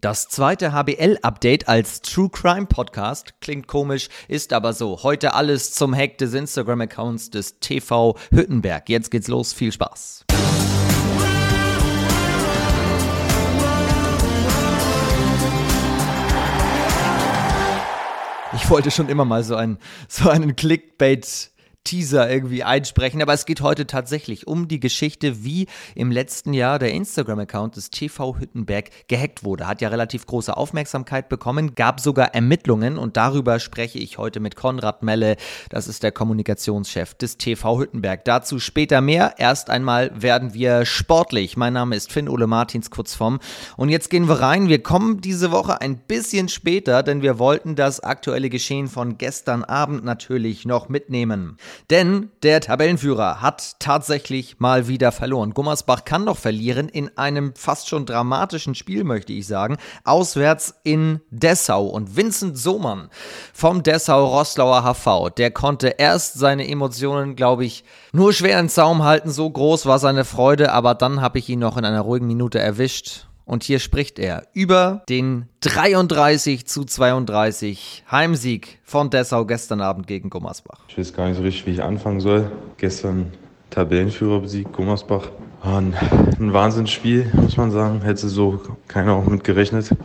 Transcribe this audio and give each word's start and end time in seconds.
Das 0.00 0.28
zweite 0.28 0.72
HBL-Update 0.72 1.66
als 1.66 2.02
True 2.02 2.30
Crime 2.30 2.66
Podcast 2.66 3.34
klingt 3.40 3.66
komisch, 3.66 4.08
ist 4.28 4.52
aber 4.52 4.72
so. 4.72 5.02
Heute 5.02 5.34
alles 5.34 5.72
zum 5.72 5.92
Hack 5.92 6.18
des 6.18 6.34
Instagram-Accounts 6.34 7.30
des 7.30 7.58
TV 7.58 8.16
Hüttenberg. 8.30 8.88
Jetzt 8.88 9.10
geht's 9.10 9.26
los, 9.26 9.52
viel 9.52 9.72
Spaß. 9.72 10.24
Ich 18.54 18.70
wollte 18.70 18.92
schon 18.92 19.08
immer 19.08 19.24
mal 19.24 19.42
so 19.42 19.56
einen, 19.56 19.78
so 20.06 20.30
einen 20.30 20.54
Clickbait 20.54 21.50
Teaser 21.88 22.30
irgendwie 22.30 22.62
einsprechen, 22.64 23.22
aber 23.22 23.32
es 23.32 23.46
geht 23.46 23.62
heute 23.62 23.86
tatsächlich 23.86 24.46
um 24.46 24.68
die 24.68 24.78
Geschichte, 24.78 25.42
wie 25.42 25.68
im 25.94 26.12
letzten 26.12 26.52
Jahr 26.52 26.78
der 26.78 26.92
Instagram-Account 26.92 27.76
des 27.76 27.88
TV 27.88 28.36
Hüttenberg 28.38 28.90
gehackt 29.08 29.42
wurde. 29.42 29.66
Hat 29.66 29.80
ja 29.80 29.88
relativ 29.88 30.26
große 30.26 30.54
Aufmerksamkeit 30.54 31.30
bekommen, 31.30 31.74
gab 31.76 32.00
sogar 32.00 32.34
Ermittlungen 32.34 32.98
und 32.98 33.16
darüber 33.16 33.58
spreche 33.58 33.98
ich 33.98 34.18
heute 34.18 34.38
mit 34.38 34.54
Konrad 34.54 35.02
Melle, 35.02 35.36
das 35.70 35.88
ist 35.88 36.02
der 36.02 36.12
Kommunikationschef 36.12 37.14
des 37.14 37.38
TV 37.38 37.78
Hüttenberg. 37.78 38.22
Dazu 38.26 38.58
später 38.58 39.00
mehr. 39.00 39.36
Erst 39.38 39.70
einmal 39.70 40.10
werden 40.14 40.52
wir 40.52 40.84
sportlich. 40.84 41.56
Mein 41.56 41.72
Name 41.72 41.96
ist 41.96 42.12
Finn 42.12 42.28
Ole 42.28 42.46
Martins 42.46 42.90
kurz 42.90 43.14
vom 43.14 43.38
und 43.78 43.88
jetzt 43.88 44.10
gehen 44.10 44.28
wir 44.28 44.40
rein. 44.40 44.68
Wir 44.68 44.82
kommen 44.82 45.22
diese 45.22 45.52
Woche 45.52 45.80
ein 45.80 45.96
bisschen 45.96 46.50
später, 46.50 47.02
denn 47.02 47.22
wir 47.22 47.38
wollten 47.38 47.76
das 47.76 48.00
aktuelle 48.00 48.50
Geschehen 48.50 48.88
von 48.88 49.16
gestern 49.16 49.64
Abend 49.64 50.04
natürlich 50.04 50.66
noch 50.66 50.90
mitnehmen. 50.90 51.56
Denn 51.90 52.30
der 52.42 52.60
Tabellenführer 52.60 53.40
hat 53.40 53.76
tatsächlich 53.78 54.60
mal 54.60 54.88
wieder 54.88 55.12
verloren. 55.12 55.54
Gummersbach 55.54 56.04
kann 56.04 56.24
noch 56.24 56.36
verlieren 56.36 56.88
in 56.88 57.16
einem 57.16 57.54
fast 57.54 57.88
schon 57.88 58.06
dramatischen 58.06 58.74
Spiel, 58.74 59.04
möchte 59.04 59.32
ich 59.32 59.46
sagen. 59.46 59.76
Auswärts 60.04 60.74
in 60.82 61.20
Dessau. 61.30 61.86
Und 61.86 62.16
Vincent 62.16 62.58
Sohmann 62.58 63.08
vom 63.52 63.82
Dessau-Roslauer 63.82 64.82
HV, 64.82 65.30
der 65.36 65.50
konnte 65.50 65.88
erst 65.98 66.34
seine 66.34 66.68
Emotionen, 66.68 67.36
glaube 67.36 67.64
ich, 67.64 67.84
nur 68.12 68.32
schwer 68.32 68.58
in 68.60 68.68
Zaum 68.68 69.04
halten. 69.04 69.30
So 69.30 69.48
groß 69.48 69.86
war 69.86 69.98
seine 69.98 70.24
Freude. 70.24 70.72
Aber 70.72 70.94
dann 70.94 71.20
habe 71.20 71.38
ich 71.38 71.48
ihn 71.48 71.60
noch 71.60 71.76
in 71.76 71.84
einer 71.84 72.00
ruhigen 72.00 72.26
Minute 72.26 72.58
erwischt 72.58 73.27
und 73.48 73.62
hier 73.62 73.78
spricht 73.78 74.18
er 74.18 74.42
über 74.52 75.02
den 75.08 75.46
33 75.60 76.66
zu 76.66 76.84
32 76.84 78.04
Heimsieg 78.10 78.78
von 78.84 79.08
Dessau 79.08 79.46
gestern 79.46 79.80
Abend 79.80 80.06
gegen 80.06 80.28
Gummersbach. 80.28 80.80
Ich 80.88 80.98
weiß 80.98 81.14
gar 81.14 81.28
nicht 81.28 81.38
so 81.38 81.42
richtig, 81.42 81.66
wie 81.66 81.70
ich 81.70 81.82
anfangen 81.82 82.20
soll. 82.20 82.52
Gestern 82.76 83.32
Tabellenführer 83.70 84.40
besiegt, 84.40 84.74
Gummersbach. 84.74 85.30
War 85.62 85.78
ein, 85.78 85.94
ein 86.38 86.52
Wahnsinnsspiel, 86.52 87.32
muss 87.32 87.56
man 87.56 87.70
sagen. 87.70 88.02
Hätte 88.02 88.28
so 88.28 88.60
keiner 88.86 89.14
auch 89.14 89.24
mit 89.24 89.44
gerechnet. 89.44 89.96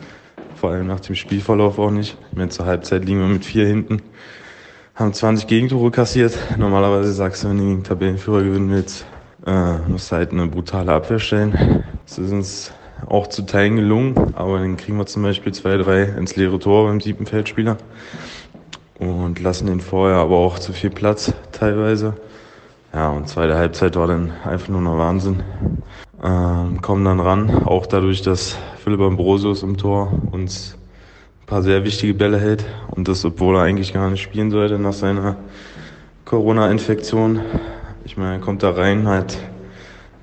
Vor 0.55 0.71
allem 0.71 0.87
nach 0.87 1.01
dem 1.01 1.15
Spielverlauf 1.15 1.77
auch 1.79 1.91
nicht. 1.91 2.17
Mehr 2.33 2.49
zur 2.49 2.65
Halbzeit 2.65 3.03
liegen 3.03 3.19
wir 3.19 3.27
mit 3.27 3.43
vier 3.43 3.67
hinten. 3.67 4.01
Haben 4.95 5.11
20 5.11 5.47
Gegentore 5.47 5.91
kassiert. 5.91 6.37
Normalerweise 6.57 7.11
sagst 7.11 7.43
du, 7.43 7.49
wenn 7.49 7.57
du 7.57 7.65
den 7.65 7.83
Tabellenführer 7.83 8.41
gewinnen 8.41 8.69
willst, 8.69 9.05
äh, 9.45 9.79
musst 9.89 10.13
du 10.13 10.15
halt 10.15 10.31
eine 10.31 10.47
brutale 10.47 10.93
Abwehr 10.93 11.19
stellen. 11.19 11.83
Das 12.05 12.17
ist 12.17 12.31
uns 12.31 12.71
auch 13.07 13.27
zu 13.27 13.43
Teilen 13.43 13.75
gelungen, 13.75 14.33
aber 14.35 14.59
dann 14.59 14.77
kriegen 14.77 14.97
wir 14.97 15.05
zum 15.05 15.23
Beispiel 15.23 15.53
zwei, 15.53 15.77
drei 15.77 16.03
ins 16.03 16.35
leere 16.35 16.59
Tor 16.59 16.87
beim 16.87 17.01
siebten 17.01 17.25
Feldspieler 17.25 17.77
und 18.99 19.39
lassen 19.39 19.67
den 19.67 19.81
vorher 19.81 20.17
aber 20.17 20.37
auch 20.37 20.59
zu 20.59 20.73
viel 20.73 20.89
Platz 20.89 21.33
teilweise. 21.51 22.15
Ja, 22.93 23.09
und 23.09 23.27
zweite 23.27 23.55
Halbzeit 23.55 23.95
war 23.95 24.07
dann 24.07 24.31
einfach 24.45 24.69
nur 24.69 24.81
noch 24.81 24.97
Wahnsinn. 24.97 25.43
Ähm, 26.23 26.81
kommen 26.81 27.03
dann 27.03 27.19
ran, 27.19 27.63
auch 27.65 27.85
dadurch, 27.85 28.21
dass 28.21 28.55
Philipp 28.83 29.01
Ambrosius 29.01 29.63
im 29.63 29.77
Tor 29.77 30.13
uns 30.31 30.77
ein 31.41 31.45
paar 31.47 31.63
sehr 31.63 31.83
wichtige 31.83 32.13
Bälle 32.13 32.39
hält 32.39 32.63
und 32.91 33.07
das, 33.07 33.25
obwohl 33.25 33.57
er 33.57 33.63
eigentlich 33.63 33.93
gar 33.93 34.09
nicht 34.09 34.21
spielen 34.21 34.51
sollte 34.51 34.79
nach 34.79 34.93
seiner 34.93 35.37
Corona-Infektion. 36.25 37.41
Ich 38.05 38.15
meine, 38.15 38.33
er 38.33 38.39
kommt 38.39 38.63
da 38.63 38.71
rein, 38.71 39.07
hat 39.07 39.37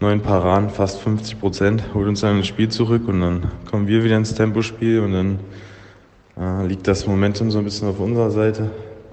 neun 0.00 0.20
Paraden, 0.22 0.70
fast 0.70 1.00
50 1.00 1.38
Prozent, 1.38 1.84
holt 1.92 2.08
uns 2.08 2.22
dann 2.22 2.38
ins 2.38 2.46
Spiel 2.46 2.70
zurück 2.70 3.06
und 3.06 3.20
dann 3.20 3.50
kommen 3.70 3.86
wir 3.86 4.02
wieder 4.02 4.16
ins 4.16 4.34
Tempospiel 4.34 5.00
und 5.00 5.12
dann 5.12 5.38
äh, 6.38 6.66
liegt 6.66 6.88
das 6.88 7.06
Momentum 7.06 7.50
so 7.50 7.58
ein 7.58 7.64
bisschen 7.64 7.88
auf 7.88 8.00
unserer 8.00 8.30
Seite. 8.30 8.70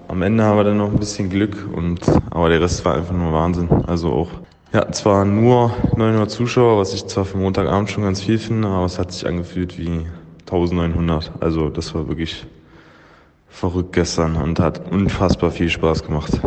Am 0.08 0.22
Ende 0.22 0.44
haben 0.44 0.58
wir 0.58 0.64
dann 0.64 0.78
noch 0.78 0.90
ein 0.90 0.98
bisschen 0.98 1.30
Glück 1.30 1.68
und 1.74 2.00
aber 2.32 2.48
der 2.48 2.62
Rest 2.62 2.86
war 2.86 2.96
einfach 2.96 3.14
nur 3.14 3.34
Wahnsinn. 3.34 3.70
Also 3.86 4.14
auch 4.14 4.30
ja, 4.74 4.90
zwar 4.92 5.26
nur 5.26 5.74
900 5.98 6.32
Zuschauer, 6.32 6.78
was 6.78 6.94
ich 6.94 7.06
zwar 7.08 7.26
für 7.26 7.38
Montagabend 7.38 7.90
schon 7.90 8.04
ganz 8.04 8.22
viel 8.22 8.38
finde, 8.38 8.70
aber 8.70 8.86
es 8.86 8.98
hat 8.98 9.12
sich 9.12 9.28
angefühlt 9.28 9.78
wie 9.78 10.06
1900. 10.42 11.32
Also 11.42 11.70
das 11.70 11.94
war 11.94 12.08
wirklich 12.08 12.46
verrückt 13.50 13.92
gestern 13.92 14.38
und 14.38 14.62
hat 14.62 14.90
unfassbar 14.90 15.52
viel 15.52 15.70
Spaß 15.70 16.04
gemacht 16.04 16.40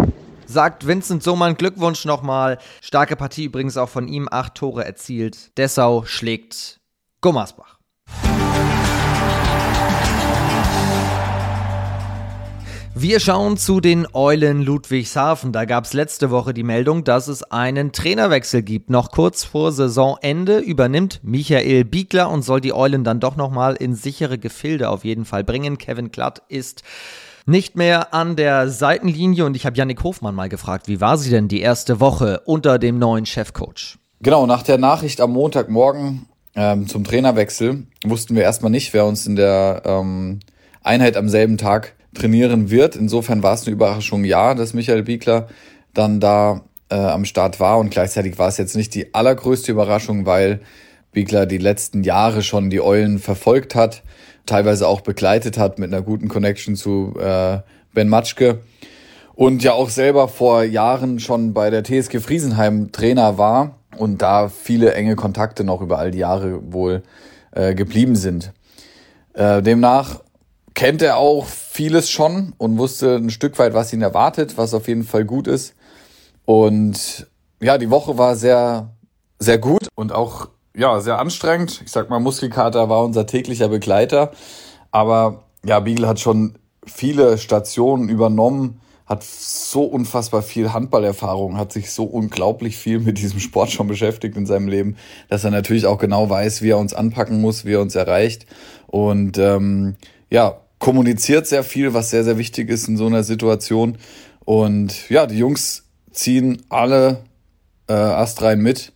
sagt 0.50 0.86
Vincent 0.86 1.22
Sohmann. 1.22 1.54
Glückwunsch 1.54 2.04
nochmal. 2.04 2.58
Starke 2.80 3.16
Partie 3.16 3.44
übrigens 3.44 3.76
auch 3.76 3.88
von 3.88 4.08
ihm. 4.08 4.28
Acht 4.30 4.56
Tore 4.56 4.84
erzielt. 4.84 5.56
Dessau 5.56 6.04
schlägt 6.04 6.80
Gummersbach. 7.20 7.78
Wir 12.92 13.20
schauen 13.20 13.56
zu 13.56 13.80
den 13.80 14.06
Eulen 14.12 14.60
Ludwigshafen. 14.60 15.52
Da 15.52 15.64
gab 15.64 15.84
es 15.84 15.94
letzte 15.94 16.30
Woche 16.30 16.52
die 16.52 16.64
Meldung, 16.64 17.04
dass 17.04 17.28
es 17.28 17.42
einen 17.44 17.92
Trainerwechsel 17.92 18.62
gibt. 18.62 18.90
Noch 18.90 19.10
kurz 19.10 19.44
vor 19.44 19.72
Saisonende 19.72 20.58
übernimmt 20.58 21.20
Michael 21.22 21.84
Biegler 21.84 22.28
und 22.28 22.42
soll 22.42 22.60
die 22.60 22.74
Eulen 22.74 23.04
dann 23.04 23.20
doch 23.20 23.36
nochmal 23.36 23.76
in 23.76 23.94
sichere 23.94 24.38
Gefilde 24.38 24.90
auf 24.90 25.04
jeden 25.04 25.24
Fall 25.24 25.44
bringen. 25.44 25.78
Kevin 25.78 26.10
Klatt 26.10 26.42
ist 26.48 26.82
nicht 27.50 27.76
mehr 27.76 28.14
an 28.14 28.36
der 28.36 28.68
Seitenlinie 28.70 29.44
und 29.44 29.56
ich 29.56 29.66
habe 29.66 29.76
Yannick 29.76 30.02
Hofmann 30.02 30.34
mal 30.34 30.48
gefragt, 30.48 30.88
wie 30.88 31.00
war 31.00 31.18
sie 31.18 31.30
denn 31.30 31.48
die 31.48 31.60
erste 31.60 32.00
Woche 32.00 32.40
unter 32.46 32.78
dem 32.78 32.98
neuen 32.98 33.26
Chefcoach? 33.26 33.98
Genau, 34.22 34.46
nach 34.46 34.62
der 34.62 34.78
Nachricht 34.78 35.20
am 35.20 35.32
Montagmorgen 35.32 36.26
ähm, 36.54 36.86
zum 36.86 37.04
Trainerwechsel 37.04 37.86
wussten 38.04 38.34
wir 38.34 38.42
erstmal 38.42 38.70
nicht, 38.70 38.92
wer 38.92 39.04
uns 39.04 39.26
in 39.26 39.36
der 39.36 39.82
ähm, 39.84 40.40
Einheit 40.82 41.16
am 41.16 41.28
selben 41.28 41.58
Tag 41.58 41.94
trainieren 42.14 42.70
wird. 42.70 42.96
Insofern 42.96 43.42
war 43.42 43.54
es 43.54 43.66
eine 43.66 43.74
Überraschung, 43.74 44.24
ja, 44.24 44.54
dass 44.54 44.74
Michael 44.74 45.02
Biegler 45.02 45.48
dann 45.94 46.20
da 46.20 46.62
äh, 46.88 46.96
am 46.96 47.24
Start 47.24 47.60
war 47.60 47.78
und 47.78 47.90
gleichzeitig 47.90 48.38
war 48.38 48.48
es 48.48 48.58
jetzt 48.58 48.76
nicht 48.76 48.94
die 48.94 49.14
allergrößte 49.14 49.72
Überraschung, 49.72 50.26
weil 50.26 50.60
Biegler 51.12 51.46
die 51.46 51.58
letzten 51.58 52.04
Jahre 52.04 52.42
schon 52.42 52.70
die 52.70 52.80
Eulen 52.80 53.18
verfolgt 53.18 53.74
hat 53.74 54.02
teilweise 54.46 54.86
auch 54.88 55.00
begleitet 55.00 55.58
hat 55.58 55.78
mit 55.78 55.92
einer 55.92 56.02
guten 56.02 56.28
Connection 56.28 56.76
zu 56.76 57.14
äh, 57.18 57.58
Ben 57.94 58.08
Matschke 58.08 58.60
und 59.34 59.62
ja 59.62 59.72
auch 59.72 59.88
selber 59.88 60.28
vor 60.28 60.64
Jahren 60.64 61.18
schon 61.18 61.54
bei 61.54 61.70
der 61.70 61.82
TSG 61.82 62.20
Friesenheim 62.20 62.92
Trainer 62.92 63.38
war 63.38 63.76
und 63.96 64.22
da 64.22 64.48
viele 64.48 64.94
enge 64.94 65.16
Kontakte 65.16 65.64
noch 65.64 65.80
über 65.80 65.98
all 65.98 66.10
die 66.10 66.18
Jahre 66.18 66.72
wohl 66.72 67.02
äh, 67.52 67.74
geblieben 67.74 68.16
sind. 68.16 68.52
Äh, 69.34 69.62
demnach 69.62 70.20
kennt 70.74 71.02
er 71.02 71.16
auch 71.16 71.46
vieles 71.46 72.10
schon 72.10 72.52
und 72.58 72.78
wusste 72.78 73.16
ein 73.16 73.30
Stück 73.30 73.58
weit, 73.58 73.74
was 73.74 73.92
ihn 73.92 74.02
erwartet, 74.02 74.56
was 74.56 74.74
auf 74.74 74.88
jeden 74.88 75.04
Fall 75.04 75.24
gut 75.24 75.46
ist. 75.46 75.74
Und 76.44 77.26
ja, 77.60 77.78
die 77.78 77.90
Woche 77.90 78.18
war 78.18 78.36
sehr, 78.36 78.90
sehr 79.38 79.58
gut 79.58 79.88
und 79.94 80.12
auch 80.12 80.48
ja, 80.74 81.00
sehr 81.00 81.18
anstrengend. 81.18 81.82
Ich 81.84 81.90
sag 81.90 82.10
mal, 82.10 82.20
Muskelkater 82.20 82.88
war 82.88 83.04
unser 83.04 83.26
täglicher 83.26 83.68
Begleiter. 83.68 84.32
Aber 84.90 85.44
ja, 85.64 85.80
Beagle 85.80 86.08
hat 86.08 86.20
schon 86.20 86.58
viele 86.86 87.38
Stationen 87.38 88.08
übernommen, 88.08 88.80
hat 89.06 89.24
so 89.24 89.82
unfassbar 89.82 90.42
viel 90.42 90.72
Handballerfahrung, 90.72 91.56
hat 91.56 91.72
sich 91.72 91.90
so 91.90 92.04
unglaublich 92.04 92.76
viel 92.76 93.00
mit 93.00 93.18
diesem 93.18 93.40
Sport 93.40 93.70
schon 93.72 93.88
beschäftigt 93.88 94.36
in 94.36 94.46
seinem 94.46 94.68
Leben, 94.68 94.96
dass 95.28 95.44
er 95.44 95.50
natürlich 95.50 95.86
auch 95.86 95.98
genau 95.98 96.30
weiß, 96.30 96.62
wie 96.62 96.70
er 96.70 96.78
uns 96.78 96.94
anpacken 96.94 97.40
muss, 97.40 97.64
wie 97.64 97.74
er 97.74 97.80
uns 97.80 97.96
erreicht. 97.96 98.46
Und 98.86 99.36
ähm, 99.38 99.96
ja, 100.30 100.60
kommuniziert 100.78 101.46
sehr 101.46 101.64
viel, 101.64 101.92
was 101.92 102.10
sehr, 102.10 102.24
sehr 102.24 102.38
wichtig 102.38 102.70
ist 102.70 102.88
in 102.88 102.96
so 102.96 103.06
einer 103.06 103.24
Situation. 103.24 103.98
Und 104.44 105.10
ja, 105.10 105.26
die 105.26 105.38
Jungs 105.38 105.84
ziehen 106.12 106.62
alle 106.68 107.24
äh, 107.88 107.92
astrein 107.92 108.60
mit 108.60 108.92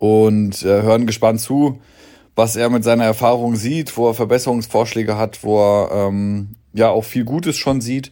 und 0.00 0.62
äh, 0.62 0.82
hören 0.82 1.06
gespannt 1.06 1.40
zu, 1.40 1.78
was 2.34 2.56
er 2.56 2.70
mit 2.70 2.82
seiner 2.82 3.04
Erfahrung 3.04 3.54
sieht, 3.54 3.96
wo 3.96 4.08
er 4.08 4.14
Verbesserungsvorschläge 4.14 5.16
hat, 5.16 5.44
wo 5.44 5.60
er 5.60 6.08
ähm, 6.08 6.56
ja 6.72 6.88
auch 6.88 7.04
viel 7.04 7.24
Gutes 7.24 7.56
schon 7.56 7.82
sieht. 7.82 8.10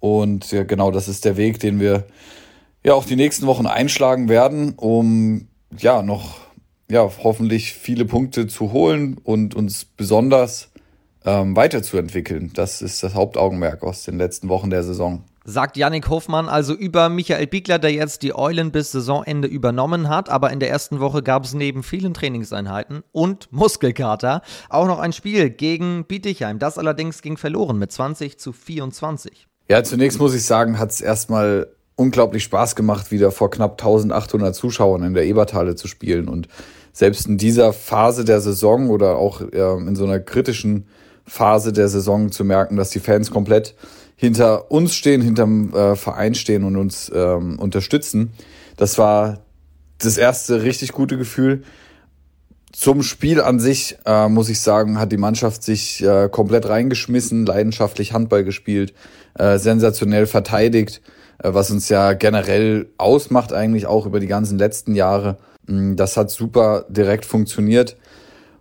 Und 0.00 0.52
ja, 0.52 0.64
genau, 0.64 0.90
das 0.90 1.08
ist 1.08 1.24
der 1.24 1.38
Weg, 1.38 1.58
den 1.58 1.80
wir 1.80 2.04
ja 2.84 2.92
auch 2.92 3.06
die 3.06 3.16
nächsten 3.16 3.46
Wochen 3.46 3.66
einschlagen 3.66 4.28
werden, 4.28 4.74
um 4.76 5.48
ja 5.76 6.02
noch 6.02 6.40
ja 6.90 7.08
hoffentlich 7.22 7.72
viele 7.72 8.04
Punkte 8.04 8.46
zu 8.46 8.72
holen 8.72 9.16
und 9.24 9.54
uns 9.54 9.86
besonders 9.86 10.70
ähm, 11.24 11.56
weiterzuentwickeln. 11.56 12.50
Das 12.52 12.82
ist 12.82 13.02
das 13.02 13.14
Hauptaugenmerk 13.14 13.82
aus 13.82 14.04
den 14.04 14.18
letzten 14.18 14.50
Wochen 14.50 14.68
der 14.68 14.82
Saison. 14.82 15.24
Sagt 15.44 15.76
Yannick 15.76 16.08
Hofmann 16.08 16.48
also 16.48 16.74
über 16.74 17.08
Michael 17.08 17.46
Biegler, 17.46 17.78
der 17.78 17.92
jetzt 17.92 18.22
die 18.22 18.34
Eulen 18.34 18.72
bis 18.72 18.92
Saisonende 18.92 19.48
übernommen 19.48 20.08
hat. 20.08 20.28
Aber 20.28 20.50
in 20.50 20.60
der 20.60 20.70
ersten 20.70 21.00
Woche 21.00 21.22
gab 21.22 21.44
es 21.44 21.54
neben 21.54 21.82
vielen 21.82 22.12
Trainingseinheiten 22.12 23.02
und 23.12 23.50
Muskelkater 23.50 24.42
auch 24.68 24.86
noch 24.86 24.98
ein 24.98 25.12
Spiel 25.12 25.48
gegen 25.48 26.04
Bietigheim. 26.04 26.58
Das 26.58 26.76
allerdings 26.76 27.22
ging 27.22 27.38
verloren 27.38 27.78
mit 27.78 27.90
20 27.90 28.38
zu 28.38 28.52
24. 28.52 29.46
Ja, 29.70 29.82
zunächst 29.82 30.18
muss 30.18 30.34
ich 30.34 30.44
sagen, 30.44 30.78
hat 30.78 30.90
es 30.90 31.00
erstmal 31.00 31.68
unglaublich 31.96 32.44
Spaß 32.44 32.76
gemacht, 32.76 33.10
wieder 33.10 33.30
vor 33.30 33.50
knapp 33.50 33.72
1800 33.72 34.54
Zuschauern 34.54 35.02
in 35.04 35.14
der 35.14 35.24
Eberthalle 35.24 35.74
zu 35.74 35.86
spielen. 35.86 36.28
Und 36.28 36.48
selbst 36.92 37.26
in 37.26 37.38
dieser 37.38 37.72
Phase 37.72 38.24
der 38.24 38.40
Saison 38.40 38.90
oder 38.90 39.16
auch 39.16 39.40
äh, 39.40 39.76
in 39.78 39.96
so 39.96 40.04
einer 40.04 40.20
kritischen 40.20 40.86
Phase 41.24 41.72
der 41.72 41.88
Saison 41.88 42.32
zu 42.32 42.44
merken, 42.44 42.76
dass 42.76 42.90
die 42.90 43.00
Fans 43.00 43.30
komplett 43.30 43.74
hinter 44.20 44.70
uns 44.70 44.94
stehen, 44.94 45.22
hinterm 45.22 45.72
äh, 45.72 45.96
Verein 45.96 46.34
stehen 46.34 46.64
und 46.64 46.76
uns 46.76 47.10
ähm, 47.14 47.58
unterstützen. 47.58 48.32
Das 48.76 48.98
war 48.98 49.38
das 49.96 50.18
erste 50.18 50.62
richtig 50.62 50.92
gute 50.92 51.16
Gefühl. 51.16 51.62
Zum 52.70 53.02
Spiel 53.02 53.40
an 53.40 53.58
sich, 53.60 53.96
äh, 54.04 54.28
muss 54.28 54.50
ich 54.50 54.60
sagen, 54.60 54.98
hat 54.98 55.10
die 55.10 55.16
Mannschaft 55.16 55.62
sich 55.62 56.04
äh, 56.04 56.28
komplett 56.30 56.68
reingeschmissen, 56.68 57.46
leidenschaftlich 57.46 58.12
Handball 58.12 58.44
gespielt, 58.44 58.92
äh, 59.38 59.56
sensationell 59.56 60.26
verteidigt, 60.26 61.00
äh, 61.38 61.54
was 61.54 61.70
uns 61.70 61.88
ja 61.88 62.12
generell 62.12 62.90
ausmacht, 62.98 63.54
eigentlich 63.54 63.86
auch 63.86 64.04
über 64.04 64.20
die 64.20 64.26
ganzen 64.26 64.58
letzten 64.58 64.94
Jahre. 64.94 65.38
Mm, 65.66 65.96
das 65.96 66.18
hat 66.18 66.30
super 66.30 66.84
direkt 66.90 67.24
funktioniert. 67.24 67.96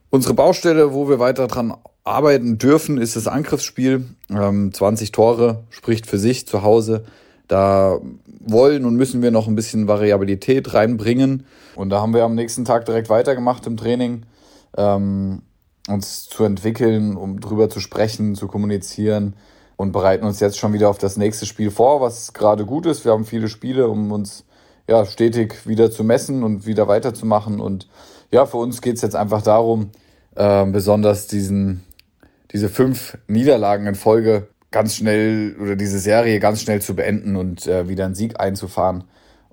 Unsere 0.09 0.35
Baustelle, 0.35 0.93
wo 0.93 1.09
wir 1.09 1.19
weiter 1.19 1.47
dran 1.47 1.75
arbeiten 2.03 2.57
dürfen, 2.57 2.97
ist 2.97 3.15
das 3.15 3.27
Angriffsspiel. 3.27 4.05
Ähm, 4.29 4.73
20 4.73 5.11
Tore 5.11 5.63
spricht 5.69 6.07
für 6.07 6.17
sich 6.17 6.47
zu 6.47 6.63
Hause. 6.63 7.03
Da 7.47 7.99
wollen 8.39 8.85
und 8.85 8.95
müssen 8.95 9.21
wir 9.21 9.31
noch 9.31 9.47
ein 9.47 9.55
bisschen 9.55 9.87
Variabilität 9.87 10.73
reinbringen. 10.73 11.45
Und 11.75 11.89
da 11.89 12.01
haben 12.01 12.13
wir 12.13 12.23
am 12.23 12.35
nächsten 12.35 12.65
Tag 12.65 12.85
direkt 12.85 13.09
weitergemacht 13.09 13.65
im 13.67 13.77
Training, 13.77 14.23
ähm, 14.77 15.41
uns 15.87 16.29
zu 16.29 16.43
entwickeln, 16.43 17.15
um 17.15 17.39
drüber 17.39 17.69
zu 17.69 17.79
sprechen, 17.79 18.35
zu 18.35 18.47
kommunizieren 18.47 19.35
und 19.77 19.91
bereiten 19.91 20.25
uns 20.25 20.39
jetzt 20.39 20.57
schon 20.57 20.73
wieder 20.73 20.89
auf 20.89 20.97
das 20.97 21.17
nächste 21.17 21.45
Spiel 21.45 21.71
vor, 21.71 22.01
was 22.01 22.33
gerade 22.33 22.65
gut 22.65 22.85
ist. 22.85 23.05
Wir 23.05 23.13
haben 23.13 23.25
viele 23.25 23.47
Spiele, 23.47 23.87
um 23.87 24.11
uns 24.11 24.45
ja, 24.87 25.05
stetig 25.05 25.65
wieder 25.67 25.89
zu 25.89 26.03
messen 26.03 26.43
und 26.43 26.65
wieder 26.65 26.87
weiterzumachen. 26.87 27.59
Und 27.59 27.87
ja, 28.31 28.45
für 28.45 28.57
uns 28.57 28.81
geht 28.81 28.97
es 28.97 29.01
jetzt 29.01 29.15
einfach 29.15 29.41
darum, 29.41 29.91
äh, 30.35 30.65
besonders 30.65 31.27
diesen 31.27 31.83
diese 32.51 32.69
fünf 32.69 33.17
Niederlagen 33.27 33.87
in 33.87 33.95
Folge 33.95 34.47
ganz 34.71 34.95
schnell 34.95 35.55
oder 35.59 35.75
diese 35.75 35.99
Serie 35.99 36.39
ganz 36.39 36.61
schnell 36.61 36.81
zu 36.81 36.95
beenden 36.95 37.35
und 37.35 37.67
äh, 37.67 37.87
wieder 37.87 38.05
einen 38.05 38.15
Sieg 38.15 38.39
einzufahren. 38.39 39.03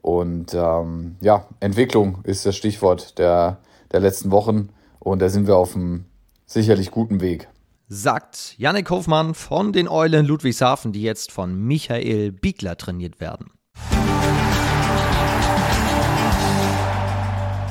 Und 0.03 0.55
ähm, 0.55 1.17
ja, 1.21 1.49
Entwicklung 1.61 2.19
ist 2.25 2.47
das 2.47 2.57
Stichwort 2.57 3.19
der, 3.19 3.59
der 3.93 4.01
letzten 4.01 4.31
Wochen 4.31 4.69
und 4.99 5.21
da 5.21 5.29
sind 5.29 5.47
wir 5.47 5.57
auf 5.57 5.75
einem 5.75 6.05
sicherlich 6.47 6.91
guten 6.91 7.21
Weg. 7.21 7.49
Sagt 7.89 8.55
Yannick 8.59 8.91
Hofmann 8.91 9.35
von 9.35 9.73
den 9.73 9.89
Eulen 9.89 10.27
Ludwigshafen, 10.27 10.93
die 10.93 11.03
jetzt 11.03 11.33
von 11.33 11.57
Michael 11.57 12.33
Biegler 12.33 12.77
trainiert 12.77 13.21
werden. 13.21 13.53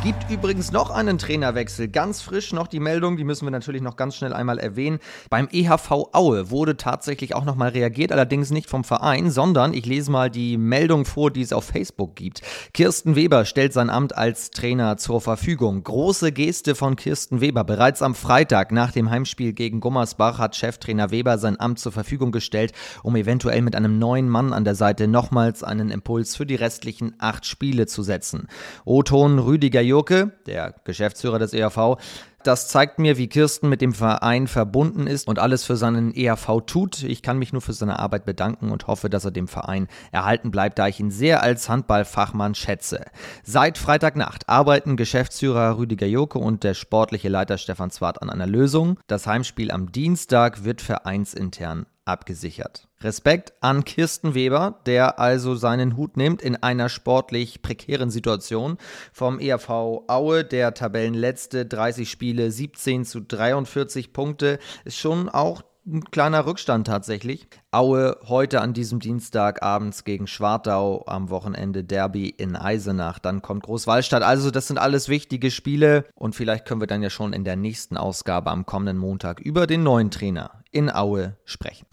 Gibt 0.05 0.29
übrigens 0.29 0.71
noch 0.71 0.91
einen 0.91 1.17
Trainerwechsel, 1.17 1.87
ganz 1.87 2.21
frisch 2.21 2.53
noch 2.53 2.67
die 2.67 2.79
Meldung, 2.79 3.17
die 3.17 3.23
müssen 3.23 3.47
wir 3.47 3.49
natürlich 3.49 3.81
noch 3.81 3.95
ganz 3.95 4.15
schnell 4.15 4.33
einmal 4.33 4.59
erwähnen. 4.59 4.99
Beim 5.31 5.47
EHV 5.51 6.09
Aue 6.11 6.51
wurde 6.51 6.77
tatsächlich 6.77 7.33
auch 7.33 7.43
nochmal 7.43 7.69
reagiert, 7.69 8.11
allerdings 8.11 8.51
nicht 8.51 8.69
vom 8.69 8.83
Verein, 8.83 9.31
sondern 9.31 9.73
ich 9.73 9.87
lese 9.87 10.11
mal 10.11 10.29
die 10.29 10.57
Meldung 10.57 11.05
vor, 11.05 11.31
die 11.31 11.41
es 11.41 11.51
auf 11.51 11.65
Facebook 11.65 12.15
gibt. 12.15 12.43
Kirsten 12.75 13.15
Weber 13.15 13.45
stellt 13.45 13.73
sein 13.73 13.89
Amt 13.89 14.15
als 14.15 14.51
Trainer 14.51 14.97
zur 14.97 15.21
Verfügung. 15.21 15.83
Große 15.83 16.31
Geste 16.31 16.75
von 16.75 16.97
Kirsten 16.97 17.41
Weber. 17.41 17.63
Bereits 17.63 18.03
am 18.03 18.13
Freitag 18.13 18.71
nach 18.71 18.91
dem 18.91 19.09
Heimspiel 19.09 19.53
gegen 19.53 19.79
Gummersbach 19.79 20.37
hat 20.37 20.55
Cheftrainer 20.55 21.09
Weber 21.09 21.39
sein 21.39 21.59
Amt 21.59 21.79
zur 21.79 21.91
Verfügung 21.91 22.31
gestellt, 22.31 22.73
um 23.01 23.15
eventuell 23.15 23.63
mit 23.63 23.75
einem 23.75 23.97
neuen 23.97 24.29
Mann 24.29 24.53
an 24.53 24.65
der 24.65 24.75
Seite 24.75 25.07
nochmals 25.07 25.63
einen 25.63 25.89
Impuls 25.89 26.35
für 26.35 26.45
die 26.45 26.53
restlichen 26.53 27.15
acht 27.17 27.47
Spiele 27.47 27.87
zu 27.87 28.03
setzen. 28.03 28.49
O-Ton 28.85 29.39
Rüdiger 29.39 29.94
Jurke, 29.95 30.33
der 30.45 30.75
Geschäftsführer 30.83 31.39
des 31.39 31.53
ERV, 31.53 31.97
das 32.43 32.67
zeigt 32.67 32.99
mir, 32.99 33.17
wie 33.17 33.29
Kirsten 33.29 33.69
mit 33.69 33.79
dem 33.79 33.93
Verein 33.93 34.47
verbunden 34.47 35.07
ist 35.07 35.25
und 35.25 35.39
alles 35.39 35.63
für 35.63 35.77
seinen 35.77 36.13
ERV 36.13 36.65
tut. 36.65 37.01
Ich 37.01 37.21
kann 37.21 37.39
mich 37.39 37.53
nur 37.53 37.61
für 37.61 37.71
seine 37.71 37.97
Arbeit 37.97 38.25
bedanken 38.25 38.71
und 38.71 38.87
hoffe, 38.87 39.09
dass 39.09 39.23
er 39.23 39.31
dem 39.31 39.47
Verein 39.47 39.87
erhalten 40.11 40.51
bleibt, 40.51 40.77
da 40.77 40.89
ich 40.89 40.99
ihn 40.99 41.11
sehr 41.11 41.41
als 41.41 41.69
Handballfachmann 41.69 42.53
schätze. 42.53 43.05
Seit 43.43 43.77
Freitagnacht 43.77 44.49
arbeiten 44.49 44.97
Geschäftsführer 44.97 45.77
Rüdiger 45.77 46.07
Joke 46.07 46.37
und 46.37 46.65
der 46.65 46.73
sportliche 46.73 47.29
Leiter 47.29 47.57
Stefan 47.57 47.89
Zwart 47.89 48.21
an 48.21 48.29
einer 48.29 48.47
Lösung. 48.47 48.99
Das 49.07 49.27
Heimspiel 49.27 49.71
am 49.71 49.93
Dienstag 49.93 50.65
wird 50.65 50.81
vereinsintern 50.81 51.85
abgesichert. 52.05 52.87
Respekt 53.01 53.53
an 53.61 53.83
Kirsten 53.83 54.35
Weber, 54.35 54.79
der 54.85 55.19
also 55.19 55.55
seinen 55.55 55.97
Hut 55.97 56.17
nimmt 56.17 56.41
in 56.41 56.55
einer 56.55 56.87
sportlich 56.87 57.61
prekären 57.61 58.09
Situation. 58.09 58.77
Vom 59.11 59.39
ERV 59.39 59.69
Aue, 60.07 60.43
der 60.43 60.73
Tabellenletzte, 60.73 61.65
30 61.65 62.09
Spiele, 62.09 62.51
17 62.51 63.05
zu 63.05 63.21
43 63.21 64.13
Punkte, 64.13 64.59
ist 64.85 64.97
schon 64.97 65.29
auch 65.29 65.63
ein 65.87 66.03
kleiner 66.05 66.45
Rückstand 66.45 66.87
tatsächlich. 66.87 67.47
Aue 67.71 68.17
heute 68.27 68.61
an 68.61 68.73
diesem 68.73 68.99
Dienstag 68.99 69.61
abends 69.61 70.03
gegen 70.03 70.25
Schwartau, 70.25 71.03
am 71.05 71.29
Wochenende 71.29 71.83
Derby 71.83 72.29
in 72.29 72.55
Eisenach, 72.55 73.19
dann 73.19 73.41
kommt 73.41 73.63
Großwallstadt. 73.63 74.23
Also 74.23 74.49
das 74.49 74.67
sind 74.67 74.79
alles 74.79 75.09
wichtige 75.09 75.51
Spiele 75.51 76.05
und 76.15 76.35
vielleicht 76.35 76.65
können 76.65 76.81
wir 76.81 76.87
dann 76.87 77.03
ja 77.03 77.11
schon 77.11 77.33
in 77.33 77.43
der 77.43 77.55
nächsten 77.55 77.97
Ausgabe 77.97 78.49
am 78.49 78.65
kommenden 78.65 78.97
Montag 78.97 79.39
über 79.39 79.67
den 79.67 79.83
neuen 79.83 80.09
Trainer 80.09 80.63
in 80.71 80.91
Aue 80.91 81.37
sprechen. 81.45 81.85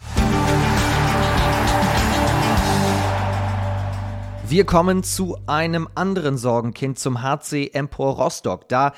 Wir 4.47 4.65
kommen 4.65 5.03
zu 5.03 5.37
einem 5.45 5.87
anderen 5.95 6.37
Sorgenkind, 6.37 6.97
zum 6.97 7.21
HC 7.21 7.69
Empor 7.73 8.15
Rostock. 8.15 8.67
Da 8.69 8.93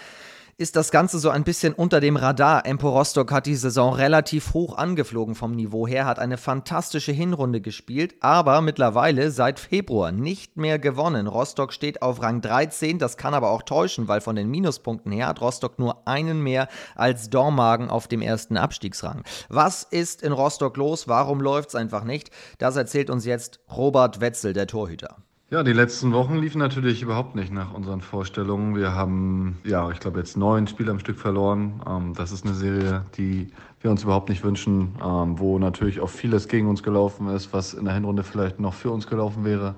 ist 0.57 0.77
das 0.77 0.89
Ganze 0.89 1.19
so 1.19 1.29
ein 1.29 1.43
bisschen 1.43 1.73
unter 1.73 1.99
dem 1.99 2.15
Radar. 2.15 2.65
Empo 2.65 2.87
Rostock 2.87 3.33
hat 3.33 3.45
die 3.45 3.57
Saison 3.57 3.93
relativ 3.93 4.53
hoch 4.53 4.77
angeflogen 4.77 5.35
vom 5.35 5.51
Niveau 5.51 5.85
her, 5.85 6.05
hat 6.05 6.17
eine 6.17 6.37
fantastische 6.37 7.11
Hinrunde 7.11 7.59
gespielt, 7.59 8.15
aber 8.21 8.61
mittlerweile 8.61 9.31
seit 9.31 9.59
Februar 9.59 10.13
nicht 10.13 10.55
mehr 10.55 10.79
gewonnen. 10.79 11.27
Rostock 11.27 11.73
steht 11.73 12.01
auf 12.01 12.21
Rang 12.21 12.39
13, 12.39 12.99
das 12.99 13.17
kann 13.17 13.33
aber 13.33 13.49
auch 13.49 13.63
täuschen, 13.63 14.07
weil 14.07 14.21
von 14.21 14.37
den 14.37 14.49
Minuspunkten 14.49 15.11
her 15.11 15.27
hat 15.27 15.41
Rostock 15.41 15.77
nur 15.77 16.07
einen 16.07 16.41
mehr 16.41 16.69
als 16.95 17.29
Dormagen 17.29 17.89
auf 17.89 18.07
dem 18.07 18.21
ersten 18.21 18.55
Abstiegsrang. 18.55 19.23
Was 19.49 19.83
ist 19.83 20.21
in 20.21 20.31
Rostock 20.31 20.77
los? 20.77 21.09
Warum 21.09 21.41
läuft 21.41 21.69
es 21.69 21.75
einfach 21.75 22.05
nicht? 22.05 22.29
Das 22.59 22.77
erzählt 22.77 23.09
uns 23.09 23.25
jetzt 23.25 23.59
Robert 23.69 24.21
Wetzel, 24.21 24.53
der 24.53 24.67
Torhüter. 24.67 25.17
Ja, 25.55 25.63
die 25.63 25.71
letzten 25.71 26.11
Wochen 26.11 26.35
liefen 26.35 26.59
natürlich 26.59 27.01
überhaupt 27.01 27.33
nicht 27.35 27.49
nach 27.49 27.73
unseren 27.73 28.01
Vorstellungen. 28.01 28.75
Wir 28.75 28.93
haben, 28.93 29.57
ja, 29.63 29.89
ich 29.89 30.01
glaube 30.01 30.19
jetzt 30.19 30.35
neun 30.35 30.67
Spiele 30.67 30.91
am 30.91 30.99
Stück 30.99 31.17
verloren. 31.17 31.81
Ähm, 31.87 32.13
das 32.13 32.33
ist 32.33 32.45
eine 32.45 32.53
Serie, 32.53 33.05
die 33.15 33.47
wir 33.79 33.89
uns 33.89 34.03
überhaupt 34.03 34.27
nicht 34.27 34.43
wünschen, 34.43 34.95
ähm, 35.01 35.39
wo 35.39 35.57
natürlich 35.57 36.01
auch 36.01 36.09
vieles 36.09 36.49
gegen 36.49 36.67
uns 36.67 36.83
gelaufen 36.83 37.29
ist, 37.29 37.53
was 37.53 37.73
in 37.73 37.85
der 37.85 37.93
Hinrunde 37.93 38.23
vielleicht 38.23 38.59
noch 38.59 38.73
für 38.73 38.91
uns 38.91 39.07
gelaufen 39.07 39.45
wäre. 39.45 39.75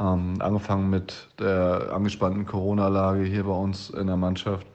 Ähm, 0.00 0.34
angefangen 0.40 0.90
mit 0.90 1.28
der 1.38 1.92
angespannten 1.94 2.44
Corona-Lage 2.44 3.22
hier 3.22 3.44
bei 3.44 3.54
uns 3.54 3.90
in 3.90 4.08
der 4.08 4.16
Mannschaft. 4.16 4.66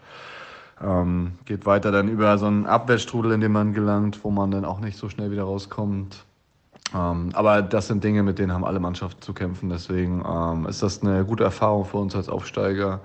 Ähm, 0.81 1.33
geht 1.43 1.65
weiter 1.65 1.91
dann 1.91 2.07
über 2.07 2.37
so 2.37 2.45
einen 2.45 2.65
Abwehrstrudel, 2.65 3.33
in 3.33 3.41
den 3.41 3.51
man 3.51 3.73
gelangt, 3.73 4.23
wo 4.23 4.31
man 4.31 4.51
dann 4.51 4.63
auch 4.63 4.79
nicht 4.79 4.97
so 4.97 5.09
schnell 5.09 5.31
wieder 5.31 5.43
rauskommt. 5.43 6.24
Ähm, 6.93 7.29
aber 7.33 7.61
das 7.61 7.87
sind 7.87 8.03
Dinge, 8.03 8.23
mit 8.23 8.39
denen 8.39 8.53
haben 8.53 8.65
alle 8.65 8.79
Mannschaften 8.79 9.21
zu 9.21 9.33
kämpfen. 9.33 9.69
Deswegen 9.69 10.23
ähm, 10.27 10.67
ist 10.67 10.83
das 10.83 11.01
eine 11.01 11.25
gute 11.25 11.43
Erfahrung 11.43 11.85
für 11.85 11.97
uns 11.97 12.15
als 12.15 12.29
Aufsteiger, 12.29 13.01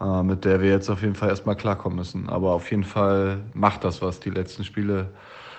äh, 0.00 0.22
mit 0.22 0.44
der 0.44 0.60
wir 0.60 0.70
jetzt 0.70 0.90
auf 0.90 1.02
jeden 1.02 1.14
Fall 1.14 1.30
erstmal 1.30 1.56
klarkommen 1.56 1.96
müssen. 1.96 2.28
Aber 2.28 2.52
auf 2.52 2.70
jeden 2.70 2.84
Fall 2.84 3.40
macht 3.54 3.84
das 3.84 4.02
was, 4.02 4.20
die 4.20 4.30
letzten 4.30 4.64
Spiele, 4.64 5.10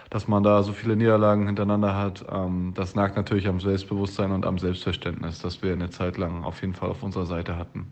dass 0.10 0.28
man 0.28 0.44
da 0.44 0.62
so 0.64 0.74
viele 0.74 0.96
Niederlagen 0.96 1.48
hintereinander 1.48 1.96
hat. 1.98 2.26
Ähm, 2.32 2.74
das 2.76 2.96
nagt 2.96 3.16
natürlich 3.16 3.48
am 3.48 3.60
Selbstbewusstsein 3.60 4.32
und 4.32 4.46
am 4.46 4.60
Selbstverständnis, 4.60 5.40
das 5.40 5.64
wir 5.64 5.74
eine 5.74 5.90
Zeit 5.90 6.18
lang 6.18 6.44
auf 6.44 6.62
jeden 6.62 6.74
Fall 6.74 6.90
auf 6.90 7.02
unserer 7.04 7.26
Seite 7.26 7.58
hatten. 7.58 7.92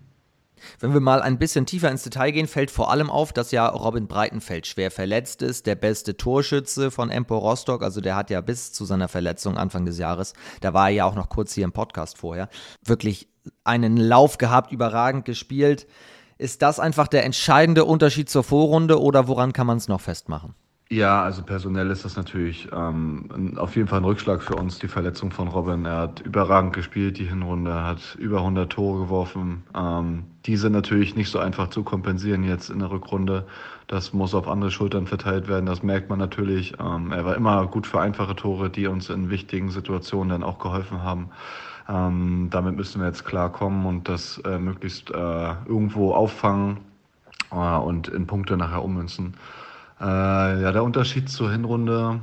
Wenn 0.79 0.93
wir 0.93 0.99
mal 0.99 1.21
ein 1.21 1.37
bisschen 1.37 1.65
tiefer 1.65 1.89
ins 1.89 2.03
Detail 2.03 2.31
gehen, 2.31 2.47
fällt 2.47 2.71
vor 2.71 2.91
allem 2.91 3.09
auf, 3.09 3.33
dass 3.33 3.51
ja 3.51 3.67
Robin 3.67 4.07
Breitenfeld 4.07 4.67
schwer 4.67 4.91
verletzt 4.91 5.41
ist, 5.41 5.65
der 5.65 5.75
beste 5.75 6.17
Torschütze 6.17 6.91
von 6.91 7.09
Empo 7.09 7.37
Rostock. 7.37 7.83
Also 7.83 8.01
der 8.01 8.15
hat 8.15 8.29
ja 8.29 8.41
bis 8.41 8.71
zu 8.71 8.85
seiner 8.85 9.07
Verletzung 9.07 9.57
Anfang 9.57 9.85
des 9.85 9.97
Jahres, 9.97 10.33
da 10.61 10.73
war 10.73 10.89
er 10.89 10.95
ja 10.95 11.05
auch 11.05 11.15
noch 11.15 11.29
kurz 11.29 11.53
hier 11.53 11.65
im 11.65 11.71
Podcast 11.71 12.17
vorher, 12.17 12.49
wirklich 12.83 13.27
einen 13.63 13.97
Lauf 13.97 14.37
gehabt, 14.37 14.71
überragend 14.71 15.25
gespielt. 15.25 15.87
Ist 16.37 16.61
das 16.61 16.79
einfach 16.79 17.07
der 17.07 17.23
entscheidende 17.23 17.85
Unterschied 17.85 18.29
zur 18.29 18.43
Vorrunde 18.43 18.99
oder 18.99 19.27
woran 19.27 19.53
kann 19.53 19.67
man 19.67 19.77
es 19.77 19.87
noch 19.87 20.01
festmachen? 20.01 20.55
Ja, 20.91 21.23
also 21.23 21.41
personell 21.41 21.89
ist 21.89 22.03
das 22.03 22.17
natürlich 22.17 22.67
ähm, 22.73 23.53
auf 23.55 23.77
jeden 23.77 23.87
Fall 23.87 24.01
ein 24.01 24.03
Rückschlag 24.03 24.43
für 24.43 24.55
uns, 24.55 24.77
die 24.77 24.89
Verletzung 24.89 25.31
von 25.31 25.47
Robin. 25.47 25.85
Er 25.85 25.95
hat 25.99 26.19
überragend 26.19 26.73
gespielt, 26.73 27.17
die 27.17 27.23
Hinrunde, 27.23 27.85
hat 27.85 28.17
über 28.19 28.39
100 28.39 28.69
Tore 28.69 29.03
geworfen. 29.03 29.63
Ähm, 29.73 30.23
die 30.45 30.57
sind 30.57 30.73
natürlich 30.73 31.15
nicht 31.15 31.29
so 31.29 31.39
einfach 31.39 31.69
zu 31.69 31.83
kompensieren 31.83 32.43
jetzt 32.43 32.69
in 32.69 32.79
der 32.79 32.91
Rückrunde. 32.91 33.47
Das 33.87 34.11
muss 34.11 34.35
auf 34.35 34.49
andere 34.49 34.69
Schultern 34.69 35.07
verteilt 35.07 35.47
werden, 35.47 35.65
das 35.65 35.81
merkt 35.81 36.09
man 36.09 36.19
natürlich. 36.19 36.73
Ähm, 36.77 37.13
er 37.13 37.23
war 37.23 37.37
immer 37.37 37.65
gut 37.67 37.87
für 37.87 38.01
einfache 38.01 38.35
Tore, 38.35 38.69
die 38.69 38.87
uns 38.87 39.09
in 39.09 39.29
wichtigen 39.29 39.71
Situationen 39.71 40.27
dann 40.27 40.43
auch 40.43 40.59
geholfen 40.59 41.03
haben. 41.03 41.29
Ähm, 41.87 42.49
damit 42.51 42.75
müssen 42.75 42.99
wir 42.99 43.07
jetzt 43.07 43.23
klarkommen 43.23 43.85
und 43.85 44.09
das 44.09 44.39
äh, 44.39 44.59
möglichst 44.59 45.09
äh, 45.09 45.53
irgendwo 45.67 46.13
auffangen 46.13 46.79
äh, 47.49 47.55
und 47.55 48.09
in 48.09 48.27
Punkte 48.27 48.57
nachher 48.57 48.83
ummünzen. 48.83 49.35
Äh, 50.01 50.61
ja, 50.63 50.71
der 50.71 50.83
Unterschied 50.83 51.29
zur 51.29 51.51
Hinrunde 51.51 52.21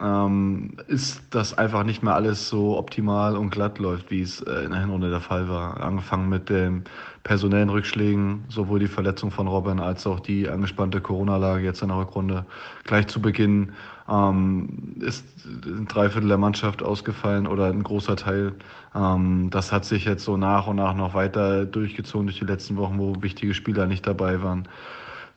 ähm, 0.00 0.76
ist, 0.86 1.34
dass 1.34 1.58
einfach 1.58 1.82
nicht 1.82 2.02
mehr 2.02 2.14
alles 2.14 2.48
so 2.48 2.78
optimal 2.78 3.36
und 3.36 3.50
glatt 3.50 3.80
läuft, 3.80 4.12
wie 4.12 4.22
es 4.22 4.40
äh, 4.42 4.64
in 4.64 4.70
der 4.70 4.80
Hinrunde 4.80 5.10
der 5.10 5.20
Fall 5.20 5.48
war. 5.48 5.80
Angefangen 5.80 6.28
mit 6.28 6.48
den 6.50 6.84
personellen 7.24 7.70
Rückschlägen, 7.70 8.44
sowohl 8.48 8.78
die 8.78 8.86
Verletzung 8.86 9.32
von 9.32 9.48
Robin 9.48 9.80
als 9.80 10.06
auch 10.06 10.20
die 10.20 10.48
angespannte 10.48 11.00
Corona-Lage 11.00 11.64
jetzt 11.64 11.82
in 11.82 11.88
der 11.88 11.98
Rückrunde. 11.98 12.46
Gleich 12.84 13.08
zu 13.08 13.20
Beginn 13.20 13.72
ähm, 14.08 14.94
ist 15.00 15.26
ein 15.64 15.88
Dreiviertel 15.88 16.28
der 16.28 16.38
Mannschaft 16.38 16.80
ausgefallen 16.84 17.48
oder 17.48 17.66
ein 17.66 17.82
großer 17.82 18.14
Teil. 18.14 18.52
Ähm, 18.94 19.48
das 19.50 19.72
hat 19.72 19.84
sich 19.84 20.04
jetzt 20.04 20.24
so 20.24 20.36
nach 20.36 20.68
und 20.68 20.76
nach 20.76 20.94
noch 20.94 21.14
weiter 21.14 21.64
durchgezogen 21.64 22.28
durch 22.28 22.38
die 22.38 22.44
letzten 22.44 22.76
Wochen, 22.76 22.98
wo 23.00 23.20
wichtige 23.20 23.52
Spieler 23.54 23.86
nicht 23.86 24.06
dabei 24.06 24.42
waren 24.42 24.68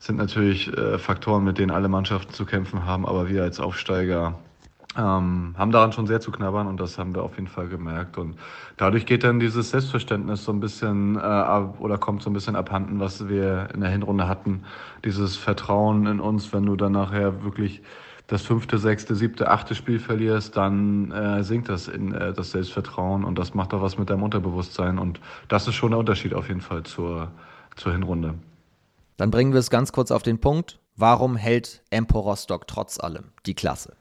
sind 0.00 0.16
natürlich 0.16 0.76
äh, 0.76 0.98
Faktoren, 0.98 1.44
mit 1.44 1.58
denen 1.58 1.70
alle 1.70 1.88
Mannschaften 1.88 2.32
zu 2.32 2.46
kämpfen 2.46 2.86
haben, 2.86 3.06
aber 3.06 3.28
wir 3.28 3.42
als 3.42 3.60
Aufsteiger 3.60 4.34
ähm, 4.96 5.54
haben 5.56 5.70
daran 5.70 5.92
schon 5.92 6.06
sehr 6.06 6.20
zu 6.20 6.32
knabbern 6.32 6.66
und 6.66 6.80
das 6.80 6.98
haben 6.98 7.14
wir 7.14 7.22
auf 7.22 7.36
jeden 7.36 7.46
Fall 7.46 7.68
gemerkt. 7.68 8.16
Und 8.18 8.36
dadurch 8.78 9.04
geht 9.06 9.22
dann 9.22 9.38
dieses 9.38 9.70
Selbstverständnis 9.70 10.42
so 10.42 10.52
ein 10.52 10.58
bisschen 10.58 11.16
äh, 11.16 11.20
ab, 11.20 11.76
oder 11.80 11.98
kommt 11.98 12.22
so 12.22 12.30
ein 12.30 12.32
bisschen 12.32 12.56
abhanden, 12.56 12.98
was 12.98 13.28
wir 13.28 13.68
in 13.74 13.82
der 13.82 13.90
Hinrunde 13.90 14.26
hatten. 14.26 14.64
Dieses 15.04 15.36
Vertrauen 15.36 16.06
in 16.06 16.18
uns, 16.18 16.52
wenn 16.52 16.64
du 16.64 16.76
dann 16.76 16.92
nachher 16.92 17.44
wirklich 17.44 17.82
das 18.26 18.42
fünfte, 18.42 18.78
sechste, 18.78 19.14
siebte, 19.14 19.50
achte 19.50 19.74
Spiel 19.74 19.98
verlierst, 19.98 20.56
dann 20.56 21.10
äh, 21.12 21.44
sinkt 21.44 21.68
das 21.68 21.88
in 21.88 22.14
äh, 22.14 22.32
das 22.32 22.52
Selbstvertrauen 22.52 23.24
und 23.24 23.38
das 23.38 23.54
macht 23.54 23.74
auch 23.74 23.82
was 23.82 23.98
mit 23.98 24.08
deinem 24.08 24.22
Unterbewusstsein. 24.22 24.98
Und 24.98 25.20
das 25.48 25.68
ist 25.68 25.74
schon 25.74 25.90
der 25.90 25.98
Unterschied 25.98 26.32
auf 26.32 26.48
jeden 26.48 26.62
Fall 26.62 26.84
zur, 26.84 27.28
zur 27.76 27.92
Hinrunde. 27.92 28.34
Dann 29.20 29.30
bringen 29.30 29.52
wir 29.52 29.60
es 29.60 29.68
ganz 29.68 29.92
kurz 29.92 30.12
auf 30.12 30.22
den 30.22 30.38
Punkt. 30.38 30.80
Warum 30.96 31.36
hält 31.36 31.82
Empor 31.90 32.22
Rostock 32.22 32.66
trotz 32.66 32.98
allem 32.98 33.24
die 33.44 33.52
Klasse? 33.52 33.94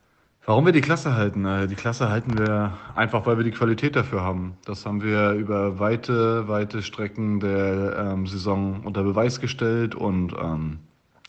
Warum 0.45 0.65
wir 0.65 0.71
die 0.71 0.79
Klasse 0.79 1.13
halten? 1.13 1.43
Äh, 1.43 1.67
die 1.67 1.75
Klasse 1.75 2.07
halten 2.09 2.37
wir 2.37 2.77
einfach, 2.95 3.25
weil 3.25 3.35
wir 3.35 3.43
die 3.43 3.51
Qualität 3.51 3.97
dafür 3.97 4.21
haben. 4.21 4.55
Das 4.63 4.85
haben 4.85 5.03
wir 5.03 5.31
über 5.31 5.77
weite, 5.77 6.47
weite 6.47 6.81
Strecken 6.81 7.41
der 7.41 7.97
ähm, 7.97 8.27
Saison 8.27 8.79
unter 8.85 9.03
Beweis 9.03 9.41
gestellt 9.41 9.93
und 9.93 10.33
ähm, 10.41 10.79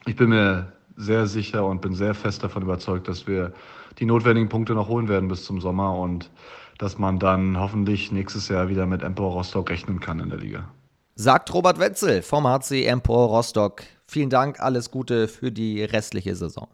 ich 0.06 0.14
bin 0.14 0.28
mir 0.28 0.70
sehr 0.94 1.26
sicher 1.26 1.66
und 1.66 1.80
bin 1.80 1.94
sehr 1.94 2.14
fest 2.14 2.44
davon 2.44 2.62
überzeugt, 2.62 3.08
dass 3.08 3.26
wir 3.26 3.52
die 3.98 4.06
notwendigen 4.06 4.48
Punkte 4.48 4.74
noch 4.74 4.86
holen 4.86 5.08
werden 5.08 5.28
bis 5.28 5.42
zum 5.42 5.60
Sommer 5.60 5.96
und 5.96 6.30
dass 6.78 7.00
man 7.00 7.18
dann 7.18 7.58
hoffentlich 7.58 8.12
nächstes 8.12 8.48
Jahr 8.48 8.68
wieder 8.68 8.86
mit 8.86 9.02
Empor 9.02 9.32
Rostock 9.32 9.68
rechnen 9.68 9.98
kann 9.98 10.20
in 10.20 10.28
der 10.28 10.38
Liga 10.38 10.68
sagt 11.14 11.52
Robert 11.52 11.78
Wetzel 11.78 12.22
vom 12.22 12.46
HC 12.46 12.86
Empor 12.86 13.28
Rostock. 13.28 13.82
Vielen 14.06 14.30
Dank, 14.30 14.60
alles 14.60 14.90
Gute 14.90 15.28
für 15.28 15.52
die 15.52 15.84
restliche 15.84 16.34
Saison. 16.34 16.68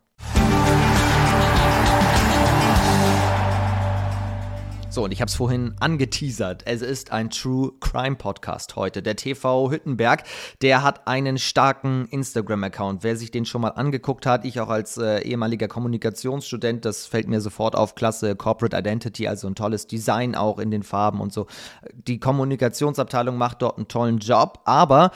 So, 4.96 5.04
und 5.04 5.12
ich 5.12 5.20
habe 5.20 5.28
es 5.28 5.34
vorhin 5.34 5.74
angeteasert. 5.78 6.62
Es 6.64 6.80
ist 6.80 7.12
ein 7.12 7.28
True 7.28 7.72
Crime 7.80 8.16
Podcast 8.16 8.76
heute. 8.76 9.02
Der 9.02 9.14
TV 9.14 9.70
Hüttenberg, 9.70 10.22
der 10.62 10.82
hat 10.82 11.06
einen 11.06 11.36
starken 11.36 12.06
Instagram-Account. 12.06 13.04
Wer 13.04 13.14
sich 13.18 13.30
den 13.30 13.44
schon 13.44 13.60
mal 13.60 13.68
angeguckt 13.68 14.24
hat, 14.24 14.46
ich 14.46 14.58
auch 14.58 14.70
als 14.70 14.96
äh, 14.96 15.18
ehemaliger 15.18 15.68
Kommunikationsstudent, 15.68 16.86
das 16.86 17.04
fällt 17.04 17.28
mir 17.28 17.42
sofort 17.42 17.76
auf. 17.76 17.94
Klasse 17.94 18.36
Corporate 18.36 18.74
Identity, 18.74 19.28
also 19.28 19.46
ein 19.48 19.54
tolles 19.54 19.86
Design 19.86 20.34
auch 20.34 20.58
in 20.58 20.70
den 20.70 20.82
Farben 20.82 21.20
und 21.20 21.30
so. 21.30 21.46
Die 21.92 22.18
Kommunikationsabteilung 22.18 23.36
macht 23.36 23.60
dort 23.60 23.76
einen 23.76 23.88
tollen 23.88 24.16
Job, 24.16 24.60
aber 24.64 25.10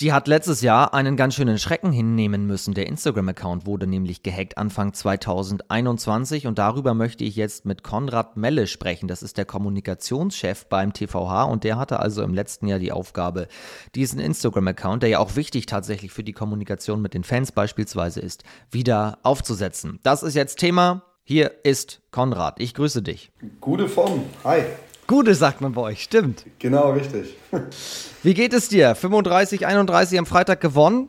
die 0.00 0.12
hat 0.12 0.28
letztes 0.28 0.60
Jahr 0.60 0.94
einen 0.94 1.16
ganz 1.16 1.34
schönen 1.34 1.58
Schrecken 1.58 1.90
hinnehmen 1.90 2.46
müssen. 2.46 2.72
Der 2.72 2.86
Instagram-Account 2.86 3.66
wurde 3.66 3.88
nämlich 3.88 4.22
gehackt 4.22 4.56
Anfang 4.56 4.92
2021 4.92 6.46
und 6.46 6.58
darüber 6.58 6.94
möchte 6.94 7.24
ich 7.24 7.34
jetzt 7.34 7.64
mit 7.64 7.82
Konrad 7.82 8.36
Melle 8.36 8.68
sprechen. 8.68 9.08
Das 9.08 9.24
ist 9.24 9.38
der 9.38 9.44
Kommunikationschef 9.44 10.66
beim 10.66 10.92
TVH 10.92 11.44
und 11.44 11.64
der 11.64 11.78
hatte 11.78 11.98
also 11.98 12.22
im 12.22 12.32
letzten 12.32 12.68
Jahr 12.68 12.78
die 12.78 12.92
Aufgabe, 12.92 13.48
diesen 13.96 14.20
Instagram-Account, 14.20 15.02
der 15.02 15.10
ja 15.10 15.18
auch 15.18 15.34
wichtig 15.34 15.66
tatsächlich 15.66 16.12
für 16.12 16.22
die 16.22 16.32
Kommunikation 16.32 17.02
mit 17.02 17.14
den 17.14 17.24
Fans 17.24 17.50
beispielsweise 17.50 18.20
ist, 18.20 18.44
wieder 18.70 19.18
aufzusetzen. 19.24 19.98
Das 20.04 20.22
ist 20.22 20.34
jetzt 20.34 20.58
Thema. 20.58 21.02
Hier 21.24 21.64
ist 21.64 22.00
Konrad. 22.12 22.60
Ich 22.60 22.72
grüße 22.72 23.02
dich. 23.02 23.32
Gute 23.60 23.88
Form. 23.88 24.22
Hi. 24.44 24.62
Gute 25.08 25.34
sagt 25.34 25.62
man 25.62 25.72
bei 25.72 25.80
euch, 25.80 26.02
stimmt. 26.02 26.44
Genau, 26.58 26.90
richtig. 26.92 27.34
Wie 28.22 28.34
geht 28.34 28.52
es 28.52 28.68
dir? 28.68 28.94
35, 28.94 29.66
31 29.66 30.18
am 30.18 30.26
Freitag 30.26 30.60
gewonnen. 30.60 31.08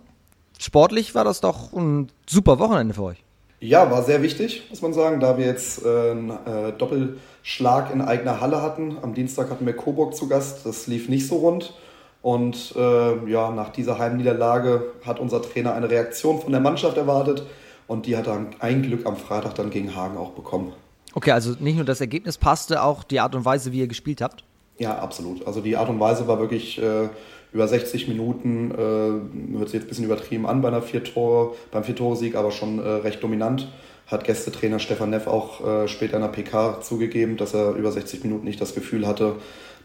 Sportlich 0.58 1.16
war 1.16 1.26
das 1.26 1.42
doch 1.42 1.74
ein 1.74 2.10
super 2.26 2.60
Wochenende 2.60 2.94
für 2.94 3.04
euch. 3.04 3.24
Ja, 3.60 3.92
war 3.92 4.04
sehr 4.04 4.22
wichtig, 4.22 4.68
muss 4.70 4.82
man 4.82 4.94
sagen, 4.94 5.20
da 5.20 5.38
wir 5.38 5.46
jetzt 5.46 5.84
äh, 5.84 6.12
einen 6.12 6.30
äh, 6.30 6.72
Doppelschlag 6.78 7.94
in 7.94 8.00
eigener 8.00 8.40
Halle 8.40 8.62
hatten. 8.62 8.98
Am 9.02 9.14
Dienstag 9.14 9.50
hatten 9.50 9.66
wir 9.66 9.76
Coburg 9.76 10.16
zu 10.16 10.30
Gast, 10.30 10.66
das 10.66 10.88
lief 10.88 11.10
nicht 11.10 11.28
so 11.28 11.36
rund. 11.36 11.74
Und 12.22 12.74
äh, 12.78 13.30
ja, 13.30 13.52
nach 13.52 13.68
dieser 13.68 14.00
Heimniederlage 14.00 14.94
hat 15.06 15.20
unser 15.20 15.42
Trainer 15.42 15.74
eine 15.74 15.90
Reaktion 15.90 16.40
von 16.40 16.54
der 16.54 16.62
Mannschaft 16.62 16.96
erwartet 16.96 17.44
und 17.86 18.06
die 18.06 18.16
hat 18.16 18.28
er 18.28 18.46
ein 18.60 18.82
Glück 18.82 19.06
am 19.06 19.18
Freitag 19.18 19.56
dann 19.56 19.72
gegen 19.72 19.94
Hagen 19.94 20.18
auch 20.18 20.32
bekommen. 20.32 20.72
Okay, 21.14 21.32
also 21.32 21.56
nicht 21.60 21.76
nur 21.76 21.86
das 21.86 22.02
Ergebnis 22.02 22.38
passte, 22.38 22.84
auch 22.84 23.04
die 23.04 23.20
Art 23.20 23.36
und 23.36 23.46
Weise, 23.46 23.72
wie 23.72 23.80
ihr 23.80 23.88
gespielt 23.88 24.22
habt? 24.22 24.44
Ja, 24.78 24.98
absolut. 25.00 25.46
Also 25.46 25.62
die 25.62 25.76
Art 25.76 25.90
und 25.90 26.00
Weise 26.00 26.28
war 26.28 26.40
wirklich 26.40 26.82
äh, 26.82 27.10
über 27.52 27.68
60 27.68 28.08
Minuten, 28.08 28.72
äh, 28.72 29.58
hört 29.58 29.70
sich 29.70 29.74
jetzt 29.74 29.86
ein 29.86 29.90
bisschen 29.90 30.06
übertrieben 30.06 30.46
an 30.46 30.62
bei 30.62 30.70
einer 30.70 30.82
vier 30.82 31.04
-Tore, 31.04 31.54
beim 31.72 31.84
Vier-Tore-Sieg, 31.84 32.36
aber 32.36 32.52
schon 32.52 32.80
äh, 32.80 32.88
recht 32.88 33.22
dominant. 33.24 33.68
Hat 34.08 34.24
Gästetrainer 34.24 34.80
Stefan 34.80 35.12
Neff 35.12 35.28
auch 35.28 35.66
äh, 35.66 35.88
später 35.88 36.16
in 36.16 36.22
der 36.22 36.30
PK 36.30 36.82
zugegeben, 36.82 37.38
dass 37.38 37.54
er 37.54 37.76
über 37.76 37.92
60 37.92 38.24
Minuten 38.24 38.46
nicht 38.46 38.62
das 38.62 38.74
Gefühl 38.74 39.06
hatte, 39.06 39.36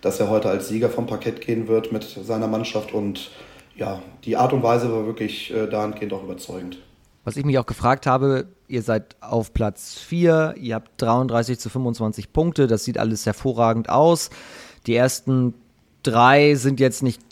dass 0.01 0.21
er 0.21 0.31
heute 0.31 0.49
als 0.49 0.69
Sieger 0.69 0.91
vom 0.91 1.07
Parkett 1.07 1.41
gehen 1.41 1.69
wird 1.69 1.93
mit 1.93 2.05
seiner 2.05 2.47
Mannschaft. 2.47 2.93
Und 2.93 3.31
ja, 3.77 4.01
die 4.25 4.37
Art 4.37 4.53
und 4.53 4.63
Weise 4.63 4.93
war 4.93 5.07
wirklich 5.07 5.53
äh, 5.53 5.67
dahingehend 5.67 6.13
auch 6.13 6.23
überzeugend. 6.23 6.79
Was 7.25 7.37
ich 7.37 7.45
mich 7.45 7.59
auch 7.59 7.67
gefragt 7.67 8.07
habe, 8.07 8.47
ihr 8.75 8.83
seid 8.83 9.17
auf 9.21 9.55
Platz 9.55 9.95
4, 9.99 10.57
ihr 10.61 10.75
habt 10.75 11.01
33 11.01 11.59
zu 11.59 11.71
25 11.71 12.33
Punkte, 12.33 12.67
das 12.67 12.85
sieht 12.85 12.99
alles 12.99 13.25
hervorragend 13.25 13.89
aus. 13.89 14.31
Die 14.87 14.95
ersten 14.95 15.55
drei 16.03 16.57
sind 16.57 16.81
jetzt 16.81 17.03
nicht 17.03 17.23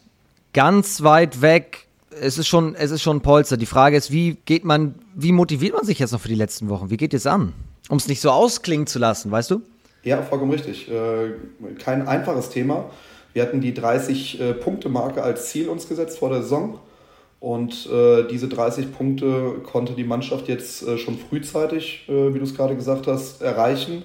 ganz 0.52 1.02
weit 1.02 1.42
weg. 1.42 1.88
Es 2.20 2.38
ist 2.38 2.46
schon, 2.46 2.74
es 2.74 2.90
ist 2.90 3.02
schon 3.02 3.18
ein 3.18 3.22
Polster. 3.22 3.56
Die 3.56 3.66
Frage 3.66 3.96
ist, 3.96 4.10
wie 4.10 4.36
geht 4.44 4.64
man, 4.64 4.94
wie 5.14 5.32
motiviert 5.32 5.74
man 5.74 5.84
sich 5.84 5.98
jetzt 5.98 6.12
noch 6.12 6.20
für 6.20 6.28
die 6.28 6.34
letzten 6.34 6.68
Wochen? 6.68 6.90
Wie 6.90 6.96
geht 6.96 7.14
es 7.14 7.26
an? 7.26 7.52
Um 7.88 7.96
es 7.96 8.06
nicht 8.06 8.20
so 8.20 8.30
ausklingen 8.30 8.86
zu 8.86 8.98
lassen, 8.98 9.30
weißt 9.30 9.50
du? 9.50 9.62
Ja, 10.04 10.22
vollkommen 10.22 10.52
richtig. 10.52 10.90
Äh, 10.90 11.32
kein 11.78 12.06
einfaches 12.06 12.50
Thema. 12.50 12.90
Wir 13.32 13.42
hatten 13.42 13.60
die 13.60 13.72
30-Punkte-Marke 13.72 15.20
äh, 15.20 15.22
als 15.22 15.48
Ziel 15.48 15.68
uns 15.68 15.88
gesetzt 15.88 16.18
vor 16.18 16.30
der 16.30 16.42
Saison. 16.42 16.78
Und 17.42 17.88
äh, 17.90 18.22
diese 18.28 18.46
30 18.46 18.96
Punkte 18.96 19.56
konnte 19.64 19.94
die 19.94 20.04
Mannschaft 20.04 20.46
jetzt 20.46 20.86
äh, 20.86 20.96
schon 20.96 21.18
frühzeitig, 21.18 22.08
äh, 22.08 22.32
wie 22.32 22.38
du 22.38 22.44
es 22.44 22.54
gerade 22.54 22.76
gesagt 22.76 23.08
hast, 23.08 23.42
erreichen. 23.42 24.04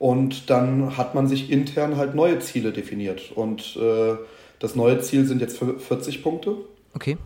Und 0.00 0.50
dann 0.50 0.96
hat 0.96 1.14
man 1.14 1.28
sich 1.28 1.52
intern 1.52 1.96
halt 1.96 2.16
neue 2.16 2.40
Ziele 2.40 2.72
definiert. 2.72 3.30
Und 3.32 3.76
äh, 3.76 4.16
das 4.58 4.74
neue 4.74 4.98
Ziel 4.98 5.24
sind 5.24 5.40
jetzt 5.40 5.58
40 5.58 6.24
Punkte. 6.24 6.56
Okay. 6.96 7.16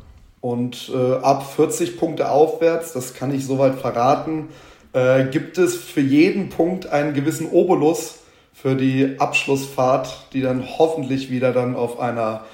Und 0.43 0.93
äh, 0.95 1.15
ab 1.15 1.51
40 1.51 1.97
Punkte 1.97 2.31
aufwärts, 2.31 2.93
das 2.93 3.15
kann 3.15 3.35
ich 3.35 3.47
soweit 3.47 3.77
verraten, 3.77 4.49
äh, 4.93 5.25
gibt 5.29 5.57
es 5.57 5.79
für 5.79 6.03
jeden 6.03 6.51
Punkt 6.51 6.89
einen 6.89 7.15
gewissen 7.15 7.49
Obolus 7.51 8.19
für 8.53 8.77
die 8.77 9.19
Abschlussfahrt, 9.19 10.27
die 10.35 10.43
dann 10.43 10.63
hoffentlich 10.77 11.31
wieder 11.31 11.55
dann 11.55 11.75
auf 11.75 12.01
einer 12.01 12.45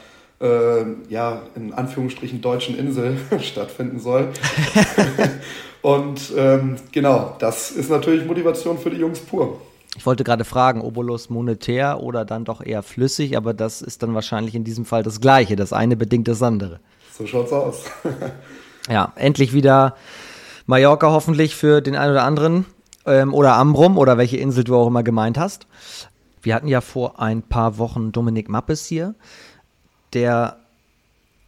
äh, 0.44 0.84
ja, 1.08 1.42
in 1.56 1.72
Anführungsstrichen 1.72 2.42
deutschen 2.42 2.78
Insel 2.78 3.16
stattfinden 3.40 3.98
soll. 3.98 4.28
Und 5.82 6.32
ähm, 6.36 6.76
genau, 6.92 7.36
das 7.38 7.70
ist 7.70 7.90
natürlich 7.90 8.26
Motivation 8.26 8.78
für 8.78 8.90
die 8.90 8.98
Jungs 8.98 9.20
pur. 9.20 9.60
Ich 9.96 10.06
wollte 10.06 10.24
gerade 10.24 10.44
fragen, 10.44 10.80
Obolus 10.80 11.30
monetär 11.30 12.00
oder 12.00 12.24
dann 12.24 12.44
doch 12.44 12.64
eher 12.64 12.82
flüssig, 12.82 13.36
aber 13.36 13.54
das 13.54 13.80
ist 13.80 14.02
dann 14.02 14.14
wahrscheinlich 14.14 14.54
in 14.54 14.64
diesem 14.64 14.84
Fall 14.84 15.02
das 15.02 15.20
Gleiche. 15.20 15.56
Das 15.56 15.72
eine 15.72 15.96
bedingt 15.96 16.26
das 16.26 16.42
andere. 16.42 16.80
So 17.16 17.26
schaut's 17.26 17.52
aus. 17.52 17.84
ja, 18.90 19.12
endlich 19.14 19.52
wieder 19.52 19.94
Mallorca 20.66 21.10
hoffentlich 21.10 21.54
für 21.54 21.80
den 21.80 21.96
einen 21.96 22.12
oder 22.12 22.24
anderen 22.24 22.66
ähm, 23.06 23.32
oder 23.32 23.54
Ambrum 23.54 23.98
oder 23.98 24.18
welche 24.18 24.36
Insel 24.36 24.64
du 24.64 24.74
auch 24.74 24.88
immer 24.88 25.02
gemeint 25.02 25.38
hast. 25.38 25.66
Wir 26.42 26.54
hatten 26.54 26.68
ja 26.68 26.80
vor 26.80 27.20
ein 27.20 27.42
paar 27.42 27.78
Wochen 27.78 28.10
Dominik 28.10 28.48
Mappes 28.48 28.86
hier, 28.86 29.14
der 30.14 30.58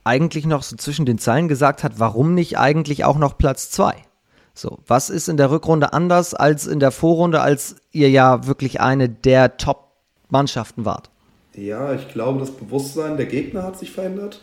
eigentlich 0.05 0.47
noch 0.47 0.63
so 0.63 0.77
zwischen 0.77 1.07
den 1.07 1.19
Zeilen 1.19 1.49
gesagt 1.49 1.83
hat, 1.83 1.99
warum 1.99 2.35
nicht 2.35 2.59
eigentlich 2.59 3.05
auch 3.05 3.19
noch 3.19 3.39
Platz 3.39 3.71
zwei? 3.71 3.95
So, 4.55 4.79
was 4.87 5.11
ist 5.11 5.29
in 5.29 5.37
der 5.37 5.51
Rückrunde 5.51 5.93
anders 5.93 6.33
als 6.33 6.67
in 6.67 6.81
der 6.81 6.91
Vorrunde, 6.91 7.41
als 7.41 7.77
ihr 7.93 8.09
ja 8.09 8.47
wirklich 8.47 8.81
eine 8.81 9.09
der 9.09 9.59
Top-Mannschaften 9.59 10.85
wart? 10.85 11.11
Ja, 11.55 11.95
ich 11.95 12.09
glaube, 12.09 12.41
das 12.41 12.51
Bewusstsein 12.51 13.17
der 13.17 13.27
Gegner 13.27 13.63
hat 13.63 13.79
sich 13.79 13.91
verändert. 13.91 14.41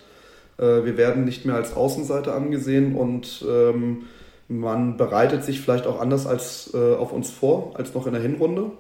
Äh, 0.58 0.84
wir 0.84 0.98
werden 0.98 1.26
nicht 1.26 1.46
mehr 1.46 1.56
als 1.56 1.76
Außenseiter 1.76 2.36
angesehen 2.36 2.96
und 2.96 3.44
ähm, 3.48 4.04
man 4.48 4.98
bereitet 4.98 5.44
sich 5.44 5.62
vielleicht 5.62 5.88
auch 5.88 6.00
anders 6.00 6.28
als 6.28 6.72
äh, 6.74 6.96
auf 6.96 7.12
uns 7.12 7.32
vor, 7.32 7.72
als 7.76 7.94
noch 7.94 8.06
in 8.06 8.14
der 8.14 8.22
Hinrunde. 8.22 8.72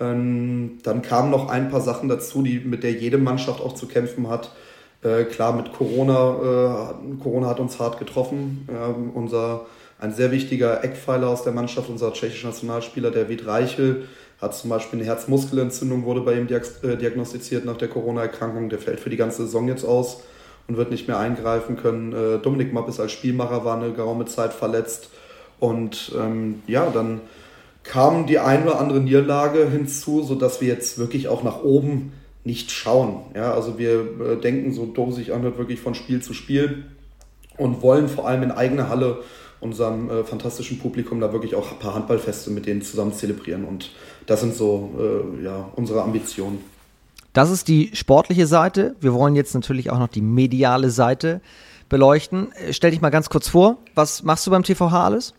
Ähm, 0.00 0.78
dann 0.82 1.02
kamen 1.02 1.30
noch 1.30 1.48
ein 1.48 1.70
paar 1.70 1.80
Sachen 1.80 2.08
dazu, 2.08 2.42
die, 2.42 2.60
mit 2.60 2.82
der 2.82 2.92
jede 2.92 3.18
Mannschaft 3.18 3.60
auch 3.60 3.74
zu 3.74 3.86
kämpfen 3.86 4.28
hat. 4.28 4.52
Äh, 5.02 5.24
klar, 5.24 5.54
mit 5.54 5.72
Corona, 5.72 6.92
äh, 6.92 7.22
Corona 7.22 7.48
hat 7.48 7.60
uns 7.60 7.78
hart 7.78 7.98
getroffen. 7.98 8.68
Ähm, 8.70 9.10
unser, 9.14 9.66
ein 10.00 10.12
sehr 10.12 10.30
wichtiger 10.30 10.82
Eckpfeiler 10.84 11.28
aus 11.28 11.44
der 11.44 11.52
Mannschaft, 11.52 11.88
unser 11.88 12.12
tschechischer 12.12 12.48
Nationalspieler, 12.48 13.28
Wied 13.28 13.46
Reichel, 13.46 14.08
hat 14.40 14.54
zum 14.54 14.70
Beispiel 14.70 15.00
eine 15.00 15.08
Herzmuskelentzündung, 15.08 16.04
wurde 16.04 16.20
bei 16.20 16.34
ihm 16.34 16.46
äh, 16.48 16.96
diagnostiziert 16.96 17.64
nach 17.64 17.76
der 17.76 17.88
Corona-Erkrankung. 17.88 18.68
Der 18.68 18.78
fällt 18.78 19.00
für 19.00 19.10
die 19.10 19.16
ganze 19.16 19.42
Saison 19.42 19.68
jetzt 19.68 19.84
aus 19.84 20.22
und 20.68 20.76
wird 20.76 20.90
nicht 20.90 21.08
mehr 21.08 21.18
eingreifen 21.18 21.76
können. 21.76 22.12
Äh, 22.12 22.38
Dominik 22.38 22.72
Mapp 22.72 22.88
ist 22.88 23.00
als 23.00 23.12
Spielmacher, 23.12 23.64
war 23.64 23.80
eine 23.80 23.92
geraume 23.92 24.26
Zeit 24.26 24.52
verletzt. 24.52 25.10
Und 25.58 26.12
ähm, 26.16 26.62
ja, 26.68 26.88
dann 26.90 27.20
kam 27.88 28.26
die 28.26 28.38
ein 28.38 28.64
oder 28.64 28.78
andere 28.78 29.00
Niederlage 29.00 29.68
hinzu, 29.68 30.22
sodass 30.22 30.60
wir 30.60 30.68
jetzt 30.68 30.98
wirklich 30.98 31.28
auch 31.28 31.42
nach 31.42 31.62
oben 31.62 32.12
nicht 32.44 32.70
schauen. 32.70 33.22
Ja, 33.34 33.52
also 33.52 33.78
wir 33.78 34.00
äh, 34.20 34.36
denken 34.40 34.72
so 34.72 34.86
doof 34.86 35.14
sich 35.14 35.32
anhört, 35.32 35.58
wirklich 35.58 35.80
von 35.80 35.94
Spiel 35.94 36.20
zu 36.22 36.34
Spiel 36.34 36.84
und 37.56 37.82
wollen 37.82 38.08
vor 38.08 38.28
allem 38.28 38.42
in 38.42 38.50
eigener 38.50 38.88
Halle 38.88 39.22
unserem 39.60 40.08
äh, 40.08 40.24
fantastischen 40.24 40.78
Publikum 40.78 41.20
da 41.20 41.32
wirklich 41.32 41.54
auch 41.54 41.72
ein 41.72 41.78
paar 41.78 41.94
Handballfeste 41.94 42.50
mit 42.50 42.66
denen 42.66 42.82
zusammen 42.82 43.12
zelebrieren. 43.12 43.64
Und 43.64 43.90
das 44.26 44.40
sind 44.40 44.54
so 44.54 44.94
äh, 44.98 45.44
ja, 45.44 45.70
unsere 45.74 46.02
Ambitionen. 46.02 46.60
Das 47.32 47.50
ist 47.50 47.68
die 47.68 47.90
sportliche 47.94 48.46
Seite. 48.46 48.96
Wir 49.00 49.14
wollen 49.14 49.34
jetzt 49.34 49.54
natürlich 49.54 49.90
auch 49.90 49.98
noch 49.98 50.08
die 50.08 50.22
mediale 50.22 50.90
Seite 50.90 51.40
beleuchten. 51.88 52.52
Äh, 52.52 52.72
stell 52.72 52.90
dich 52.90 53.00
mal 53.00 53.10
ganz 53.10 53.30
kurz 53.30 53.48
vor, 53.48 53.78
was 53.94 54.22
machst 54.22 54.46
du 54.46 54.50
beim 54.50 54.62
TVH 54.62 55.04
alles? 55.04 55.34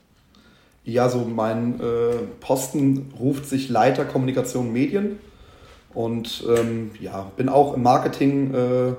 Ja, 0.89 1.07
so 1.07 1.19
mein 1.19 1.79
äh, 1.79 2.15
Posten 2.39 3.13
ruft 3.19 3.45
sich 3.45 3.69
Leiter 3.69 4.05
Kommunikation 4.05 4.73
Medien 4.73 5.19
und 5.93 6.43
ähm, 6.49 6.91
ja, 6.99 7.31
bin 7.37 7.47
auch 7.47 7.75
im 7.75 7.83
Marketing, 7.83 8.53
äh, 8.55 8.93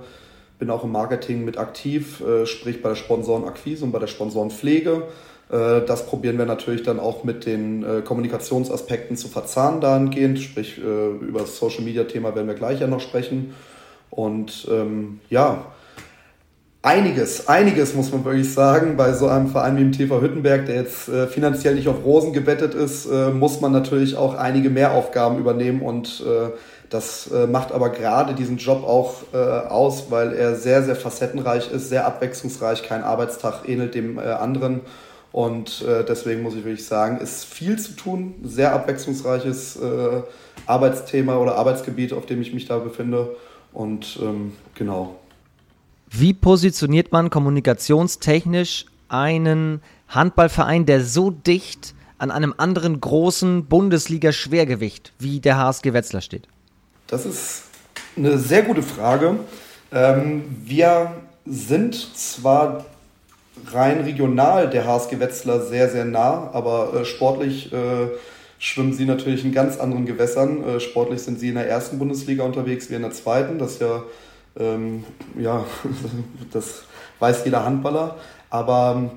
bin 0.61 0.71
auch 0.71 0.85
im 0.85 0.93
Marketing 0.93 1.45
mit 1.45 1.59
aktiv, 1.59 2.21
äh, 2.21 2.47
sprich 2.47 2.81
bei 2.81 2.91
der 2.91 2.97
Sponsorenakquise 2.97 3.85
und 3.85 3.91
bei 3.91 3.99
der 3.99 4.07
Sponsorenpflege. 4.07 5.03
Äh, 5.51 5.81
das 5.85 6.07
probieren 6.07 6.39
wir 6.39 6.47
natürlich 6.47 6.85
dann 6.85 7.01
auch 7.01 7.25
mit 7.25 7.45
den 7.45 7.83
äh, 7.83 8.03
Kommunikationsaspekten 8.03 9.17
zu 9.17 9.27
verzahnen 9.27 9.81
dahingehend, 9.81 10.39
sprich 10.39 10.79
äh, 10.79 11.11
über 11.11 11.41
das 11.41 11.59
Social 11.59 11.83
Media 11.83 12.05
Thema 12.05 12.37
werden 12.37 12.47
wir 12.47 12.55
gleich 12.55 12.81
ja 12.81 12.87
noch 12.87 13.01
sprechen. 13.01 13.53
Und 14.11 14.69
ähm, 14.71 15.21
ja, 15.29 15.67
einiges, 16.83 17.49
einiges 17.49 17.95
muss 17.95 18.13
man 18.13 18.25
wirklich 18.25 18.53
sagen. 18.53 18.97
Bei 18.97 19.13
so 19.13 19.29
einem 19.29 19.49
Verein 19.49 19.77
wie 19.77 19.83
dem 19.83 19.93
TV 19.93 20.21
Hüttenberg, 20.21 20.67
der 20.67 20.77
jetzt 20.77 21.09
äh, 21.09 21.27
finanziell 21.27 21.75
nicht 21.75 21.89
auf 21.89 22.05
Rosen 22.05 22.33
gebettet 22.33 22.75
ist, 22.75 23.07
äh, 23.07 23.31
muss 23.31 23.61
man 23.61 23.73
natürlich 23.73 24.17
auch 24.17 24.35
einige 24.35 24.71
Mehraufgaben 24.71 25.39
übernehmen 25.39 25.83
und 25.83 26.25
äh, 26.27 26.51
das 26.89 27.31
macht 27.49 27.71
aber 27.71 27.91
gerade 27.91 28.35
diesen 28.35 28.57
Job 28.57 28.83
auch 28.83 29.33
aus, 29.33 30.11
weil 30.11 30.33
er 30.33 30.57
sehr, 30.57 30.83
sehr 30.83 30.97
facettenreich 30.97 31.71
ist, 31.71 31.89
sehr 31.89 32.05
abwechslungsreich. 32.05 32.83
Kein 32.83 33.05
Arbeitstag 33.05 33.69
ähnelt 33.69 33.95
dem 33.95 34.19
anderen. 34.19 34.81
Und 35.33 35.83
äh, 35.83 36.05
deswegen 36.05 36.43
muss 36.43 36.55
ich 36.55 36.65
wirklich 36.65 36.87
sagen, 36.87 37.19
ist 37.19 37.45
viel 37.45 37.79
zu 37.79 37.93
tun, 37.93 38.35
sehr 38.43 38.73
abwechslungsreiches 38.73 39.77
äh, 39.77 40.23
Arbeitsthema 40.67 41.37
oder 41.37 41.55
Arbeitsgebiet, 41.55 42.13
auf 42.13 42.27
dem 42.27 42.43
ich 42.43 42.53
mich 42.53 42.67
da 42.67 42.79
befinde. 42.79 43.37
Und 43.73 44.19
ähm, 44.21 44.55
genau. 44.75 45.20
Wie 46.13 46.35
positioniert 46.35 47.13
man 47.13 47.31
kommunikationstechnisch 47.31 48.87
einen 49.09 49.81
Handballverein, 50.09 50.85
der 50.85 51.05
so 51.05 51.31
dicht 51.31 51.95
an 52.19 52.33
einem 52.33 52.53
anderen 52.57 53.01
großen 53.01 53.67
Bundesliga-Schwergewicht 53.67 55.13
wie 55.21 55.39
der 55.39 55.57
HSG 55.57 55.93
Wetzlar 55.93 56.21
steht? 56.21 56.49
Das 57.07 57.25
ist 57.27 57.63
eine 58.17 58.39
sehr 58.39 58.63
gute 58.63 58.83
Frage. 58.83 59.37
Ähm, 59.93 60.45
wir 60.65 61.13
sind 61.47 61.95
zwar 61.95 62.85
rein 63.73 64.01
regional 64.01 64.69
der 64.69 64.87
HSG 64.87 65.21
Wetzlar 65.21 65.61
sehr, 65.61 65.89
sehr 65.89 66.05
nah, 66.05 66.51
aber 66.53 66.93
äh, 66.93 67.05
sportlich 67.05 67.73
äh, 67.73 68.09
schwimmen 68.59 68.93
sie 68.95 69.05
natürlich 69.05 69.45
in 69.45 69.53
ganz 69.53 69.79
anderen 69.79 70.07
Gewässern. 70.07 70.65
Äh, 70.65 70.81
sportlich 70.81 71.23
sind 71.23 71.39
sie 71.39 71.51
in 71.51 71.55
der 71.55 71.69
ersten 71.69 72.01
Bundesliga 72.01 72.43
unterwegs, 72.43 72.91
wir 72.91 72.97
in 72.97 73.05
der 73.05 73.13
zweiten. 73.13 73.59
Das 73.59 73.79
ja, 73.79 74.03
ähm, 74.59 75.05
ja, 75.39 75.65
das 76.53 76.85
weiß 77.19 77.45
jeder 77.45 77.65
Handballer. 77.65 78.17
Aber 78.49 79.11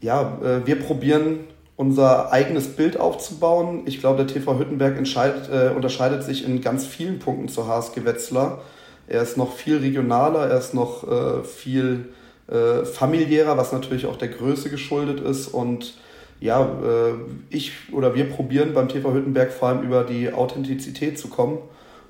ja, 0.00 0.38
äh, 0.42 0.66
wir 0.66 0.80
probieren 0.80 1.40
unser 1.76 2.32
eigenes 2.32 2.76
Bild 2.76 2.98
aufzubauen. 2.98 3.82
Ich 3.86 4.00
glaube, 4.00 4.24
der 4.24 4.26
TV 4.26 4.58
Hüttenberg 4.58 4.96
äh, 4.96 5.70
unterscheidet 5.74 6.22
sich 6.22 6.44
in 6.44 6.60
ganz 6.60 6.86
vielen 6.86 7.18
Punkten 7.18 7.48
zur 7.48 7.66
HSG 7.66 8.04
Wetzlar. 8.04 8.60
Er 9.06 9.22
ist 9.22 9.36
noch 9.36 9.52
viel 9.52 9.78
regionaler, 9.78 10.46
er 10.48 10.58
ist 10.58 10.72
noch 10.72 11.06
äh, 11.10 11.42
viel 11.42 12.10
äh, 12.46 12.84
familiärer, 12.84 13.56
was 13.56 13.72
natürlich 13.72 14.06
auch 14.06 14.16
der 14.16 14.28
Größe 14.28 14.70
geschuldet 14.70 15.20
ist. 15.20 15.48
Und 15.48 15.94
ja, 16.40 16.62
äh, 16.62 17.14
ich 17.50 17.72
oder 17.92 18.14
wir 18.14 18.30
probieren 18.30 18.72
beim 18.72 18.88
TV 18.88 19.12
Hüttenberg 19.12 19.52
vor 19.52 19.68
allem 19.68 19.82
über 19.82 20.04
die 20.04 20.32
Authentizität 20.32 21.18
zu 21.18 21.28
kommen. 21.28 21.58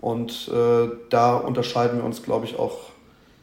Und 0.04 0.50
äh, 0.52 0.90
da 1.08 1.34
unterscheiden 1.34 1.96
wir 1.96 2.04
uns, 2.04 2.22
glaube 2.22 2.44
ich, 2.44 2.58
auch 2.58 2.90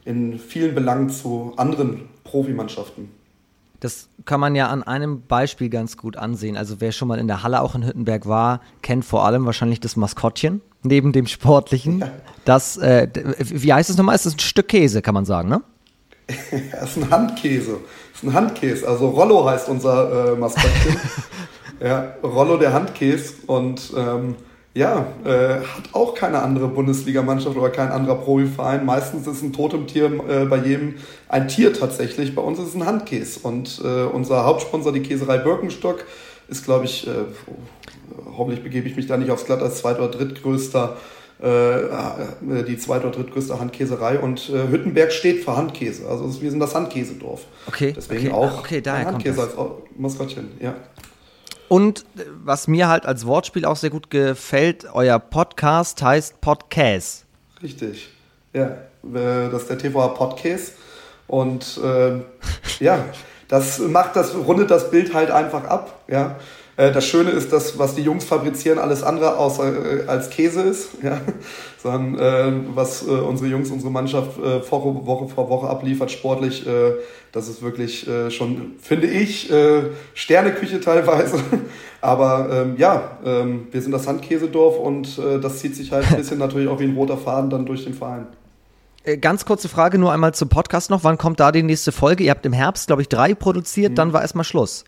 in 0.04 0.38
vielen 0.38 0.76
Belangen 0.76 1.10
zu 1.10 1.54
anderen 1.56 2.08
Profimannschaften. 2.22 3.10
Das 3.80 4.06
kann 4.26 4.38
man 4.38 4.54
ja 4.54 4.68
an 4.68 4.84
einem 4.84 5.22
Beispiel 5.22 5.70
ganz 5.70 5.96
gut 5.96 6.16
ansehen. 6.16 6.56
Also 6.56 6.80
wer 6.80 6.92
schon 6.92 7.08
mal 7.08 7.18
in 7.18 7.26
der 7.26 7.42
Halle 7.42 7.62
auch 7.62 7.74
in 7.74 7.84
Hüttenberg 7.84 8.28
war, 8.28 8.60
kennt 8.80 9.04
vor 9.04 9.26
allem 9.26 9.44
wahrscheinlich 9.44 9.80
das 9.80 9.96
Maskottchen 9.96 10.60
neben 10.84 11.10
dem 11.10 11.26
Sportlichen. 11.26 11.98
Ja. 11.98 12.12
Das, 12.44 12.76
äh, 12.76 13.08
wie 13.38 13.72
heißt 13.72 13.90
es 13.90 13.96
nochmal? 13.96 14.14
Es 14.14 14.24
ist 14.24 14.36
ein 14.36 14.38
Stück 14.38 14.68
Käse, 14.68 15.02
kann 15.02 15.14
man 15.14 15.24
sagen, 15.24 15.48
ne? 15.48 15.62
das 16.70 16.96
ist 16.96 17.02
ein 17.02 17.10
Handkäse. 17.10 17.78
Das 18.12 18.22
ist 18.22 18.28
ein 18.28 18.34
Handkäse. 18.34 18.86
Also 18.86 19.08
Rollo 19.08 19.44
heißt 19.44 19.68
unser 19.68 20.34
äh, 20.34 20.36
Maskottchen. 20.36 20.96
ja, 21.80 22.14
Rollo 22.22 22.56
der 22.56 22.72
Handkäse. 22.72 23.34
Und 23.48 23.92
ähm, 23.96 24.36
ja, 24.74 25.06
äh, 25.24 25.60
hat 25.60 25.90
auch 25.92 26.14
keine 26.14 26.40
andere 26.40 26.68
Bundesligamannschaft 26.68 27.56
oder 27.56 27.68
kein 27.68 27.90
anderer 27.90 28.16
Profiverein. 28.16 28.86
Meistens 28.86 29.26
ist 29.26 29.42
ein 29.42 29.52
Totemtier 29.52 30.06
äh, 30.28 30.44
bei 30.46 30.58
jedem 30.58 30.94
ein 31.28 31.48
Tier 31.48 31.74
tatsächlich. 31.74 32.34
Bei 32.34 32.40
uns 32.42 32.58
ist 32.58 32.68
es 32.68 32.74
ein 32.74 32.86
Handkäse. 32.86 33.40
Und 33.42 33.82
äh, 33.84 34.04
unser 34.04 34.44
Hauptsponsor, 34.44 34.92
die 34.92 35.02
Käserei 35.02 35.38
Birkenstock, 35.38 36.04
ist, 36.48 36.64
glaube 36.64 36.86
ich, 36.86 37.06
äh, 37.06 37.10
hoffentlich 38.36 38.62
begebe 38.62 38.88
ich 38.88 38.96
mich 38.96 39.06
da 39.06 39.18
nicht 39.18 39.30
aufs 39.30 39.44
Glatt, 39.44 39.60
als 39.60 39.78
zweit- 39.78 39.98
oder 39.98 40.08
drittgrößter 40.08 40.96
äh, 41.42 41.80
äh, 41.80 41.90
die 42.66 42.78
zweit- 42.78 43.04
oder 43.04 43.16
drittgrößte 43.16 43.58
Handkäserei 43.58 44.20
und 44.20 44.48
Hüttenberg 44.48 45.12
steht 45.12 45.44
für 45.44 45.56
Handkäse. 45.56 46.08
Also 46.08 46.40
wir 46.40 46.50
sind 46.50 46.60
das 46.60 46.74
Handkäsedorf. 46.74 47.42
Okay. 47.66 47.92
Deswegen 47.94 48.28
okay. 48.28 48.34
auch 48.34 48.60
okay, 48.60 48.80
daher 48.80 49.06
Handkäse 49.06 49.42
als 49.42 49.52
Maskottchen, 49.96 50.52
ja. 50.60 50.74
Und 51.68 52.04
was 52.44 52.68
mir 52.68 52.88
halt 52.88 53.06
als 53.06 53.26
Wortspiel 53.26 53.64
auch 53.64 53.76
sehr 53.76 53.90
gut 53.90 54.10
gefällt, 54.10 54.86
euer 54.92 55.18
Podcast 55.18 56.02
heißt 56.02 56.40
Podcast. 56.40 57.24
Richtig. 57.62 58.10
Ja, 58.52 58.76
das 59.02 59.62
ist 59.62 59.70
der 59.70 59.78
TVA 59.78 60.08
Podcast. 60.08 60.74
Und 61.26 61.80
äh, 61.82 62.20
ja, 62.80 63.04
das 63.48 63.78
macht 63.78 64.16
das, 64.16 64.34
rundet 64.34 64.70
das 64.70 64.90
Bild 64.90 65.14
halt 65.14 65.30
einfach 65.30 65.64
ab. 65.64 66.02
Ja. 66.08 66.36
Äh, 66.76 66.92
das 66.92 67.06
Schöne 67.06 67.30
ist, 67.30 67.52
dass 67.52 67.78
was 67.78 67.94
die 67.94 68.02
Jungs 68.02 68.24
fabrizieren, 68.24 68.78
alles 68.78 69.02
andere 69.02 69.36
außer 69.36 70.04
äh, 70.04 70.06
als 70.06 70.30
Käse 70.30 70.62
ist, 70.62 70.90
ja? 71.02 71.20
sondern 71.82 72.18
äh, 72.18 72.52
was 72.74 73.06
äh, 73.06 73.10
unsere 73.10 73.48
Jungs, 73.50 73.70
unsere 73.70 73.90
Mannschaft 73.90 74.38
äh, 74.38 74.70
Woche, 74.70 75.06
Woche 75.06 75.28
vor 75.28 75.50
Woche 75.50 75.68
abliefert, 75.68 76.10
sportlich, 76.10 76.66
äh, 76.66 76.92
das 77.32 77.48
ist 77.48 77.62
wirklich 77.62 78.06
schon, 78.28 78.72
finde 78.78 79.06
ich, 79.06 79.50
Sterneküche 80.12 80.80
teilweise. 80.80 81.38
Aber 82.02 82.50
ähm, 82.52 82.74
ja, 82.76 83.16
ähm, 83.24 83.68
wir 83.70 83.80
sind 83.80 83.92
das 83.92 84.06
Handkäsedorf 84.06 84.76
und 84.76 85.18
das 85.40 85.60
zieht 85.60 85.74
sich 85.74 85.92
halt 85.92 86.10
ein 86.10 86.18
bisschen 86.18 86.38
natürlich 86.38 86.68
auch 86.68 86.78
wie 86.78 86.84
ein 86.84 86.94
roter 86.94 87.16
Faden 87.16 87.48
dann 87.48 87.64
durch 87.64 87.84
den 87.84 87.94
Verein. 87.94 88.26
Ganz 89.22 89.46
kurze 89.46 89.70
Frage 89.70 89.96
nur 89.96 90.12
einmal 90.12 90.34
zum 90.34 90.50
Podcast 90.50 90.90
noch. 90.90 91.04
Wann 91.04 91.16
kommt 91.16 91.40
da 91.40 91.52
die 91.52 91.62
nächste 91.62 91.90
Folge? 91.90 92.22
Ihr 92.22 92.32
habt 92.32 92.44
im 92.44 92.52
Herbst, 92.52 92.88
glaube 92.88 93.00
ich, 93.00 93.08
drei 93.08 93.32
produziert, 93.32 93.92
mhm. 93.92 93.96
dann 93.96 94.12
war 94.12 94.20
erstmal 94.20 94.44
Schluss. 94.44 94.84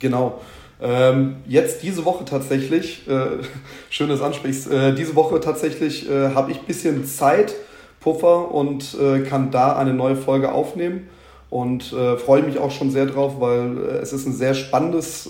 Genau. 0.00 0.40
Ähm, 0.82 1.36
jetzt 1.46 1.84
diese 1.84 2.04
Woche 2.04 2.24
tatsächlich, 2.24 3.06
äh, 3.08 3.44
schön, 3.90 4.08
dass 4.08 4.18
du 4.18 4.24
ansprichst, 4.24 4.70
äh, 4.70 4.94
diese 4.94 5.14
Woche 5.14 5.38
tatsächlich 5.38 6.10
äh, 6.10 6.30
habe 6.34 6.50
ich 6.50 6.58
ein 6.58 6.66
bisschen 6.66 7.04
Zeit, 7.06 7.54
Puffer 8.00 8.52
und 8.52 8.96
äh, 9.00 9.20
kann 9.20 9.52
da 9.52 9.76
eine 9.76 9.94
neue 9.94 10.16
Folge 10.16 10.50
aufnehmen 10.50 11.08
und 11.50 11.92
äh, 11.92 12.16
freue 12.16 12.42
mich 12.42 12.58
auch 12.58 12.72
schon 12.72 12.90
sehr 12.90 13.06
drauf, 13.06 13.34
weil 13.38 13.78
äh, 13.78 13.98
es 13.98 14.12
ist 14.12 14.26
ein 14.26 14.32
sehr 14.32 14.54
spannendes 14.54 15.28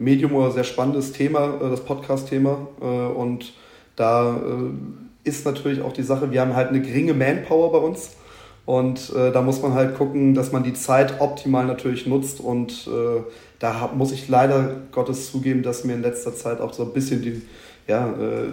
Medium 0.00 0.34
oder 0.34 0.50
sehr 0.50 0.64
spannendes 0.64 1.12
Thema, 1.12 1.54
das 1.60 1.82
Podcast-Thema 1.82 2.66
und 3.14 3.52
da 3.94 4.40
ist 5.22 5.46
natürlich 5.46 5.82
auch 5.82 5.92
die 5.92 6.02
Sache, 6.02 6.32
wir 6.32 6.40
haben 6.40 6.56
halt 6.56 6.70
eine 6.70 6.82
geringe 6.82 7.14
Manpower 7.14 7.70
bei 7.70 7.78
uns 7.78 8.10
und 8.66 9.14
äh, 9.14 9.30
da 9.30 9.42
muss 9.42 9.60
man 9.60 9.74
halt 9.74 9.96
gucken, 9.96 10.34
dass 10.34 10.52
man 10.52 10.62
die 10.62 10.72
Zeit 10.72 11.20
optimal 11.20 11.66
natürlich 11.66 12.06
nutzt. 12.06 12.40
Und 12.40 12.88
äh, 12.88 13.22
da 13.58 13.80
hab, 13.80 13.96
muss 13.96 14.10
ich 14.12 14.28
leider 14.28 14.76
Gottes 14.90 15.30
zugeben, 15.30 15.62
dass 15.62 15.84
mir 15.84 15.94
in 15.94 16.02
letzter 16.02 16.34
Zeit 16.34 16.60
auch 16.60 16.72
so 16.72 16.84
ein 16.84 16.92
bisschen 16.92 17.20
die, 17.20 17.42
ja, 17.86 18.08
äh, 18.08 18.48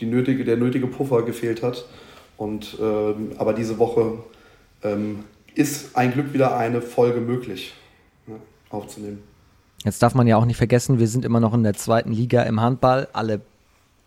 die 0.00 0.06
nötige, 0.06 0.44
der 0.44 0.56
nötige 0.56 0.88
Puffer 0.88 1.22
gefehlt 1.22 1.62
hat. 1.62 1.84
Und, 2.36 2.76
ähm, 2.80 3.32
aber 3.38 3.52
diese 3.52 3.78
Woche 3.78 4.18
ähm, 4.82 5.20
ist 5.54 5.96
ein 5.96 6.12
Glück 6.12 6.32
wieder 6.32 6.56
eine 6.56 6.82
Folge 6.82 7.20
möglich 7.20 7.72
ne, 8.26 8.34
aufzunehmen. 8.70 9.22
Jetzt 9.84 10.02
darf 10.02 10.14
man 10.14 10.26
ja 10.26 10.36
auch 10.36 10.44
nicht 10.44 10.56
vergessen, 10.56 10.98
wir 10.98 11.06
sind 11.06 11.24
immer 11.24 11.38
noch 11.38 11.54
in 11.54 11.62
der 11.62 11.74
zweiten 11.74 12.10
Liga 12.10 12.42
im 12.42 12.60
Handball. 12.60 13.06
Alle 13.12 13.40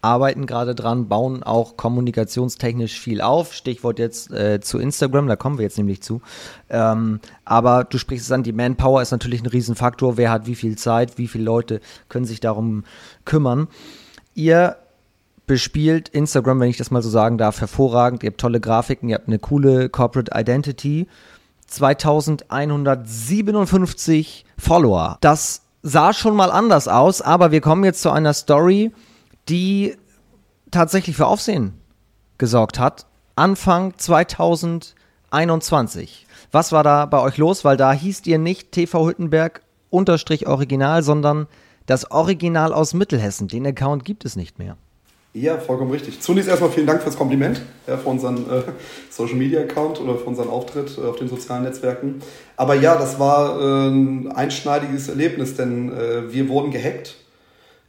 arbeiten 0.01 0.45
gerade 0.45 0.75
dran, 0.75 1.07
bauen 1.07 1.43
auch 1.43 1.77
kommunikationstechnisch 1.77 2.99
viel 2.99 3.21
auf. 3.21 3.53
Stichwort 3.53 3.99
jetzt 3.99 4.31
äh, 4.31 4.59
zu 4.61 4.79
Instagram, 4.79 5.27
da 5.27 5.35
kommen 5.35 5.57
wir 5.57 5.63
jetzt 5.63 5.77
nämlich 5.77 6.01
zu. 6.01 6.21
Ähm, 6.69 7.19
aber 7.45 7.83
du 7.83 7.97
sprichst 7.97 8.25
es 8.25 8.31
an, 8.31 8.43
die 8.43 8.53
Manpower 8.53 9.01
ist 9.01 9.11
natürlich 9.11 9.41
ein 9.41 9.47
Riesenfaktor. 9.47 10.17
Wer 10.17 10.31
hat 10.31 10.47
wie 10.47 10.55
viel 10.55 10.77
Zeit, 10.77 11.17
wie 11.17 11.27
viele 11.27 11.43
Leute 11.43 11.81
können 12.07 12.25
sich 12.25 12.39
darum 12.39 12.85
kümmern. 13.25 13.67
Ihr 14.35 14.77
bespielt 15.47 16.07
Instagram, 16.09 16.59
wenn 16.59 16.69
ich 16.69 16.77
das 16.77 16.91
mal 16.91 17.01
so 17.01 17.09
sagen 17.09 17.37
darf, 17.37 17.59
hervorragend. 17.59 18.23
Ihr 18.23 18.29
habt 18.29 18.39
tolle 18.39 18.61
Grafiken, 18.61 19.09
ihr 19.09 19.15
habt 19.15 19.27
eine 19.27 19.39
coole 19.39 19.89
Corporate 19.89 20.31
Identity. 20.33 21.07
2157 21.67 24.45
Follower. 24.57 25.17
Das 25.21 25.61
sah 25.83 26.13
schon 26.13 26.35
mal 26.35 26.51
anders 26.51 26.87
aus, 26.87 27.21
aber 27.21 27.51
wir 27.51 27.61
kommen 27.61 27.83
jetzt 27.83 28.01
zu 28.01 28.11
einer 28.11 28.33
Story, 28.33 28.91
die 29.49 29.95
tatsächlich 30.71 31.15
für 31.15 31.27
Aufsehen 31.27 31.75
gesorgt 32.37 32.79
hat. 32.79 33.05
Anfang 33.35 33.93
2021. 33.97 36.25
Was 36.51 36.71
war 36.71 36.83
da 36.83 37.05
bei 37.05 37.19
euch 37.19 37.37
los? 37.37 37.63
Weil 37.65 37.77
da 37.77 37.93
hießt 37.93 38.27
ihr 38.27 38.37
nicht 38.37 38.71
TV 38.71 39.07
Hüttenberg 39.07 39.63
unterstrich 39.89 40.47
Original, 40.47 41.01
sondern 41.03 41.47
das 41.85 42.11
Original 42.11 42.73
aus 42.73 42.93
Mittelhessen. 42.93 43.47
Den 43.47 43.65
Account 43.65 44.03
gibt 44.05 44.25
es 44.25 44.35
nicht 44.35 44.59
mehr. 44.59 44.77
Ja, 45.33 45.57
vollkommen 45.59 45.91
richtig. 45.91 46.21
Zunächst 46.21 46.49
erstmal 46.49 46.71
vielen 46.71 46.87
Dank 46.87 47.03
fürs 47.03 47.15
Kompliment 47.15 47.61
ja, 47.87 47.97
für 47.97 48.09
unseren 48.09 48.49
äh, 48.49 48.63
Social 49.11 49.35
Media 49.35 49.61
Account 49.61 50.01
oder 50.01 50.15
für 50.15 50.25
unseren 50.25 50.49
Auftritt 50.49 50.97
äh, 50.97 51.01
auf 51.01 51.17
den 51.17 51.29
sozialen 51.29 51.61
Netzwerken. 51.63 52.23
Aber 52.57 52.73
ja, 52.73 52.95
das 52.95 53.19
war 53.19 53.61
äh, 53.61 53.89
ein 53.89 54.31
einschneidiges 54.31 55.07
Erlebnis, 55.07 55.55
denn 55.55 55.93
äh, 55.93 56.33
wir 56.33 56.49
wurden 56.49 56.71
gehackt 56.71 57.15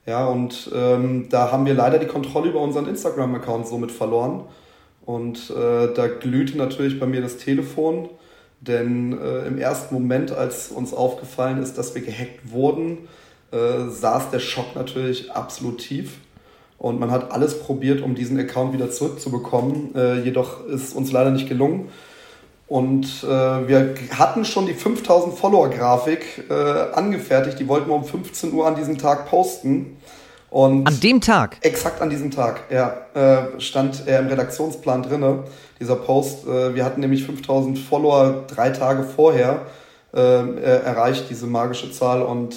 ja, 0.06 0.26
und 0.26 0.70
ähm, 0.74 1.28
da 1.28 1.52
haben 1.52 1.66
wir 1.66 1.74
leider 1.74 1.98
die 1.98 2.06
Kontrolle 2.06 2.50
über 2.50 2.60
unseren 2.60 2.86
Instagram-Account 2.86 3.66
somit 3.66 3.92
verloren. 3.92 4.44
Und 5.04 5.50
äh, 5.50 5.92
da 5.94 6.06
glühte 6.06 6.56
natürlich 6.56 6.98
bei 7.00 7.06
mir 7.06 7.20
das 7.20 7.36
Telefon, 7.36 8.08
denn 8.60 9.18
äh, 9.18 9.46
im 9.46 9.58
ersten 9.58 9.94
Moment, 9.94 10.32
als 10.32 10.68
uns 10.70 10.92
aufgefallen 10.92 11.62
ist, 11.62 11.78
dass 11.78 11.94
wir 11.94 12.02
gehackt 12.02 12.50
wurden, 12.50 13.08
äh, 13.50 13.88
saß 13.88 14.30
der 14.30 14.38
Schock 14.38 14.76
natürlich 14.76 15.32
absolut 15.32 15.78
tief. 15.78 16.18
Und 16.78 16.98
man 16.98 17.10
hat 17.10 17.30
alles 17.32 17.60
probiert, 17.60 18.00
um 18.00 18.14
diesen 18.14 18.38
Account 18.38 18.72
wieder 18.72 18.90
zurückzubekommen. 18.90 19.94
Äh, 19.94 20.20
jedoch 20.20 20.66
ist 20.66 20.94
uns 20.94 21.12
leider 21.12 21.30
nicht 21.30 21.48
gelungen. 21.48 21.88
Und 22.70 23.24
äh, 23.24 23.26
wir 23.26 23.96
hatten 24.16 24.44
schon 24.44 24.66
die 24.66 24.74
5000 24.74 25.36
Follower-Grafik 25.36 26.44
äh, 26.48 26.54
angefertigt. 26.92 27.58
Die 27.58 27.66
wollten 27.66 27.88
wir 27.88 27.96
um 27.96 28.04
15 28.04 28.52
Uhr 28.52 28.64
an 28.64 28.76
diesem 28.76 28.96
Tag 28.96 29.28
posten. 29.28 29.96
Und 30.50 30.86
an 30.86 31.00
dem 31.00 31.20
Tag? 31.20 31.56
Exakt 31.62 32.00
an 32.00 32.10
diesem 32.10 32.30
Tag, 32.30 32.60
ja. 32.70 32.94
Äh, 33.12 33.60
stand 33.60 34.06
er 34.06 34.20
im 34.20 34.28
Redaktionsplan 34.28 35.02
drin, 35.02 35.40
dieser 35.80 35.96
Post. 35.96 36.46
Äh, 36.46 36.76
wir 36.76 36.84
hatten 36.84 37.00
nämlich 37.00 37.24
5000 37.26 37.76
Follower 37.76 38.44
drei 38.46 38.70
Tage 38.70 39.02
vorher 39.02 39.66
äh, 40.14 40.20
erreicht, 40.20 41.24
diese 41.28 41.48
magische 41.48 41.90
Zahl. 41.90 42.22
Und 42.22 42.54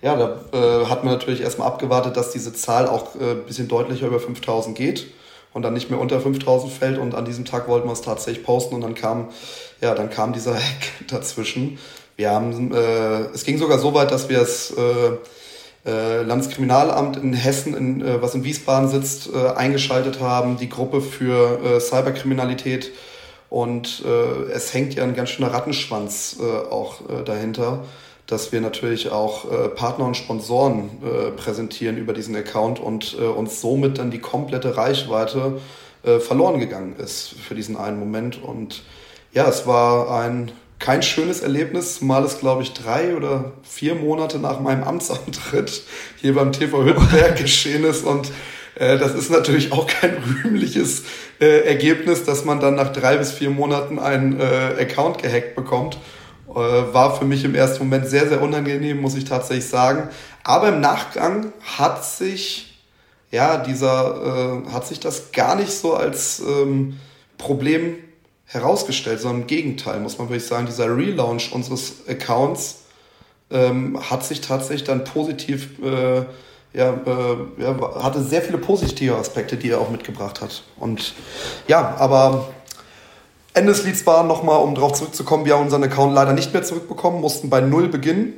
ja, 0.00 0.14
da 0.14 0.42
äh, 0.52 0.86
hat 0.86 1.02
man 1.02 1.12
natürlich 1.12 1.40
erstmal 1.40 1.66
abgewartet, 1.66 2.16
dass 2.16 2.30
diese 2.30 2.52
Zahl 2.52 2.86
auch 2.86 3.16
ein 3.16 3.44
bisschen 3.44 3.66
deutlicher 3.66 4.06
über 4.06 4.20
5000 4.20 4.76
geht 4.76 5.08
und 5.56 5.62
dann 5.62 5.72
nicht 5.72 5.90
mehr 5.90 5.98
unter 5.98 6.20
5000 6.20 6.70
fällt. 6.70 6.98
Und 6.98 7.14
an 7.14 7.24
diesem 7.24 7.46
Tag 7.46 7.66
wollten 7.66 7.88
wir 7.88 7.92
es 7.94 8.02
tatsächlich 8.02 8.44
posten 8.44 8.74
und 8.74 8.82
dann 8.82 8.94
kam, 8.94 9.30
ja, 9.80 9.94
dann 9.94 10.10
kam 10.10 10.34
dieser 10.34 10.54
Hack 10.54 11.08
dazwischen. 11.08 11.78
Wir 12.14 12.30
haben, 12.30 12.74
äh, 12.74 13.20
es 13.32 13.44
ging 13.44 13.56
sogar 13.56 13.78
so 13.78 13.94
weit, 13.94 14.10
dass 14.10 14.28
wir 14.28 14.38
es 14.42 14.74
äh, 14.76 15.88
äh, 15.90 16.22
Landeskriminalamt 16.24 17.16
in 17.16 17.32
Hessen, 17.32 17.74
in, 17.74 18.02
äh, 18.02 18.20
was 18.20 18.34
in 18.34 18.44
Wiesbaden 18.44 18.90
sitzt, 18.90 19.30
äh, 19.32 19.48
eingeschaltet 19.56 20.20
haben, 20.20 20.58
die 20.58 20.68
Gruppe 20.68 21.00
für 21.00 21.58
äh, 21.64 21.80
Cyberkriminalität. 21.80 22.92
Und 23.48 24.04
äh, 24.04 24.52
es 24.52 24.74
hängt 24.74 24.94
ja 24.94 25.04
ein 25.04 25.14
ganz 25.14 25.30
schöner 25.30 25.54
Rattenschwanz 25.54 26.36
äh, 26.38 26.70
auch 26.70 27.00
äh, 27.08 27.24
dahinter 27.24 27.82
dass 28.26 28.50
wir 28.50 28.60
natürlich 28.60 29.10
auch 29.10 29.50
äh, 29.50 29.68
Partner 29.68 30.06
und 30.06 30.16
Sponsoren 30.16 30.90
äh, 31.02 31.30
präsentieren 31.30 31.96
über 31.96 32.12
diesen 32.12 32.34
Account 32.34 32.80
und 32.80 33.16
äh, 33.18 33.24
uns 33.24 33.60
somit 33.60 33.98
dann 33.98 34.10
die 34.10 34.18
komplette 34.18 34.76
Reichweite 34.76 35.60
äh, 36.02 36.18
verloren 36.18 36.58
gegangen 36.58 36.96
ist 36.96 37.34
für 37.46 37.54
diesen 37.54 37.76
einen 37.76 37.98
Moment. 37.98 38.42
Und 38.42 38.82
ja, 39.32 39.48
es 39.48 39.66
war 39.66 40.10
ein 40.20 40.50
kein 40.78 41.02
schönes 41.02 41.40
Erlebnis, 41.40 41.98
zumal 41.98 42.24
es, 42.24 42.38
glaube 42.38 42.62
ich, 42.62 42.72
drei 42.72 43.16
oder 43.16 43.52
vier 43.62 43.94
Monate 43.94 44.38
nach 44.38 44.60
meinem 44.60 44.84
Amtsantritt 44.84 45.82
hier 46.16 46.34
beim 46.34 46.52
TV 46.52 46.84
Hüttenberg 46.84 47.36
geschehen 47.40 47.84
ist. 47.84 48.04
Und 48.04 48.30
äh, 48.74 48.98
das 48.98 49.14
ist 49.14 49.30
natürlich 49.30 49.72
auch 49.72 49.86
kein 49.86 50.16
rühmliches 50.16 51.04
äh, 51.40 51.60
Ergebnis, 51.60 52.24
dass 52.24 52.44
man 52.44 52.60
dann 52.60 52.74
nach 52.74 52.92
drei 52.92 53.16
bis 53.16 53.32
vier 53.32 53.50
Monaten 53.50 53.98
einen 53.98 54.38
äh, 54.38 54.80
Account 54.80 55.22
gehackt 55.22 55.54
bekommt. 55.54 55.98
Äh, 56.56 56.94
war 56.94 57.14
für 57.14 57.26
mich 57.26 57.44
im 57.44 57.54
ersten 57.54 57.80
Moment 57.80 58.08
sehr, 58.08 58.28
sehr 58.28 58.40
unangenehm, 58.40 58.98
muss 58.98 59.14
ich 59.14 59.26
tatsächlich 59.26 59.68
sagen. 59.68 60.08
Aber 60.42 60.70
im 60.70 60.80
Nachgang 60.80 61.52
hat 61.76 62.02
sich, 62.02 62.80
ja, 63.30 63.58
dieser, 63.58 64.62
äh, 64.66 64.72
hat 64.72 64.86
sich 64.86 64.98
das 64.98 65.32
gar 65.32 65.54
nicht 65.54 65.70
so 65.70 65.94
als 65.94 66.40
ähm, 66.40 66.98
Problem 67.36 67.96
herausgestellt, 68.46 69.20
sondern 69.20 69.42
im 69.42 69.46
Gegenteil, 69.48 70.00
muss 70.00 70.16
man 70.16 70.30
wirklich 70.30 70.46
sagen, 70.46 70.64
dieser 70.64 70.86
Relaunch 70.96 71.52
unseres 71.52 72.08
Accounts 72.08 72.84
ähm, 73.50 74.00
hat 74.10 74.24
sich 74.24 74.40
tatsächlich 74.40 74.84
dann 74.84 75.04
positiv, 75.04 75.78
äh, 75.82 76.24
ja, 76.72 76.94
äh, 76.94 77.62
ja, 77.62 78.02
hatte 78.02 78.22
sehr 78.22 78.40
viele 78.40 78.56
positive 78.56 79.14
Aspekte, 79.16 79.58
die 79.58 79.70
er 79.70 79.80
auch 79.80 79.90
mitgebracht 79.90 80.40
hat. 80.40 80.62
Und 80.78 81.12
ja, 81.68 81.96
aber 81.98 82.48
Ende 83.56 83.72
des 83.72 83.84
Lieds 83.84 84.04
war 84.04 84.22
nochmal, 84.22 84.62
um 84.62 84.74
darauf 84.74 84.92
zurückzukommen, 84.92 85.46
wir 85.46 85.54
haben 85.54 85.64
unseren 85.64 85.82
Account 85.82 86.14
leider 86.14 86.34
nicht 86.34 86.52
mehr 86.52 86.62
zurückbekommen, 86.62 87.22
mussten 87.22 87.48
bei 87.48 87.62
Null 87.62 87.88
beginnen 87.88 88.34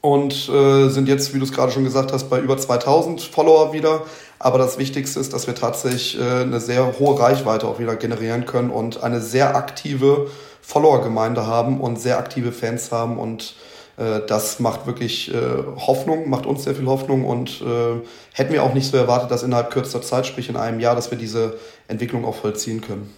und 0.00 0.48
äh, 0.48 0.88
sind 0.88 1.06
jetzt, 1.06 1.34
wie 1.34 1.38
du 1.38 1.44
es 1.44 1.52
gerade 1.52 1.70
schon 1.70 1.84
gesagt 1.84 2.14
hast, 2.14 2.30
bei 2.30 2.40
über 2.40 2.56
2000 2.56 3.20
Follower 3.20 3.74
wieder. 3.74 4.04
Aber 4.38 4.56
das 4.56 4.78
Wichtigste 4.78 5.20
ist, 5.20 5.34
dass 5.34 5.46
wir 5.46 5.54
tatsächlich 5.54 6.18
äh, 6.18 6.22
eine 6.22 6.60
sehr 6.60 6.98
hohe 6.98 7.20
Reichweite 7.20 7.68
auch 7.68 7.78
wieder 7.78 7.94
generieren 7.94 8.46
können 8.46 8.70
und 8.70 9.02
eine 9.02 9.20
sehr 9.20 9.54
aktive 9.54 10.30
Follower-Gemeinde 10.62 11.46
haben 11.46 11.78
und 11.78 12.00
sehr 12.00 12.16
aktive 12.16 12.52
Fans 12.52 12.90
haben 12.90 13.18
und 13.18 13.54
äh, 13.98 14.20
das 14.26 14.60
macht 14.60 14.86
wirklich 14.86 15.34
äh, 15.34 15.40
Hoffnung, 15.76 16.30
macht 16.30 16.46
uns 16.46 16.64
sehr 16.64 16.74
viel 16.74 16.86
Hoffnung 16.86 17.26
und 17.26 17.60
äh, 17.60 18.00
hätten 18.32 18.54
wir 18.54 18.62
auch 18.62 18.72
nicht 18.72 18.90
so 18.90 18.96
erwartet, 18.96 19.30
dass 19.30 19.42
innerhalb 19.42 19.70
kürzester 19.70 20.00
Zeit, 20.00 20.26
sprich 20.26 20.48
in 20.48 20.56
einem 20.56 20.80
Jahr, 20.80 20.94
dass 20.94 21.10
wir 21.10 21.18
diese 21.18 21.58
Entwicklung 21.86 22.24
auch 22.24 22.36
vollziehen 22.36 22.80
können. 22.80 23.14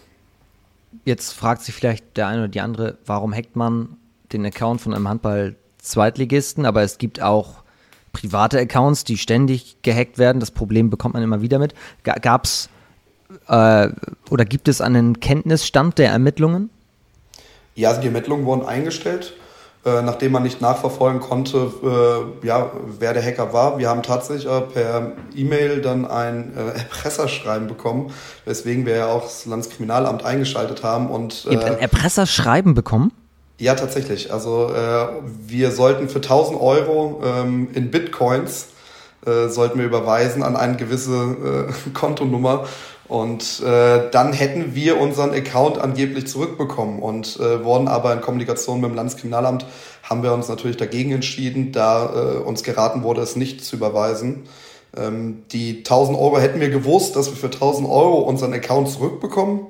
Jetzt 1.04 1.32
fragt 1.32 1.62
sich 1.62 1.74
vielleicht 1.74 2.16
der 2.16 2.26
eine 2.28 2.40
oder 2.40 2.48
die 2.48 2.60
andere, 2.60 2.98
warum 3.06 3.34
hackt 3.34 3.56
man 3.56 3.96
den 4.32 4.46
Account 4.46 4.80
von 4.80 4.94
einem 4.94 5.08
Handball-Zweitligisten, 5.08 6.66
aber 6.66 6.82
es 6.82 6.98
gibt 6.98 7.20
auch 7.20 7.62
private 8.12 8.58
Accounts, 8.58 9.04
die 9.04 9.18
ständig 9.18 9.76
gehackt 9.82 10.18
werden. 10.18 10.40
Das 10.40 10.50
Problem 10.50 10.88
bekommt 10.88 11.14
man 11.14 11.22
immer 11.22 11.42
wieder 11.42 11.58
mit. 11.58 11.74
Gab 12.02 12.44
es 12.44 12.68
äh, 13.48 13.88
oder 14.30 14.44
gibt 14.44 14.68
es 14.68 14.80
einen 14.80 15.20
Kenntnisstand 15.20 15.98
der 15.98 16.10
Ermittlungen? 16.10 16.70
Ja, 17.74 17.90
also 17.90 18.00
die 18.00 18.06
Ermittlungen 18.06 18.46
wurden 18.46 18.64
eingestellt. 18.64 19.34
Äh, 19.86 20.00
nachdem 20.00 20.32
man 20.32 20.42
nicht 20.42 20.62
nachverfolgen 20.62 21.20
konnte, 21.20 21.70
äh, 21.82 22.46
ja, 22.46 22.70
wer 22.98 23.12
der 23.12 23.22
Hacker 23.22 23.52
war. 23.52 23.78
Wir 23.78 23.90
haben 23.90 24.02
tatsächlich 24.02 24.50
äh, 24.50 24.60
per 24.62 25.12
E-Mail 25.36 25.82
dann 25.82 26.06
ein 26.06 26.56
äh, 26.56 26.78
Erpresserschreiben 26.78 27.68
bekommen, 27.68 28.10
weswegen 28.46 28.86
wir 28.86 28.96
ja 28.96 29.06
auch 29.08 29.24
das 29.24 29.44
Landeskriminalamt 29.44 30.24
eingeschaltet 30.24 30.82
haben. 30.82 31.10
Und, 31.10 31.44
Ihr 31.50 31.58
habt 31.58 31.66
ein 31.66 31.78
Erpresserschreiben 31.78 32.72
bekommen? 32.74 33.12
Ja, 33.58 33.74
tatsächlich. 33.74 34.32
Also 34.32 34.72
äh, 34.72 35.06
wir 35.46 35.70
sollten 35.70 36.08
für 36.08 36.18
1000 36.18 36.58
Euro 36.58 37.22
ähm, 37.22 37.68
in 37.74 37.90
Bitcoins 37.90 38.68
äh, 39.26 39.48
sollten 39.48 39.78
wir 39.78 39.86
überweisen 39.86 40.42
an 40.42 40.56
eine 40.56 40.76
gewisse 40.76 41.68
äh, 41.68 41.90
Kontonummer 41.94 42.66
und 43.06 43.60
äh, 43.60 44.10
dann 44.10 44.32
hätten 44.32 44.74
wir 44.74 44.98
unseren 44.98 45.32
Account 45.32 45.78
angeblich 45.78 46.26
zurückbekommen 46.26 47.00
und 47.00 47.38
äh, 47.38 47.62
wurden 47.64 47.86
aber 47.86 48.12
in 48.12 48.20
Kommunikation 48.20 48.80
mit 48.80 48.90
dem 48.90 48.96
Landeskriminalamt 48.96 49.66
haben 50.02 50.22
wir 50.22 50.32
uns 50.32 50.48
natürlich 50.48 50.76
dagegen 50.76 51.12
entschieden, 51.12 51.72
da 51.72 52.06
äh, 52.06 52.36
uns 52.38 52.62
geraten 52.62 53.02
wurde, 53.02 53.20
es 53.20 53.36
nicht 53.36 53.64
zu 53.64 53.76
überweisen. 53.76 54.44
Ähm, 54.96 55.44
die 55.52 55.78
1000 55.78 56.18
Euro 56.18 56.38
hätten 56.38 56.60
wir 56.60 56.70
gewusst, 56.70 57.16
dass 57.16 57.30
wir 57.30 57.36
für 57.36 57.46
1000 57.46 57.88
Euro 57.88 58.20
unseren 58.20 58.54
Account 58.54 58.88
zurückbekommen. 58.88 59.66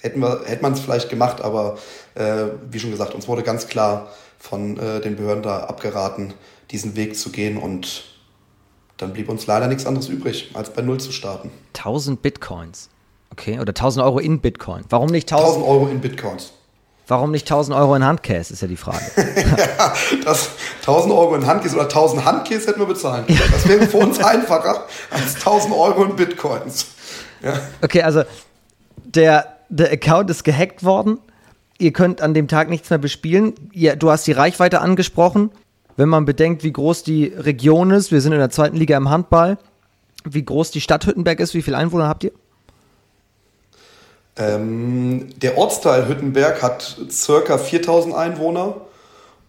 Hätten 0.00 0.20
wir, 0.20 0.42
hätte 0.46 0.62
man 0.62 0.72
es 0.72 0.80
vielleicht 0.80 1.10
gemacht, 1.10 1.40
aber 1.40 1.76
äh, 2.14 2.44
wie 2.70 2.78
schon 2.78 2.90
gesagt, 2.90 3.14
uns 3.14 3.28
wurde 3.28 3.42
ganz 3.42 3.66
klar 3.66 4.08
von 4.38 4.78
äh, 4.78 5.00
den 5.00 5.16
Behörden 5.16 5.42
da 5.42 5.64
abgeraten, 5.64 6.34
diesen 6.70 6.96
Weg 6.96 7.16
zu 7.18 7.30
gehen 7.30 7.56
und 7.56 8.04
dann 8.98 9.12
blieb 9.12 9.28
uns 9.28 9.46
leider 9.46 9.68
nichts 9.68 9.86
anderes 9.86 10.08
übrig, 10.08 10.50
als 10.54 10.70
bei 10.70 10.82
Null 10.82 11.00
zu 11.00 11.12
starten. 11.12 11.50
1000 11.76 12.20
Bitcoins. 12.20 12.90
Okay, 13.30 13.60
oder 13.60 13.70
1000 13.70 14.04
Euro 14.04 14.18
in 14.18 14.40
Bitcoin. 14.40 14.84
Warum 14.88 15.08
nicht 15.08 15.32
1000, 15.32 15.56
1000 15.56 15.66
Euro 15.66 15.88
in 15.88 16.00
Bitcoins? 16.00 16.52
Warum 17.06 17.30
nicht 17.30 17.46
1000 17.50 17.74
Euro 17.76 17.94
in 17.94 18.04
Handkäse, 18.04 18.52
ist 18.52 18.60
ja 18.60 18.68
die 18.68 18.76
Frage. 18.76 19.02
ja, 19.16 19.94
das 20.24 20.50
1000 20.80 21.14
Euro 21.14 21.36
in 21.36 21.46
Handkäse 21.46 21.76
oder 21.76 21.84
1000 21.84 22.24
Handkäse 22.24 22.68
hätten 22.68 22.80
wir 22.80 22.86
bezahlen. 22.86 23.24
Das 23.50 23.66
wäre 23.66 23.86
für 23.86 23.96
uns 23.98 24.18
einfacher 24.18 24.84
als 25.10 25.36
1000 25.36 25.74
Euro 25.74 26.04
in 26.04 26.16
Bitcoins. 26.16 26.86
Ja. 27.42 27.58
Okay, 27.80 28.02
also 28.02 28.24
der, 28.96 29.56
der 29.70 29.92
Account 29.92 30.28
ist 30.28 30.44
gehackt 30.44 30.84
worden. 30.84 31.18
Ihr 31.78 31.92
könnt 31.92 32.20
an 32.20 32.34
dem 32.34 32.48
Tag 32.48 32.68
nichts 32.68 32.90
mehr 32.90 32.98
bespielen. 32.98 33.54
Ihr, 33.72 33.96
du 33.96 34.10
hast 34.10 34.26
die 34.26 34.32
Reichweite 34.32 34.80
angesprochen. 34.80 35.50
Wenn 35.98 36.08
man 36.08 36.24
bedenkt, 36.24 36.62
wie 36.62 36.72
groß 36.72 37.02
die 37.02 37.24
Region 37.24 37.90
ist, 37.90 38.12
wir 38.12 38.20
sind 38.20 38.30
in 38.30 38.38
der 38.38 38.50
zweiten 38.50 38.76
Liga 38.76 38.96
im 38.96 39.10
Handball, 39.10 39.58
wie 40.24 40.44
groß 40.44 40.70
die 40.70 40.80
Stadt 40.80 41.04
Hüttenberg 41.04 41.40
ist, 41.40 41.54
wie 41.54 41.62
viele 41.62 41.76
Einwohner 41.76 42.06
habt 42.06 42.22
ihr? 42.22 42.30
Ähm, 44.36 45.26
der 45.42 45.58
Ortsteil 45.58 46.06
Hüttenberg 46.06 46.62
hat 46.62 46.98
circa 47.10 47.58
4000 47.58 48.14
Einwohner 48.14 48.76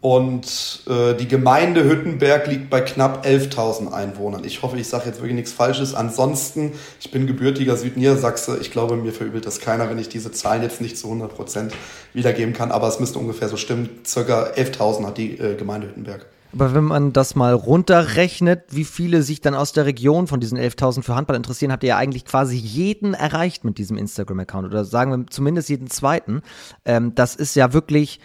und 0.02 0.86
äh, 0.90 1.14
die 1.14 1.28
Gemeinde 1.28 1.84
Hüttenberg 1.84 2.48
liegt 2.48 2.72
bei 2.72 2.82
knapp 2.82 3.28
11.000 3.28 3.94
Einwohnern. 3.94 4.44
Ich 4.44 4.64
hoffe, 4.64 4.76
ich 4.80 4.88
sage 4.88 5.06
jetzt 5.06 5.18
wirklich 5.18 5.36
nichts 5.36 5.52
Falsches. 5.52 5.94
Ansonsten, 5.94 6.72
ich 7.00 7.12
bin 7.12 7.28
gebürtiger 7.28 7.78
Südniedersachse. 7.78 8.58
Ich 8.60 8.72
glaube, 8.72 8.96
mir 8.96 9.14
verübelt 9.14 9.46
das 9.46 9.60
keiner, 9.60 9.88
wenn 9.92 10.00
ich 10.00 10.10
diese 10.10 10.32
Zahlen 10.32 10.64
jetzt 10.64 10.82
nicht 10.82 10.98
zu 10.98 11.06
100 11.10 11.36
Prozent 11.36 11.74
wiedergeben 12.14 12.56
kann. 12.56 12.72
Aber 12.72 12.88
es 12.88 13.00
müsste 13.00 13.20
ungefähr 13.20 13.50
so 13.50 13.58
stimmen. 13.58 14.00
Circa 14.04 14.46
11.000 14.56 15.06
hat 15.06 15.20
die 15.20 15.38
äh, 15.38 15.56
Gemeinde 15.56 15.90
Hüttenberg. 15.90 16.26
Aber 16.52 16.74
wenn 16.74 16.86
man 16.86 17.14
das 17.14 17.36
mal 17.36 17.54
runterrechnet, 17.54 18.64
wie 18.70 18.84
viele 18.84 19.22
sich 19.22 19.40
dann 19.40 19.54
aus 19.54 19.72
der 19.72 19.86
Region 19.86 20.28
von 20.28 20.40
diesen 20.40 20.58
11.000 20.58 21.04
für 21.04 21.16
Handball 21.16 21.36
interessieren, 21.36 21.72
habt 21.72 21.84
ihr 21.84 21.90
ja 21.90 21.98
eigentlich 21.98 22.26
quasi 22.26 22.58
jeden 22.58 23.14
erreicht 23.14 23.64
mit 23.64 23.78
diesem 23.78 23.98
Instagram-Account 23.98 24.68
oder 24.68 24.84
sagen 24.84 25.12
wir 25.12 25.28
zumindest 25.28 25.70
jeden 25.70 25.90
zweiten. 25.90 26.42
Ähm, 26.86 27.14
das 27.14 27.36
ist 27.36 27.56
ja 27.56 27.74
wirklich 27.74 28.20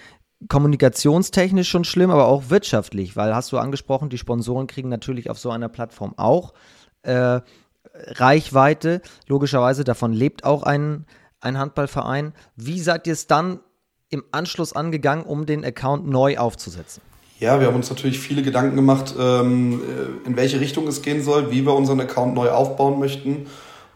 kommunikationstechnisch 0.48 1.68
schon 1.68 1.84
schlimm, 1.84 2.10
aber 2.10 2.26
auch 2.26 2.48
wirtschaftlich, 2.48 3.16
weil 3.16 3.34
hast 3.34 3.52
du 3.52 3.58
angesprochen, 3.58 4.08
die 4.08 4.18
Sponsoren 4.18 4.66
kriegen 4.66 4.88
natürlich 4.88 5.28
auf 5.30 5.38
so 5.38 5.50
einer 5.50 5.68
Plattform 5.68 6.14
auch 6.16 6.54
äh, 7.02 7.40
Reichweite. 7.94 9.02
Logischerweise 9.26 9.84
davon 9.84 10.12
lebt 10.12 10.44
auch 10.44 10.62
ein, 10.62 11.06
ein 11.40 11.58
Handballverein. 11.58 12.32
Wie 12.56 12.80
seid 12.80 13.06
ihr 13.06 13.12
es 13.12 13.26
dann 13.26 13.60
im 14.08 14.24
Anschluss 14.32 14.72
angegangen, 14.72 15.24
um 15.24 15.46
den 15.46 15.64
Account 15.64 16.06
neu 16.06 16.38
aufzusetzen? 16.38 17.02
Ja, 17.44 17.61
wir 17.61 17.66
haben 17.66 17.76
uns 17.76 17.90
natürlich 17.90 18.20
viele 18.20 18.40
Gedanken 18.40 18.74
gemacht, 18.74 19.14
ähm, 19.20 19.83
äh, 19.83 20.26
in 20.26 20.35
welche 20.35 20.61
Richtung 20.61 20.88
es 20.88 21.02
gehen 21.02 21.22
soll, 21.22 21.50
wie 21.50 21.66
wir 21.66 21.74
unseren 21.74 22.00
Account 22.00 22.35
neu 22.35 22.48
aufbauen 22.48 22.98
möchten 22.98 23.48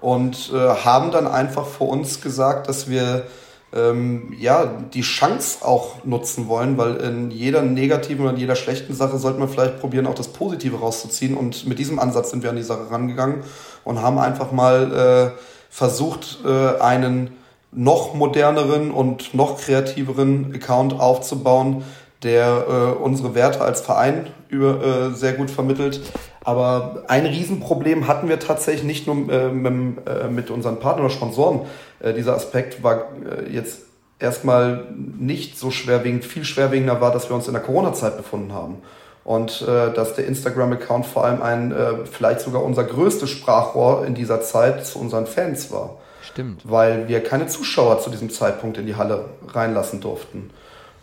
und 0.03 0.53
äh, 0.53 0.59
haben 0.59 1.13
dann 1.13 1.27
einfach 1.27 1.65
vor 1.65 1.89
uns 1.89 2.21
gesagt, 2.21 2.69
dass 2.69 2.91
wir 2.91 3.27
ähm, 3.75 4.35
ja 4.39 4.67
die 4.93 5.01
Chance 5.01 5.65
auch 5.65 6.05
nutzen 6.05 6.47
wollen, 6.47 6.77
weil 6.77 6.97
in 6.97 7.31
jeder 7.31 7.63
negativen 7.63 8.27
oder 8.27 8.35
in 8.35 8.41
jeder 8.41 8.55
schlechten 8.55 8.93
Sache 8.93 9.17
sollte 9.17 9.39
man 9.39 9.49
vielleicht 9.49 9.81
probieren, 9.81 10.07
auch 10.07 10.15
das 10.15 10.29
Positive 10.29 10.77
rauszuziehen. 10.81 11.35
Und 11.35 11.67
mit 11.67 11.79
diesem 11.79 11.99
Ansatz 11.99 12.33
sind 12.33 12.43
wir 12.43 12.51
an 12.51 12.57
die 12.57 12.63
Sache 12.63 12.91
rangegangen 12.91 13.45
und 13.83 14.03
haben 14.03 14.19
einfach 14.19 14.53
mal 14.53 15.33
äh, 15.35 15.41
versucht, 15.71 16.41
äh, 16.45 16.83
einen 16.83 17.31
noch 17.73 18.13
moderneren 18.13 18.91
und 18.91 19.33
noch 19.33 19.59
kreativeren 19.59 20.53
Account 20.55 21.01
aufzubauen, 21.01 21.83
der 22.23 22.65
äh, 22.69 23.03
unsere 23.03 23.35
Werte 23.35 23.61
als 23.61 23.81
Verein 23.81 24.27
über, 24.49 24.85
äh, 24.85 25.15
sehr 25.15 25.35
gut 25.35 25.51
vermittelt. 25.51 26.01
Aber 26.43 27.05
ein 27.09 27.27
Riesenproblem 27.27 28.09
hatten 28.09 28.29
wir 28.29 28.41
tatsächlich 28.41 28.85
nicht 28.85 29.07
nur 29.07 29.31
äh, 29.31 29.49
mit, 29.49 30.07
äh, 30.07 30.29
mit 30.29 30.51
unseren 30.51 30.81
Partnern 30.81 31.07
oder 31.07 31.15
Sponsoren. 31.15 31.61
Äh, 32.01 32.15
dieser 32.15 32.35
Aspekt 32.35 32.83
war 32.83 33.09
äh, 33.25 33.53
jetzt 33.53 33.81
erstmal 34.19 34.87
nicht 34.97 35.59
so 35.59 35.71
schwerwiegend, 35.71 36.25
viel 36.25 36.45
schwerwiegender 36.45 37.01
war, 37.01 37.13
dass 37.13 37.29
wir 37.29 37.37
uns 37.37 37.47
in 37.47 37.53
der 37.53 37.63
Corona-Zeit 37.63 38.17
befunden 38.17 38.53
haben. 38.53 38.83
Und 39.25 39.63
äh, 39.63 39.93
dass 39.93 40.15
der 40.15 40.27
Instagram-Account 40.27 41.05
vor 41.05 41.25
allem 41.25 41.43
ein, 41.43 41.71
äh, 41.71 42.07
vielleicht 42.11 42.41
sogar 42.41 42.65
unser 42.65 42.85
größtes 42.85 43.29
Sprachrohr 43.29 44.07
in 44.07 44.15
dieser 44.15 44.41
Zeit 44.41 44.87
zu 44.87 44.99
unseren 44.99 45.27
Fans 45.27 45.71
war. 45.71 45.99
Stimmt. 46.23 46.63
Weil 46.65 47.09
wir 47.09 47.23
keine 47.23 47.47
Zuschauer 47.47 48.01
zu 48.01 48.11
diesem 48.11 48.31
Zeitpunkt 48.31 48.79
in 48.79 48.87
die 48.87 48.97
Halle 48.97 49.27
reinlassen 49.53 50.01
durften. 50.01 50.51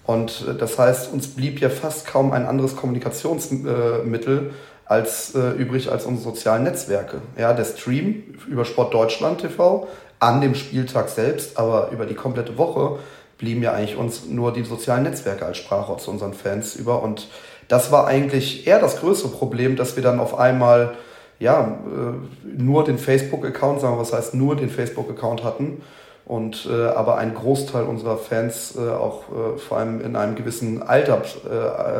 Und 0.05 0.45
das 0.59 0.77
heißt, 0.77 1.11
uns 1.11 1.27
blieb 1.27 1.59
ja 1.59 1.69
fast 1.69 2.05
kaum 2.05 2.31
ein 2.31 2.45
anderes 2.45 2.75
Kommunikationsmittel 2.75 4.51
als 4.85 5.33
äh, 5.33 5.49
übrig 5.51 5.91
als 5.91 6.05
unsere 6.05 6.31
sozialen 6.31 6.63
Netzwerke. 6.63 7.21
Ja, 7.37 7.53
der 7.53 7.65
Stream 7.65 8.35
über 8.47 8.65
Sport 8.65 8.93
Deutschland 8.93 9.41
TV 9.41 9.87
an 10.19 10.41
dem 10.41 10.53
Spieltag 10.55 11.09
selbst, 11.09 11.57
aber 11.57 11.89
über 11.91 12.05
die 12.05 12.13
komplette 12.13 12.57
Woche 12.57 12.99
blieben 13.37 13.63
ja 13.63 13.73
eigentlich 13.73 13.97
uns 13.97 14.27
nur 14.27 14.53
die 14.53 14.63
sozialen 14.63 15.03
Netzwerke 15.03 15.45
als 15.45 15.57
Sprachrohr 15.57 15.97
zu 15.97 16.11
unseren 16.11 16.33
Fans 16.33 16.75
über. 16.75 17.01
Und 17.01 17.27
das 17.67 17.91
war 17.91 18.07
eigentlich 18.07 18.67
eher 18.67 18.79
das 18.79 18.99
größere 18.99 19.29
Problem, 19.29 19.75
dass 19.75 19.95
wir 19.95 20.03
dann 20.03 20.19
auf 20.19 20.37
einmal 20.37 20.93
ja, 21.39 21.79
äh, 21.85 22.57
nur 22.57 22.85
den 22.85 22.97
Facebook-Account, 22.97 23.81
sagen 23.81 23.95
wir, 23.95 23.99
was 23.99 24.13
heißt 24.13 24.35
nur 24.35 24.55
den 24.55 24.69
Facebook-Account 24.69 25.43
hatten 25.43 25.81
und 26.25 26.67
äh, 26.69 26.87
aber 26.87 27.17
ein 27.17 27.33
Großteil 27.33 27.83
unserer 27.83 28.17
Fans 28.17 28.75
äh, 28.75 28.89
auch 28.89 29.23
äh, 29.29 29.57
vor 29.59 29.77
allem 29.77 30.01
in 30.01 30.15
einem 30.15 30.35
gewissen 30.35 30.81
Alter, 30.81 31.21
äh, 31.49 31.55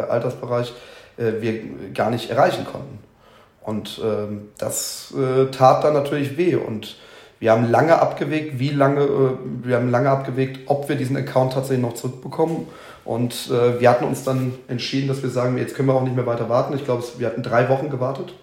Altersbereich 0.09 0.73
äh, 1.17 1.33
wir 1.41 1.59
gar 1.93 2.09
nicht 2.09 2.29
erreichen 2.29 2.65
konnten. 2.65 2.99
Und 3.61 4.01
ähm, 4.03 4.49
das 4.57 5.13
äh, 5.17 5.45
tat 5.51 5.83
dann 5.83 5.93
natürlich 5.93 6.37
weh 6.37 6.55
und 6.55 6.97
wir 7.39 7.51
haben 7.51 7.69
lange 7.69 7.99
abgewegt, 7.99 8.59
wie 8.59 8.69
lange, 8.69 9.01
äh, 9.01 9.37
wir 9.63 9.75
haben 9.75 9.91
lange 9.91 10.09
abgewegt, 10.09 10.61
ob 10.67 10.87
wir 10.89 10.95
diesen 10.95 11.17
Account 11.17 11.53
tatsächlich 11.53 11.85
noch 11.85 11.93
zurückbekommen. 11.93 12.67
Und 13.03 13.51
äh, 13.51 13.79
wir 13.79 13.89
hatten 13.89 14.05
uns 14.05 14.23
dann 14.23 14.53
entschieden, 14.67 15.07
dass 15.07 15.21
wir 15.21 15.29
sagen, 15.29 15.57
jetzt 15.57 15.75
können 15.75 15.87
wir 15.87 15.93
auch 15.93 16.03
nicht 16.03 16.15
mehr 16.15 16.25
weiter 16.25 16.49
warten. 16.49 16.73
Ich 16.73 16.85
glaube, 16.85 17.03
wir 17.17 17.27
hatten 17.27 17.43
drei 17.43 17.69
Wochen 17.69 17.89
gewartet. 17.89 18.33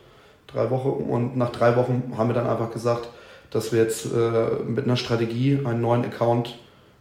Drei 0.47 0.71
Wochen. 0.71 0.88
Und 0.88 1.37
nach 1.37 1.51
drei 1.51 1.75
Wochen 1.75 2.12
haben 2.16 2.29
wir 2.29 2.35
dann 2.35 2.47
einfach 2.47 2.71
gesagt, 2.71 3.09
dass 3.53 3.71
wir 3.73 3.81
jetzt 3.81 4.07
äh, 4.07 4.62
mit 4.67 4.85
einer 4.85 4.97
Strategie 4.97 5.61
einen 5.65 5.81
neuen 5.81 6.05
Account 6.05 6.59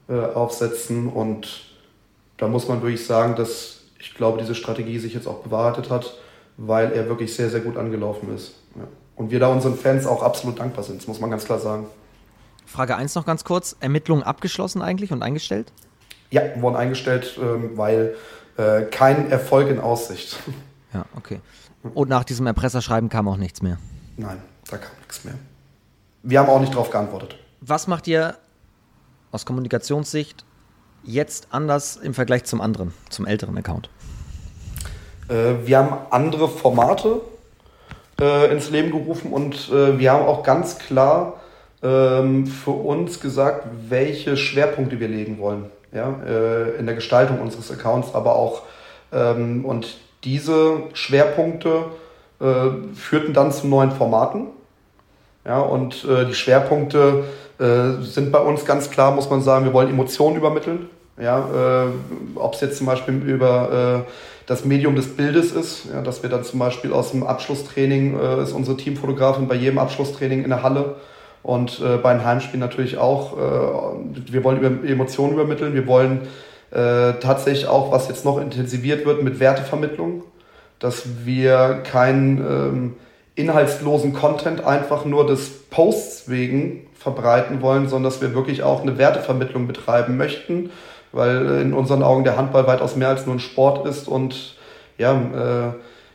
äh, 0.10 0.20
aufsetzen. 0.20 1.08
Und 1.08 1.62
da 2.38 2.48
muss 2.48 2.68
man 2.68 2.82
wirklich 2.82 3.06
sagen, 3.06 3.36
dass 3.36 3.82
ich 4.00 4.14
glaube, 4.14 4.40
diese 4.40 4.56
Strategie 4.56 5.00
sich 5.00 5.14
jetzt 5.14 5.28
auch 5.28 5.40
bewahrheitet 5.40 5.90
hat, 5.90 6.14
weil 6.58 6.92
er 6.92 7.08
wirklich 7.08 7.34
sehr, 7.36 7.50
sehr 7.50 7.62
gut 7.62 7.78
angelaufen 7.78 8.36
ist. 8.36 8.56
Ja. 8.76 8.84
Und 9.16 9.32
wir 9.32 9.40
da 9.40 9.48
unseren 9.48 9.76
Fans 9.76 10.06
auch 10.06 10.24
absolut 10.24 10.60
dankbar 10.60 10.84
sind, 10.84 11.00
das 11.00 11.08
muss 11.08 11.20
man 11.20 11.30
ganz 11.30 11.46
klar 11.46 11.60
sagen. 11.60 11.86
Frage 12.66 12.96
1 12.96 13.16
noch 13.16 13.26
ganz 13.26 13.44
kurz. 13.44 13.76
Ermittlungen 13.80 14.24
abgeschlossen 14.24 14.82
eigentlich 14.82 15.12
und 15.12 15.24
eingestellt? 15.24 15.72
Ja, 16.30 16.42
wurden 16.62 16.76
eingestellt, 16.76 17.38
ähm, 17.42 17.72
weil 17.76 18.16
äh, 18.58 18.84
kein 18.84 19.30
Erfolg 19.30 19.70
in 19.70 19.80
Aussicht. 19.80 20.38
Ja, 20.94 21.06
okay. 21.16 21.40
Und 21.94 22.10
nach 22.10 22.26
diesem 22.26 22.48
Erpresserschreiben 22.48 23.08
kam 23.08 23.28
auch 23.28 23.38
nichts 23.38 23.62
mehr? 23.62 23.78
Nein, 24.18 24.42
da 24.70 24.78
kam 24.78 24.92
nichts 25.00 25.24
mehr. 25.24 25.36
Wir 26.24 26.40
haben 26.40 26.50
auch 26.50 26.60
nicht 26.60 26.74
darauf 26.74 26.90
geantwortet. 26.90 27.36
Was 27.62 27.88
macht 27.88 28.08
ihr 28.08 28.36
aus 29.32 29.46
Kommunikationssicht 29.46 30.46
jetzt 31.04 31.48
anders 31.52 31.98
im 31.98 32.14
Vergleich 32.14 32.44
zum 32.44 32.62
anderen, 32.62 32.94
zum 33.10 33.26
älteren 33.26 33.58
Account? 33.58 33.90
Äh, 35.30 35.66
wir 35.66 35.78
haben 35.78 35.98
andere 36.12 36.48
Formate 36.48 37.22
äh, 38.20 38.52
ins 38.52 38.70
Leben 38.70 38.92
gerufen 38.92 39.32
und 39.34 39.70
äh, 39.70 39.98
wir 39.98 40.12
haben 40.12 40.26
auch 40.26 40.44
ganz 40.44 40.78
klar 40.78 41.42
ähm, 41.82 42.46
für 42.46 42.72
uns 42.72 43.20
gesagt, 43.20 43.68
welche 43.90 44.38
Schwerpunkte 44.38 45.00
wir 45.00 45.08
legen 45.08 45.40
wollen 45.40 45.72
ja, 45.94 46.20
äh, 46.26 46.78
in 46.78 46.86
der 46.86 46.96
Gestaltung 46.96 47.40
unseres 47.40 47.72
Accounts, 47.72 48.14
aber 48.14 48.36
auch 48.36 48.64
ähm, 49.12 49.66
und 49.66 49.98
diese 50.24 50.84
Schwerpunkte 50.94 51.86
äh, 52.40 52.96
führten 52.96 53.34
dann 53.34 53.52
zu 53.52 53.68
neuen 53.68 53.92
Formaten. 53.92 54.48
Ja, 55.46 55.60
und 55.60 56.06
äh, 56.06 56.26
die 56.26 56.36
Schwerpunkte 56.36 57.24
äh, 57.60 58.04
sind 58.04 58.32
bei 58.32 58.40
uns 58.40 58.66
ganz 58.66 58.90
klar, 58.90 59.12
muss 59.12 59.30
man 59.30 59.42
sagen, 59.42 59.66
wir 59.66 59.74
wollen 59.74 59.90
Emotionen 59.90 60.38
übermitteln. 60.38 60.90
Ja, 61.20 61.86
äh, 61.86 61.88
ob 62.36 62.54
es 62.54 62.62
jetzt 62.62 62.78
zum 62.78 62.88
Beispiel 62.88 63.16
über 63.16 64.06
äh, 64.08 64.12
das 64.48 64.66
Medium 64.66 64.96
des 64.96 65.16
Bildes 65.16 65.52
ist, 65.52 65.86
ja, 65.94 66.02
dass 66.02 66.24
wir 66.24 66.30
dann 66.30 66.44
zum 66.44 66.60
Beispiel 66.60 66.94
aus 66.94 67.12
dem 67.12 67.24
Abschlusstraining 67.24 68.20
äh, 68.20 68.44
ist 68.44 68.54
unsere 68.54 68.78
Teamfotografin 68.78 69.48
bei 69.48 69.56
jedem 69.56 69.78
Abschlusstraining 69.78 70.44
in 70.44 70.50
der 70.50 70.64
Halle 70.64 70.96
und 71.44 71.80
äh, 71.80 71.98
bei 71.98 72.12
einem 72.12 72.26
Heimspiel 72.26 72.60
natürlich 72.60 72.98
auch. 72.98 73.38
Äh, 73.38 74.32
wir 74.32 74.44
wollen 74.44 74.60
über 74.60 74.88
Emotionen 74.88 75.34
übermitteln, 75.34 75.74
wir 75.74 75.88
wollen 75.88 76.22
äh, 76.72 77.14
tatsächlich 77.20 77.68
auch, 77.68 77.92
was 77.92 78.08
jetzt 78.08 78.26
noch 78.26 78.40
intensiviert 78.40 79.06
wird, 79.06 79.24
mit 79.24 79.40
Wertevermittlung, 79.40 80.24
dass 80.80 81.04
wir 81.24 81.82
keinen 81.84 82.38
ähm, 82.38 82.94
inhaltslosen 83.42 84.14
Content 84.14 84.66
einfach 84.66 85.06
nur 85.06 85.26
des 85.26 85.50
Posts 85.70 86.30
wegen 86.30 86.88
verbreiten 86.94 87.62
wollen, 87.62 87.90
sondern 87.90 88.12
dass 88.12 88.22
wir 88.22 88.34
wirklich 88.34 88.64
auch 88.64 88.82
eine 88.82 88.98
Wertevermittlung 88.98 89.68
betreiben 89.68 90.18
möchten, 90.18 90.70
weil 91.12 91.60
in 91.62 91.74
unseren 91.74 92.04
Augen 92.04 92.24
der 92.24 92.38
Handball 92.38 92.68
weitaus 92.68 92.96
mehr 92.96 93.10
als 93.10 93.26
nur 93.26 93.36
ein 93.36 93.40
Sport 93.40 93.86
ist 93.88 94.08
und 94.08 94.56
ja, 94.98 95.14
äh, 95.14 95.74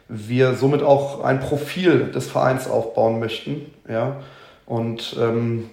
wir 0.09 0.55
somit 0.55 0.83
auch 0.83 1.25
ein 1.25 1.41
Profil 1.41 2.13
des 2.13 2.29
Vereins 2.29 2.71
aufbauen 2.71 3.19
möchten. 3.19 3.73
Ja. 3.89 4.17
Und 4.65 5.17
ähm, 5.21 5.71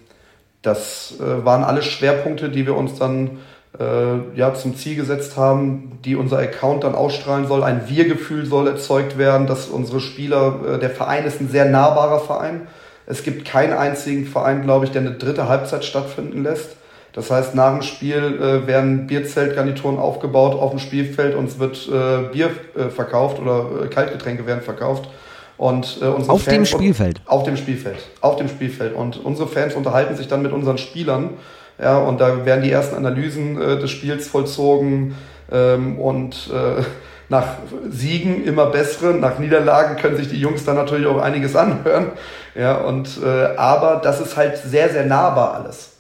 das 0.62 1.20
äh, 1.20 1.46
waren 1.46 1.64
alle 1.64 1.84
Schwerpunkte, 1.84 2.50
die 2.50 2.66
wir 2.66 2.76
uns 2.76 2.98
dann 2.98 3.40
äh, 3.80 4.38
ja, 4.38 4.54
zum 4.54 4.76
Ziel 4.76 4.96
gesetzt 4.96 5.38
haben, 5.38 6.00
die 6.06 6.16
unser 6.16 6.38
Account 6.40 6.84
dann 6.84 6.96
ausstrahlen 6.96 7.48
soll. 7.48 7.64
Ein 7.64 7.88
Wir-Gefühl 7.88 8.46
soll 8.46 8.68
erzeugt 8.68 9.18
werden, 9.18 9.48
dass 9.48 9.68
unsere 9.68 10.00
Spieler, 10.00 10.76
äh, 10.76 10.80
der 10.80 10.90
Verein 10.90 11.26
ist 11.26 11.42
ein 11.42 11.50
sehr 11.50 11.66
nahbarer 11.66 12.20
Verein. 12.20 12.68
Es 13.06 13.24
gibt 13.24 13.46
keinen 13.46 13.74
einzigen 13.74 14.26
Verein, 14.26 14.64
glaube 14.64 14.86
ich, 14.86 14.92
der 14.92 15.02
eine 15.02 15.14
dritte 15.14 15.50
Halbzeit 15.50 15.84
stattfinden 15.84 16.44
lässt. 16.44 16.78
Das 17.14 17.30
heißt, 17.30 17.54
nach 17.54 17.74
dem 17.74 17.84
Spiel 17.84 18.40
äh, 18.42 18.68
werden 18.68 19.08
Bierzeltgarnituren 19.08 20.00
aufgebaut 20.00 20.54
auf 20.54 20.72
dem 20.72 20.80
Spielfeld 20.80 21.36
und 21.36 21.46
es 21.46 21.60
wird 21.60 21.88
äh, 21.88 22.32
Bier 22.32 22.50
äh, 22.76 22.90
verkauft 22.90 23.40
oder 23.40 23.84
äh, 23.84 23.88
Kaltgetränke 23.88 24.48
werden 24.48 24.62
verkauft. 24.62 25.10
Und, 25.58 26.00
äh, 26.02 26.06
unsere 26.06 26.34
auf 26.34 26.44
Fans 26.44 26.56
dem 26.56 26.66
Spielfeld? 26.66 27.22
Auf 27.26 27.44
dem 27.44 27.56
Spielfeld. 27.58 27.98
Auf 28.22 28.38
dem 28.38 28.48
Spielfeld. 28.48 28.96
Und 28.96 29.24
unsere 29.24 29.48
Fans 29.48 29.76
unterhalten 29.76 30.16
sich 30.16 30.28
dann 30.28 30.42
mit 30.42 30.52
unseren 30.52 30.80
Spielern 30.80 31.32
ja, 31.80 31.98
und 31.98 32.22
da 32.22 32.46
werden 32.46 32.64
die 32.64 32.72
ersten 32.72 32.96
Analysen 32.96 33.60
äh, 33.60 33.80
des 33.80 33.92
Spiels 33.92 34.28
vollzogen 34.28 35.16
ähm, 35.52 36.00
und 36.00 36.50
äh, 36.54 36.84
nach 37.30 37.56
Siegen 37.90 38.44
immer 38.46 38.68
bessere, 38.68 39.14
nach 39.14 39.40
Niederlagen 39.40 39.96
können 39.96 40.18
sich 40.18 40.30
die 40.30 40.40
Jungs 40.40 40.66
dann 40.66 40.76
natürlich 40.76 41.08
auch 41.08 41.20
einiges 41.22 41.56
anhören. 41.56 42.12
Ja, 42.56 42.76
und, 42.78 43.20
äh, 43.24 43.56
aber 43.58 44.02
das 44.04 44.22
ist 44.22 44.38
halt 44.38 44.58
sehr, 44.58 44.90
sehr 44.90 45.06
nahbar 45.06 45.56
alles. 45.56 45.94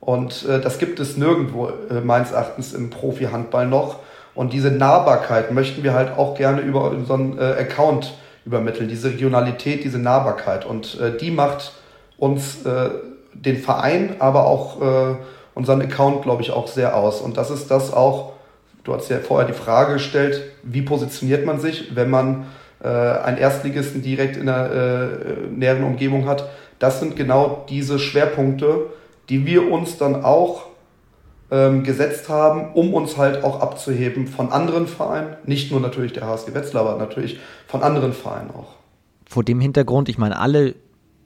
Und 0.00 0.46
äh, 0.48 0.60
das 0.60 0.78
gibt 0.78 0.98
es 0.98 1.16
nirgendwo 1.16 1.68
äh, 1.68 2.00
meines 2.02 2.32
Erachtens 2.32 2.72
im 2.72 2.90
Profi-Handball 2.90 3.66
noch. 3.66 3.96
Und 4.34 4.52
diese 4.52 4.70
Nahbarkeit 4.70 5.52
möchten 5.52 5.82
wir 5.82 5.94
halt 5.94 6.16
auch 6.16 6.36
gerne 6.36 6.62
über 6.62 6.90
unseren 6.90 7.38
äh, 7.38 7.42
Account 7.42 8.14
übermitteln. 8.44 8.88
Diese 8.88 9.10
Regionalität, 9.10 9.84
diese 9.84 9.98
Nahbarkeit. 9.98 10.64
Und 10.64 10.98
äh, 10.98 11.16
die 11.16 11.30
macht 11.30 11.72
uns 12.16 12.64
äh, 12.64 12.90
den 13.34 13.56
Verein, 13.56 14.16
aber 14.18 14.46
auch 14.46 14.80
äh, 14.80 15.14
unseren 15.54 15.82
Account, 15.82 16.22
glaube 16.22 16.42
ich, 16.42 16.50
auch 16.50 16.66
sehr 16.66 16.96
aus. 16.96 17.20
Und 17.20 17.36
das 17.36 17.50
ist 17.50 17.70
das 17.70 17.92
auch, 17.92 18.32
du 18.84 18.94
hast 18.94 19.08
ja 19.10 19.18
vorher 19.18 19.46
die 19.46 19.54
Frage 19.54 19.94
gestellt, 19.94 20.42
wie 20.62 20.82
positioniert 20.82 21.44
man 21.44 21.60
sich, 21.60 21.94
wenn 21.94 22.10
man 22.10 22.46
äh, 22.82 22.88
einen 22.88 23.38
Erstligisten 23.38 24.02
direkt 24.02 24.36
in 24.36 24.46
der 24.46 24.70
äh, 24.70 25.50
näheren 25.50 25.84
Umgebung 25.84 26.26
hat. 26.26 26.48
Das 26.78 27.00
sind 27.00 27.16
genau 27.16 27.66
diese 27.68 27.98
Schwerpunkte, 27.98 28.86
die 29.28 29.46
wir 29.46 29.70
uns 29.70 29.98
dann 29.98 30.24
auch 30.24 30.70
ähm, 31.50 31.82
gesetzt 31.84 32.28
haben, 32.28 32.72
um 32.74 32.94
uns 32.94 33.16
halt 33.16 33.44
auch 33.44 33.60
abzuheben 33.60 34.26
von 34.26 34.52
anderen 34.52 34.86
Vereinen, 34.86 35.36
nicht 35.44 35.70
nur 35.70 35.80
natürlich 35.80 36.12
der 36.12 36.26
HSG 36.26 36.54
Wetzlar, 36.54 36.86
aber 36.86 36.98
natürlich 36.98 37.38
von 37.66 37.82
anderen 37.82 38.12
Vereinen 38.12 38.50
auch. 38.50 38.76
Vor 39.28 39.44
dem 39.44 39.60
Hintergrund, 39.60 40.08
ich 40.08 40.18
meine, 40.18 40.38
alle 40.38 40.74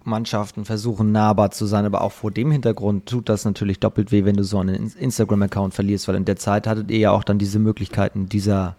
Mannschaften 0.06 0.64
versuchen 0.64 1.12
nahbar 1.12 1.50
zu 1.50 1.66
sein, 1.66 1.84
aber 1.84 2.02
auch 2.02 2.12
vor 2.12 2.30
dem 2.30 2.50
Hintergrund 2.50 3.06
tut 3.06 3.28
das 3.28 3.44
natürlich 3.44 3.80
doppelt 3.80 4.12
weh, 4.12 4.24
wenn 4.24 4.36
du 4.36 4.44
so 4.44 4.58
einen 4.58 4.92
Instagram-Account 4.98 5.74
verlierst, 5.74 6.08
weil 6.08 6.16
in 6.16 6.24
der 6.24 6.36
Zeit 6.36 6.66
hattet 6.66 6.90
ihr 6.90 6.98
ja 6.98 7.10
auch 7.10 7.24
dann 7.24 7.38
diese 7.38 7.58
Möglichkeiten 7.58 8.28
dieser 8.28 8.76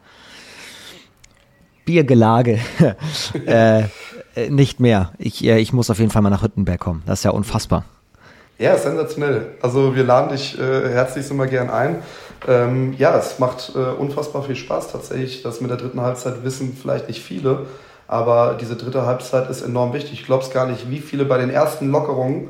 Biergelage 1.86 2.60
äh, 3.46 3.84
äh, 4.36 4.50
nicht 4.50 4.80
mehr. 4.80 5.14
Ich, 5.18 5.44
äh, 5.44 5.60
ich 5.60 5.74
muss 5.74 5.90
auf 5.90 6.00
jeden 6.00 6.12
Fall 6.12 6.22
mal 6.22 6.30
nach 6.30 6.44
Hüttenberg 6.44 6.80
kommen. 6.80 7.04
Das 7.06 7.20
ist 7.20 7.24
ja 7.24 7.32
unfassbar. 7.32 7.86
Ja, 8.58 8.78
sensationell. 8.78 9.56
Also 9.62 9.96
wir 9.96 10.04
laden 10.04 10.30
dich 10.30 10.58
äh, 10.58 10.90
herzlich 10.90 11.30
immer 11.30 11.48
gern 11.48 11.70
ein. 11.70 12.02
Ähm, 12.48 12.94
ja, 12.98 13.18
es 13.18 13.40
macht 13.40 13.74
äh, 13.76 13.80
unfassbar 13.80 14.44
viel 14.44 14.56
Spaß 14.56 14.92
tatsächlich. 14.92 15.42
Das 15.44 15.62
mit 15.62 15.70
der 15.70 15.78
dritten 15.78 16.02
Halbzeit 16.02 16.44
wissen 16.44 16.76
vielleicht 16.80 17.08
nicht 17.08 17.22
viele. 17.22 17.66
Aber 18.08 18.58
diese 18.60 18.76
dritte 18.76 19.06
Halbzeit 19.06 19.50
ist 19.50 19.62
enorm 19.62 19.94
wichtig. 19.94 20.14
Ich 20.14 20.26
glaube 20.26 20.44
es 20.44 20.52
gar 20.52 20.68
nicht, 20.68 20.90
wie 20.90 21.00
viele 21.00 21.26
bei 21.26 21.38
den 21.38 21.50
ersten 21.50 21.92
Lockerungen, 21.92 22.50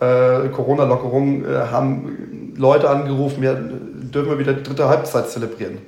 äh, 0.00 0.48
Corona-Lockerungen, 0.48 1.44
äh, 1.44 1.58
haben 1.70 2.54
Leute 2.56 2.90
angerufen, 2.90 3.42
ja, 3.42 3.54
dürfen 3.54 4.30
wir 4.30 4.38
wieder 4.38 4.54
die 4.54 4.62
dritte 4.62 4.88
Halbzeit 4.88 5.30
zelebrieren. 5.30 5.78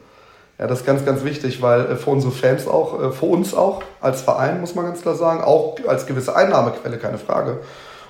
Ja, 0.58 0.66
das 0.66 0.80
ist 0.80 0.86
ganz, 0.86 1.04
ganz 1.06 1.24
wichtig, 1.24 1.62
weil 1.62 1.86
äh, 1.86 1.96
für 1.96 2.10
unsere 2.10 2.32
Fans 2.32 2.68
auch, 2.68 3.02
äh, 3.02 3.12
für 3.12 3.26
uns 3.26 3.54
auch, 3.54 3.82
als 4.00 4.20
Verein, 4.20 4.60
muss 4.60 4.74
man 4.74 4.84
ganz 4.84 5.00
klar 5.00 5.14
sagen, 5.14 5.42
auch 5.42 5.76
als 5.88 6.06
gewisse 6.06 6.36
Einnahmequelle, 6.36 6.98
keine 6.98 7.18
Frage. 7.18 7.60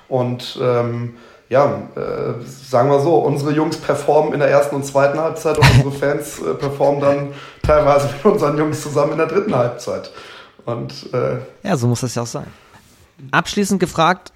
Und 0.09 0.59
ähm, 0.61 1.15
ja, 1.47 1.81
äh, 1.95 2.45
sagen 2.45 2.89
wir 2.89 2.99
so, 2.99 3.15
unsere 3.15 3.51
Jungs 3.51 3.77
performen 3.77 4.33
in 4.33 4.39
der 4.39 4.49
ersten 4.49 4.75
und 4.75 4.85
zweiten 4.85 5.19
Halbzeit 5.19 5.57
und 5.57 5.65
unsere 5.75 5.91
Fans 5.91 6.39
äh, 6.39 6.53
performen 6.53 7.01
dann 7.01 7.33
teilweise 7.61 8.07
mit 8.07 8.25
unseren 8.25 8.57
Jungs 8.57 8.81
zusammen 8.81 9.13
in 9.13 9.17
der 9.17 9.27
dritten 9.27 9.55
Halbzeit. 9.55 10.11
Und, 10.65 11.13
äh, 11.13 11.39
ja, 11.63 11.77
so 11.77 11.87
muss 11.87 12.01
das 12.01 12.15
ja 12.15 12.23
auch 12.23 12.27
sein. 12.27 12.47
Abschließend 13.31 13.79
gefragt, 13.79 14.31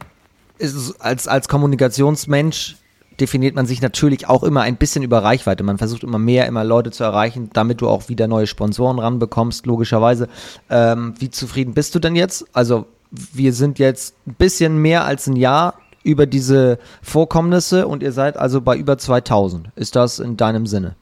ist, 0.57 1.01
als, 1.01 1.27
als 1.27 1.47
Kommunikationsmensch 1.47 2.77
definiert 3.19 3.55
man 3.55 3.65
sich 3.65 3.81
natürlich 3.81 4.27
auch 4.27 4.43
immer 4.43 4.61
ein 4.61 4.77
bisschen 4.77 5.03
über 5.03 5.23
Reichweite. 5.23 5.63
Man 5.63 5.77
versucht 5.77 6.03
immer 6.03 6.19
mehr, 6.19 6.47
immer 6.47 6.63
Leute 6.63 6.91
zu 6.91 7.03
erreichen, 7.03 7.49
damit 7.53 7.81
du 7.81 7.87
auch 7.87 8.09
wieder 8.09 8.27
neue 8.27 8.47
Sponsoren 8.47 8.99
ranbekommst, 8.99 9.65
logischerweise. 9.65 10.27
Ähm, 10.69 11.13
wie 11.19 11.29
zufrieden 11.29 11.73
bist 11.73 11.95
du 11.95 11.99
denn 11.99 12.15
jetzt? 12.15 12.45
Also, 12.53 12.87
wir 13.11 13.53
sind 13.53 13.79
jetzt 13.79 14.15
ein 14.27 14.33
bisschen 14.33 14.77
mehr 14.77 15.05
als 15.05 15.27
ein 15.27 15.35
Jahr 15.35 15.75
über 16.03 16.25
diese 16.25 16.77
Vorkommnisse 17.01 17.87
und 17.87 18.03
ihr 18.03 18.11
seid 18.11 18.37
also 18.37 18.61
bei 18.61 18.75
über 18.75 18.97
2000. 18.97 19.69
Ist 19.75 19.95
das 19.95 20.19
in 20.19 20.37
deinem 20.37 20.67
Sinne? 20.67 20.95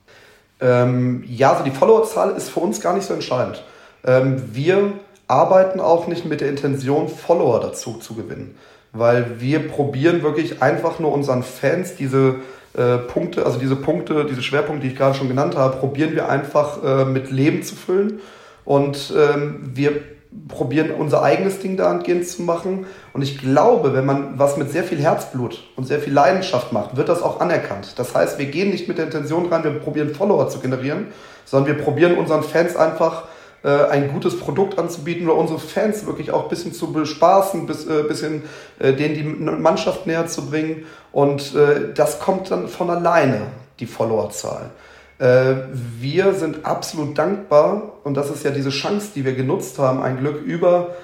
Ähm, 0.60 1.24
ja, 1.28 1.52
also 1.52 1.64
die 1.64 1.72
Followerzahl 1.72 2.32
ist 2.32 2.50
für 2.50 2.62
uns 2.62 2.80
gar 2.80 2.94
nicht 2.94 3.06
so 3.06 3.14
entscheidend. 3.14 3.64
Ähm, 4.06 4.42
wir 4.54 4.94
arbeiten 5.28 5.80
auch 5.80 6.08
nicht 6.08 6.26
mit 6.26 6.42
der 6.42 6.50
Intention, 6.50 7.08
Follower 7.08 7.60
dazu 7.60 7.94
zu 7.94 8.16
gewinnen. 8.16 8.56
Weil 8.92 9.40
wir 9.40 9.68
probieren 9.68 10.22
wirklich 10.22 10.62
einfach 10.62 11.00
nur 11.00 11.12
unseren 11.12 11.44
Fans 11.44 11.96
diese 11.96 12.36
äh, 12.76 12.98
Punkte, 12.98 13.46
also 13.46 13.58
diese 13.60 13.76
Punkte, 13.76 14.26
diese 14.26 14.44
Schwerpunkte, 14.44 14.86
die 14.86 14.94
ich 14.94 14.98
gerade 14.98 15.16
schon 15.16 15.28
genannt 15.28 15.56
habe, 15.56 15.78
probieren 15.78 16.14
wir 16.14 16.30
einfach 16.30 16.84
äh, 16.84 17.06
mit 17.06 17.32
Leben 17.32 17.64
zu 17.64 17.76
füllen. 17.76 18.20
Und 18.66 19.14
ähm, 19.18 19.72
wir 19.74 20.02
probieren 20.48 20.92
unser 20.92 21.24
eigenes 21.24 21.60
Ding 21.60 21.78
dahingehend 21.78 22.28
zu 22.28 22.42
machen. 22.42 22.86
Und 23.14 23.22
ich 23.22 23.38
glaube, 23.38 23.94
wenn 23.94 24.06
man 24.06 24.40
was 24.40 24.58
mit 24.58 24.72
sehr 24.72 24.84
viel 24.84 25.00
Herzblut 25.00 25.64
und 25.76 25.88
sehr 25.88 26.00
viel 26.00 26.14
Leidenschaft 26.14 26.72
macht, 26.72 26.96
wird 26.98 27.10
das 27.10 27.22
auch 27.22 27.40
anerkannt. 27.40 27.94
Das 27.98 28.16
heißt, 28.16 28.40
wir 28.40 28.46
gehen 28.46 28.72
nicht 28.72 28.88
mit 28.88 28.98
der 28.98 29.06
Intention 29.06 29.48
rein, 29.48 29.64
wir 29.64 29.72
probieren 29.72 30.14
Follower 30.14 30.50
zu 30.50 30.60
generieren, 30.60 31.08
sondern 31.46 31.76
wir 31.76 31.84
probieren 31.84 32.18
unseren 32.18 32.44
Fans 32.44 32.76
einfach 32.76 33.24
ein 33.68 34.12
gutes 34.12 34.38
Produkt 34.40 34.78
anzubieten 34.78 35.28
oder 35.28 35.38
unsere 35.38 35.60
Fans 35.60 36.06
wirklich 36.06 36.32
auch 36.32 36.44
ein 36.44 36.50
bisschen 36.50 36.74
zu 36.74 36.92
bespaßen, 36.92 37.66
bis 37.66 37.88
äh, 37.88 38.04
bisschen 38.04 38.44
äh, 38.80 38.94
denen 38.94 39.16
die 39.16 39.24
Mannschaft 39.24 40.06
näher 40.06 40.28
zu 40.28 40.50
bringen. 40.50 40.86
Und 41.12 41.56
äh, 41.56 41.94
das 41.94 42.20
kommt 42.20 42.52
dann 42.52 42.68
von 42.68 42.90
alleine, 42.90 43.42
die 43.80 43.86
Followerzahl. 43.86 44.72
Äh, 45.20 45.56
wir 46.00 46.34
sind 46.34 46.66
absolut 46.66 47.18
dankbar 47.18 47.94
und 48.04 48.16
das 48.16 48.30
ist 48.30 48.44
ja 48.44 48.52
diese 48.52 48.72
Chance, 48.72 49.12
die 49.16 49.24
wir 49.24 49.34
genutzt 49.34 49.80
haben, 49.80 50.02
ein 50.02 50.18
Glück 50.18 50.42
über 50.42 50.96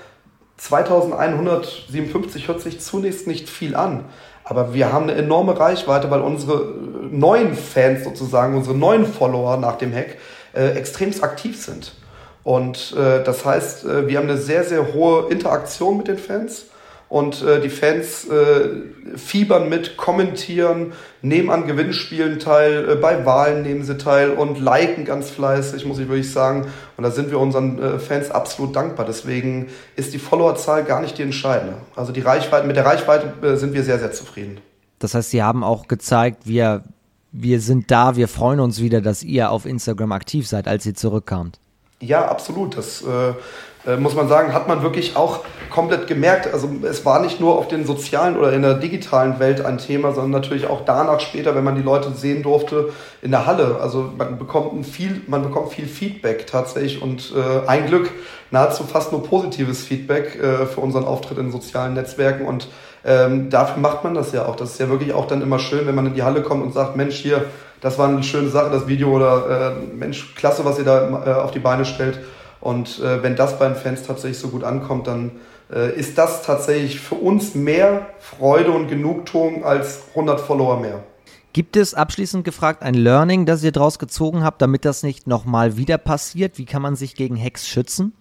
2157 0.58 2.50
hört 2.50 2.62
sich 2.62 2.82
zunächst 2.82 3.28
nicht 3.28 3.48
viel 3.50 3.76
an. 3.76 4.06
Aber 4.44 4.74
wir 4.74 4.92
haben 4.92 5.04
eine 5.04 5.14
enorme 5.14 5.58
Reichweite, 5.58 6.12
weil 6.12 6.22
unsere 6.22 6.74
neuen 7.12 7.54
Fans 7.54 8.04
sozusagen, 8.04 8.58
unsere 8.58 8.76
neuen 8.76 9.06
Follower 9.06 9.58
nach 9.58 9.78
dem 9.78 9.94
Hack 9.94 10.18
äh, 10.54 10.72
extremst 10.72 11.24
aktiv 11.24 11.64
sind. 11.64 11.94
Und 12.44 12.96
äh, 12.98 13.24
das 13.24 13.46
heißt, 13.46 13.86
äh, 13.86 14.08
wir 14.08 14.18
haben 14.18 14.30
eine 14.30 14.38
sehr, 14.38 14.64
sehr 14.64 14.94
hohe 14.94 15.30
Interaktion 15.30 15.98
mit 15.98 16.08
den 16.08 16.18
Fans. 16.18 16.66
Und 17.10 17.42
äh, 17.42 17.60
die 17.60 17.70
Fans 17.70 18.28
äh, 18.30 19.18
fiebern 19.18 19.68
mit, 19.68 19.98
kommentieren, 19.98 20.94
nehmen 21.24 21.50
an 21.50 21.66
Gewinnspielen 21.66 22.38
teil, 22.38 22.88
äh, 22.88 22.96
bei 22.96 23.26
Wahlen 23.26 23.64
nehmen 23.64 23.84
sie 23.84 23.98
teil 23.98 24.30
und 24.30 24.60
liken 24.60 25.06
ganz 25.06 25.32
fleißig, 25.32 25.86
muss 25.86 25.98
ich 25.98 26.08
wirklich 26.08 26.32
sagen. 26.32 26.68
Und 26.98 27.04
da 27.04 27.10
sind 27.10 27.32
wir 27.32 27.40
unseren 27.40 27.80
äh, 27.80 27.98
Fans 27.98 28.30
absolut 28.30 28.76
dankbar. 28.76 29.08
Deswegen 29.08 29.70
ist 29.96 30.14
die 30.14 30.20
Followerzahl 30.20 30.84
gar 30.84 31.02
nicht 31.02 31.18
die 31.18 31.24
entscheidende. 31.24 31.78
Also 31.96 32.12
die 32.12 32.22
Reichweite, 32.22 32.68
mit 32.68 32.76
der 32.76 32.86
Reichweite 32.86 33.34
äh, 33.46 33.56
sind 33.56 33.74
wir 33.74 33.84
sehr, 33.84 33.98
sehr 33.98 34.12
zufrieden. 34.12 34.60
Das 35.00 35.16
heißt, 35.16 35.32
Sie 35.32 35.42
haben 35.42 35.64
auch 35.64 35.88
gezeigt, 35.88 36.46
wir 36.46 36.84
wir 37.32 37.62
sind 37.62 37.92
da, 37.92 38.16
wir 38.16 38.28
freuen 38.28 38.60
uns 38.60 38.82
wieder, 38.82 39.02
dass 39.02 39.24
ihr 39.24 39.52
auf 39.52 39.66
Instagram 39.66 40.12
aktiv 40.12 40.48
seid, 40.48 40.68
als 40.68 40.86
ihr 40.86 40.96
zurückkamt. 40.96 41.60
Ja, 42.02 42.28
absolut. 42.28 42.78
Das 42.78 43.02
äh, 43.02 43.34
äh, 43.90 43.98
muss 43.98 44.16
man 44.16 44.28
sagen, 44.28 44.54
hat 44.54 44.68
man 44.68 44.84
wirklich 44.84 45.16
auch 45.16 45.42
komplett 45.70 46.08
gemerkt. 46.08 46.52
Also 46.54 46.70
es 46.84 47.06
war 47.06 47.22
nicht 47.22 47.40
nur 47.40 47.58
auf 47.58 47.68
den 47.68 47.86
sozialen 47.86 48.38
oder 48.38 48.54
in 48.54 48.62
der 48.62 48.76
digitalen 48.76 49.40
Welt 49.40 49.66
ein 49.66 49.78
Thema, 49.78 50.14
sondern 50.14 50.32
natürlich 50.32 50.68
auch 50.68 50.82
danach 50.86 51.20
später, 51.20 51.56
wenn 51.56 51.64
man 51.64 51.76
die 51.76 51.82
Leute 51.82 52.12
sehen 52.12 52.44
durfte 52.44 52.92
in 53.22 53.32
der 53.32 53.46
Halle. 53.46 53.80
Also 53.82 54.12
man 54.18 54.38
bekommt 54.38 54.86
viel, 54.86 55.22
man 55.28 55.44
bekommt 55.44 55.74
viel 55.74 55.88
Feedback 55.88 56.48
tatsächlich 56.48 57.02
und 57.02 57.34
äh, 57.36 57.68
ein 57.68 57.88
Glück 57.88 58.12
nahezu 58.52 58.84
fast 58.84 59.12
nur 59.12 59.24
positives 59.24 59.84
Feedback 59.84 60.36
äh, 60.36 60.66
für 60.66 60.82
unseren 60.82 61.06
Auftritt 61.06 61.38
in 61.38 61.52
sozialen 61.52 61.94
Netzwerken 61.94 62.46
und 62.46 62.68
ähm, 63.06 63.50
dafür 63.50 63.78
macht 63.78 64.04
man 64.04 64.14
das 64.14 64.34
ja 64.34 64.46
auch. 64.46 64.56
Das 64.56 64.72
ist 64.72 64.80
ja 64.80 64.90
wirklich 64.90 65.14
auch 65.14 65.26
dann 65.26 65.42
immer 65.42 65.60
schön, 65.60 65.88
wenn 65.88 65.96
man 65.96 66.08
in 66.08 66.16
die 66.16 66.24
Halle 66.24 66.42
kommt 66.42 66.64
und 66.64 66.74
sagt, 66.74 66.98
Mensch, 66.98 67.16
hier, 67.16 67.46
das 67.82 67.98
war 67.98 68.10
eine 68.10 68.24
schöne 68.24 68.50
Sache, 68.50 68.70
das 68.70 68.88
Video 68.88 69.16
oder 69.16 69.76
äh, 69.78 69.96
Mensch, 69.96 70.36
klasse, 70.36 70.66
was 70.66 70.78
ihr 70.78 70.86
da 70.86 71.26
äh, 71.26 71.34
auf 71.34 71.52
die 71.52 71.60
Beine 71.60 71.86
stellt. 71.86 72.20
Und 72.62 73.00
äh, 73.00 73.24
wenn 73.24 73.36
das 73.36 73.58
bei 73.58 73.68
den 73.68 73.76
Fans 73.76 74.04
tatsächlich 74.04 74.40
so 74.40 74.50
gut 74.50 74.64
ankommt, 74.64 75.08
dann 75.08 75.32
äh, 75.72 75.98
ist 75.98 76.18
das 76.18 76.44
tatsächlich 76.44 77.00
für 77.00 77.16
uns 77.16 77.56
mehr 77.56 78.08
Freude 78.20 78.72
und 78.72 78.88
Genugtuung 78.88 79.64
als 79.64 80.02
100 80.10 80.42
Follower 80.42 80.80
mehr. 80.80 81.04
Gibt 81.54 81.78
es 81.78 81.94
abschließend 81.94 82.44
gefragt 82.44 82.84
ein 82.84 82.94
Learning, 82.94 83.46
das 83.46 83.64
ihr 83.64 83.72
daraus 83.72 83.98
gezogen 83.98 84.44
habt, 84.44 84.62
damit 84.62 84.86
das 84.86 85.02
nicht 85.02 85.26
nochmal 85.26 85.78
wieder 85.78 85.98
passiert? 85.98 86.58
Wie 86.58 86.66
kann 86.66 86.82
man 86.82 86.96
sich 86.96 87.16
gegen 87.16 87.42
Hacks 87.42 87.68
schützen? 87.68 88.14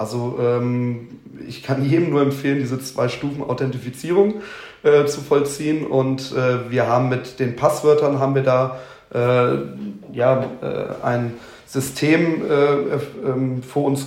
Also 0.00 0.38
ähm, 0.40 1.08
ich 1.46 1.62
kann 1.62 1.84
jedem 1.84 2.08
nur 2.08 2.22
empfehlen, 2.22 2.58
diese 2.58 2.80
zwei 2.80 3.10
Stufen 3.10 3.42
Authentifizierung 3.42 4.36
äh, 4.82 5.04
zu 5.04 5.20
vollziehen. 5.20 5.86
Und 5.86 6.32
äh, 6.32 6.70
wir 6.70 6.86
haben 6.86 7.10
mit 7.10 7.38
den 7.38 7.54
Passwörtern 7.54 8.18
haben 8.18 8.34
wir 8.34 8.42
da 8.42 8.80
äh, 9.12 9.58
ja, 10.14 10.44
äh, 10.62 11.04
ein 11.04 11.34
System 11.66 12.40
äh, 12.50 13.28
ähm, 13.28 13.62
vor 13.62 13.84
uns 13.84 14.06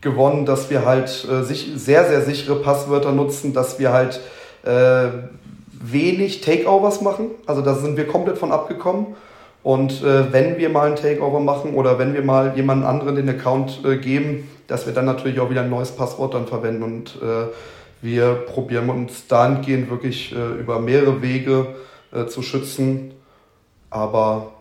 gewonnen, 0.00 0.46
dass 0.46 0.70
wir 0.70 0.86
halt 0.86 1.28
äh, 1.30 1.42
sich, 1.42 1.70
sehr, 1.76 2.08
sehr 2.08 2.22
sichere 2.22 2.56
Passwörter 2.56 3.12
nutzen, 3.12 3.52
dass 3.52 3.78
wir 3.78 3.92
halt 3.92 4.20
wenig 4.62 6.42
Takeovers 6.42 7.00
machen. 7.00 7.30
Also 7.46 7.62
da 7.62 7.74
sind 7.74 7.96
wir 7.96 8.06
komplett 8.06 8.36
von 8.36 8.52
abgekommen. 8.52 9.16
Und 9.62 10.02
äh, 10.02 10.32
wenn 10.32 10.58
wir 10.58 10.70
mal 10.70 10.90
ein 10.90 10.96
Takeover 10.96 11.40
machen 11.40 11.74
oder 11.74 11.98
wenn 11.98 12.14
wir 12.14 12.22
mal 12.22 12.52
jemand 12.56 12.84
anderen 12.84 13.16
den 13.16 13.28
Account 13.28 13.80
äh, 13.84 13.96
geben, 13.96 14.48
dass 14.66 14.86
wir 14.86 14.94
dann 14.94 15.04
natürlich 15.04 15.40
auch 15.40 15.50
wieder 15.50 15.62
ein 15.62 15.70
neues 15.70 15.90
Passwort 15.90 16.34
dann 16.34 16.46
verwenden. 16.46 16.82
Und 16.82 17.18
äh, 17.22 17.48
wir 18.00 18.34
probieren 18.46 18.88
uns 18.88 19.26
dahingehend 19.26 19.90
wirklich 19.90 20.34
äh, 20.34 20.60
über 20.60 20.78
mehrere 20.78 21.20
Wege 21.20 21.74
äh, 22.12 22.26
zu 22.26 22.40
schützen. 22.40 23.12
Aber 23.90 24.52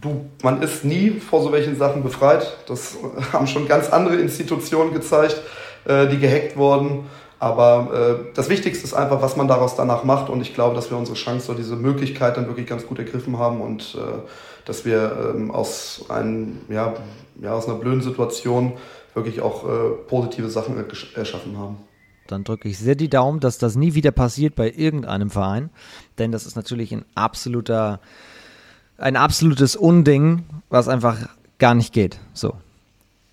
du, 0.00 0.26
man 0.42 0.62
ist 0.62 0.84
nie 0.84 1.10
vor 1.10 1.42
so 1.42 1.50
welchen 1.50 1.76
Sachen 1.76 2.02
befreit. 2.02 2.56
Das 2.66 2.98
haben 3.32 3.48
schon 3.48 3.66
ganz 3.66 3.88
andere 3.88 4.16
Institutionen 4.16 4.92
gezeigt, 4.92 5.40
äh, 5.86 6.06
die 6.06 6.18
gehackt 6.18 6.56
wurden. 6.56 7.06
Aber 7.40 8.20
äh, 8.28 8.32
das 8.34 8.50
Wichtigste 8.50 8.84
ist 8.84 8.92
einfach, 8.92 9.22
was 9.22 9.36
man 9.36 9.48
daraus 9.48 9.74
danach 9.74 10.04
macht. 10.04 10.28
Und 10.28 10.42
ich 10.42 10.54
glaube, 10.54 10.76
dass 10.76 10.90
wir 10.90 10.98
unsere 10.98 11.16
Chance 11.16 11.50
oder 11.50 11.58
diese 11.58 11.74
Möglichkeit 11.74 12.36
dann 12.36 12.46
wirklich 12.46 12.66
ganz 12.66 12.86
gut 12.86 12.98
ergriffen 12.98 13.38
haben 13.38 13.60
und 13.62 13.96
äh, 13.98 14.28
dass 14.66 14.84
wir 14.84 15.32
ähm, 15.34 15.50
aus, 15.50 16.04
einem, 16.10 16.58
ja, 16.68 16.94
ja, 17.40 17.54
aus 17.54 17.66
einer 17.66 17.78
blöden 17.78 18.02
Situation 18.02 18.74
wirklich 19.14 19.40
auch 19.40 19.64
äh, 19.64 19.90
positive 20.06 20.50
Sachen 20.50 20.76
erschaffen 21.16 21.58
haben. 21.58 21.78
Dann 22.26 22.44
drücke 22.44 22.68
ich 22.68 22.78
sehr 22.78 22.94
die 22.94 23.08
Daumen, 23.08 23.40
dass 23.40 23.58
das 23.58 23.74
nie 23.74 23.94
wieder 23.94 24.12
passiert 24.12 24.54
bei 24.54 24.70
irgendeinem 24.70 25.30
Verein. 25.30 25.70
Denn 26.18 26.30
das 26.30 26.46
ist 26.46 26.54
natürlich 26.54 26.92
ein 26.92 27.04
absoluter 27.14 28.00
ein 29.00 29.16
absolutes 29.16 29.76
Unding, 29.76 30.44
was 30.68 30.86
einfach 30.86 31.16
gar 31.58 31.74
nicht 31.74 31.92
geht. 31.92 32.18
So. 32.34 32.54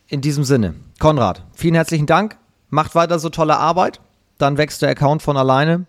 In 0.08 0.22
diesem 0.22 0.46
Sinne, 0.46 0.76
Konrad, 1.00 1.44
vielen 1.54 1.76
herzlichen 1.76 2.06
Dank. 2.06 2.38
Macht 2.70 2.96
weiter 2.96 3.20
so 3.20 3.30
tolle 3.30 3.58
Arbeit. 3.58 4.02
Dann 4.38 4.58
wächst 4.58 4.82
der 4.82 4.90
Account 4.90 5.22
von 5.22 5.38
alleine 5.38 5.88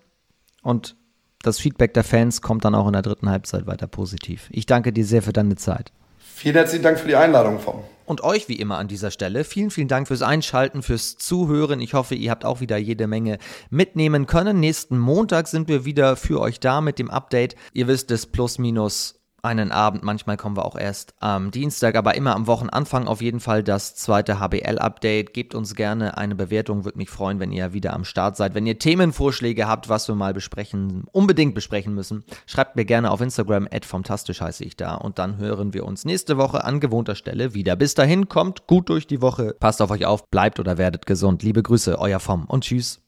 und 0.62 0.97
das 1.43 1.59
Feedback 1.59 1.95
der 1.95 2.05
Fans 2.05 2.43
kommt 2.43 2.64
dann 2.64 2.74
auch 2.74 2.87
in 2.87 2.93
der 2.93 3.03
dritten 3.03 3.29
Halbzeit 3.29 3.66
weiter 3.66 3.87
positiv. 3.87 4.49
Ich 4.51 4.66
danke 4.66 4.93
dir 4.93 5.05
sehr 5.05 5.22
für 5.22 5.33
deine 5.33 5.57
Zeit. 5.57 5.93
Vielen 6.18 6.55
herzlichen 6.55 6.83
Dank 6.83 6.99
für 6.99 7.09
die 7.09 7.16
Einladung, 7.16 7.59
Vom. 7.59 7.83
Und 8.07 8.22
euch 8.22 8.49
wie 8.49 8.55
immer 8.55 8.79
an 8.79 8.89
dieser 8.89 9.11
Stelle 9.11 9.45
vielen, 9.45 9.70
vielen 9.70 9.89
Dank 9.89 10.09
fürs 10.09 10.22
Einschalten, 10.22 10.83
fürs 10.83 11.18
Zuhören. 11.18 11.81
Ich 11.81 11.93
hoffe, 11.93 12.14
ihr 12.14 12.31
habt 12.31 12.45
auch 12.45 12.61
wieder 12.61 12.79
jede 12.79 13.07
Menge 13.07 13.39
mitnehmen 13.68 14.26
können. 14.26 14.61
Nächsten 14.61 14.99
Montag 14.99 15.47
sind 15.47 15.68
wir 15.68 15.85
wieder 15.85 16.16
für 16.16 16.41
euch 16.41 16.59
da 16.59 16.81
mit 16.81 16.99
dem 16.99 17.11
Update. 17.11 17.55
Ihr 17.74 17.87
wisst 17.87 18.11
es, 18.11 18.24
plus 18.24 18.59
minus 18.59 19.18
einen 19.43 19.72
Abend. 19.72 20.03
Manchmal 20.03 20.36
kommen 20.36 20.57
wir 20.57 20.64
auch 20.64 20.76
erst 20.76 21.14
am 21.20 21.51
Dienstag, 21.51 21.97
aber 21.97 22.14
immer 22.14 22.34
am 22.34 22.47
Wochenanfang 22.47 23.07
auf 23.07 23.22
jeden 23.22 23.41
Fall 23.41 23.62
das 23.62 23.95
zweite 23.95 24.41
HBL-Update. 24.41 25.32
Gebt 25.32 25.55
uns 25.55 25.74
gerne 25.74 26.16
eine 26.18 26.34
Bewertung, 26.34 26.84
würde 26.84 26.99
mich 26.99 27.11
freuen, 27.11 27.41
wenn 27.41 27.53
ihr 27.53 27.72
wieder 27.72 27.93
am 27.95 28.05
Start 28.05 28.36
seid. 28.36 28.55
Wenn 28.55 28.66
ihr 28.66 28.78
Themenvorschläge 28.78 29.68
habt, 29.68 29.89
was 29.89 30.09
wir 30.09 30.14
mal 30.14 30.34
besprechen, 30.34 31.05
unbedingt 31.12 31.55
besprechen 31.55 31.95
müssen, 31.95 32.24
schreibt 32.47 32.76
mir 32.76 32.84
gerne 32.84 33.11
auf 33.11 33.20
Instagram, 33.20 33.68
fantastisch 33.82 34.41
heiße 34.41 34.64
ich 34.64 34.76
da. 34.76 34.95
Und 34.95 35.18
dann 35.18 35.39
hören 35.39 35.72
wir 35.72 35.84
uns 35.84 36.05
nächste 36.05 36.36
Woche 36.36 36.64
an 36.64 36.80
gewohnter 36.80 37.14
Stelle 37.14 37.55
wieder. 37.55 37.76
Bis 37.76 37.95
dahin, 37.95 38.28
kommt 38.28 38.66
gut 38.66 38.89
durch 38.89 39.07
die 39.07 39.22
Woche, 39.22 39.55
passt 39.59 39.80
auf 39.82 39.91
euch 39.91 40.05
auf, 40.07 40.28
bleibt 40.30 40.61
oder 40.61 40.78
werdet 40.78 41.07
gesund. 41.07 41.43
Liebe 41.43 41.62
Grüße, 41.62 41.99
euer 41.99 42.20
Vom 42.20 42.45
und 42.45 42.64
tschüss. 42.64 43.07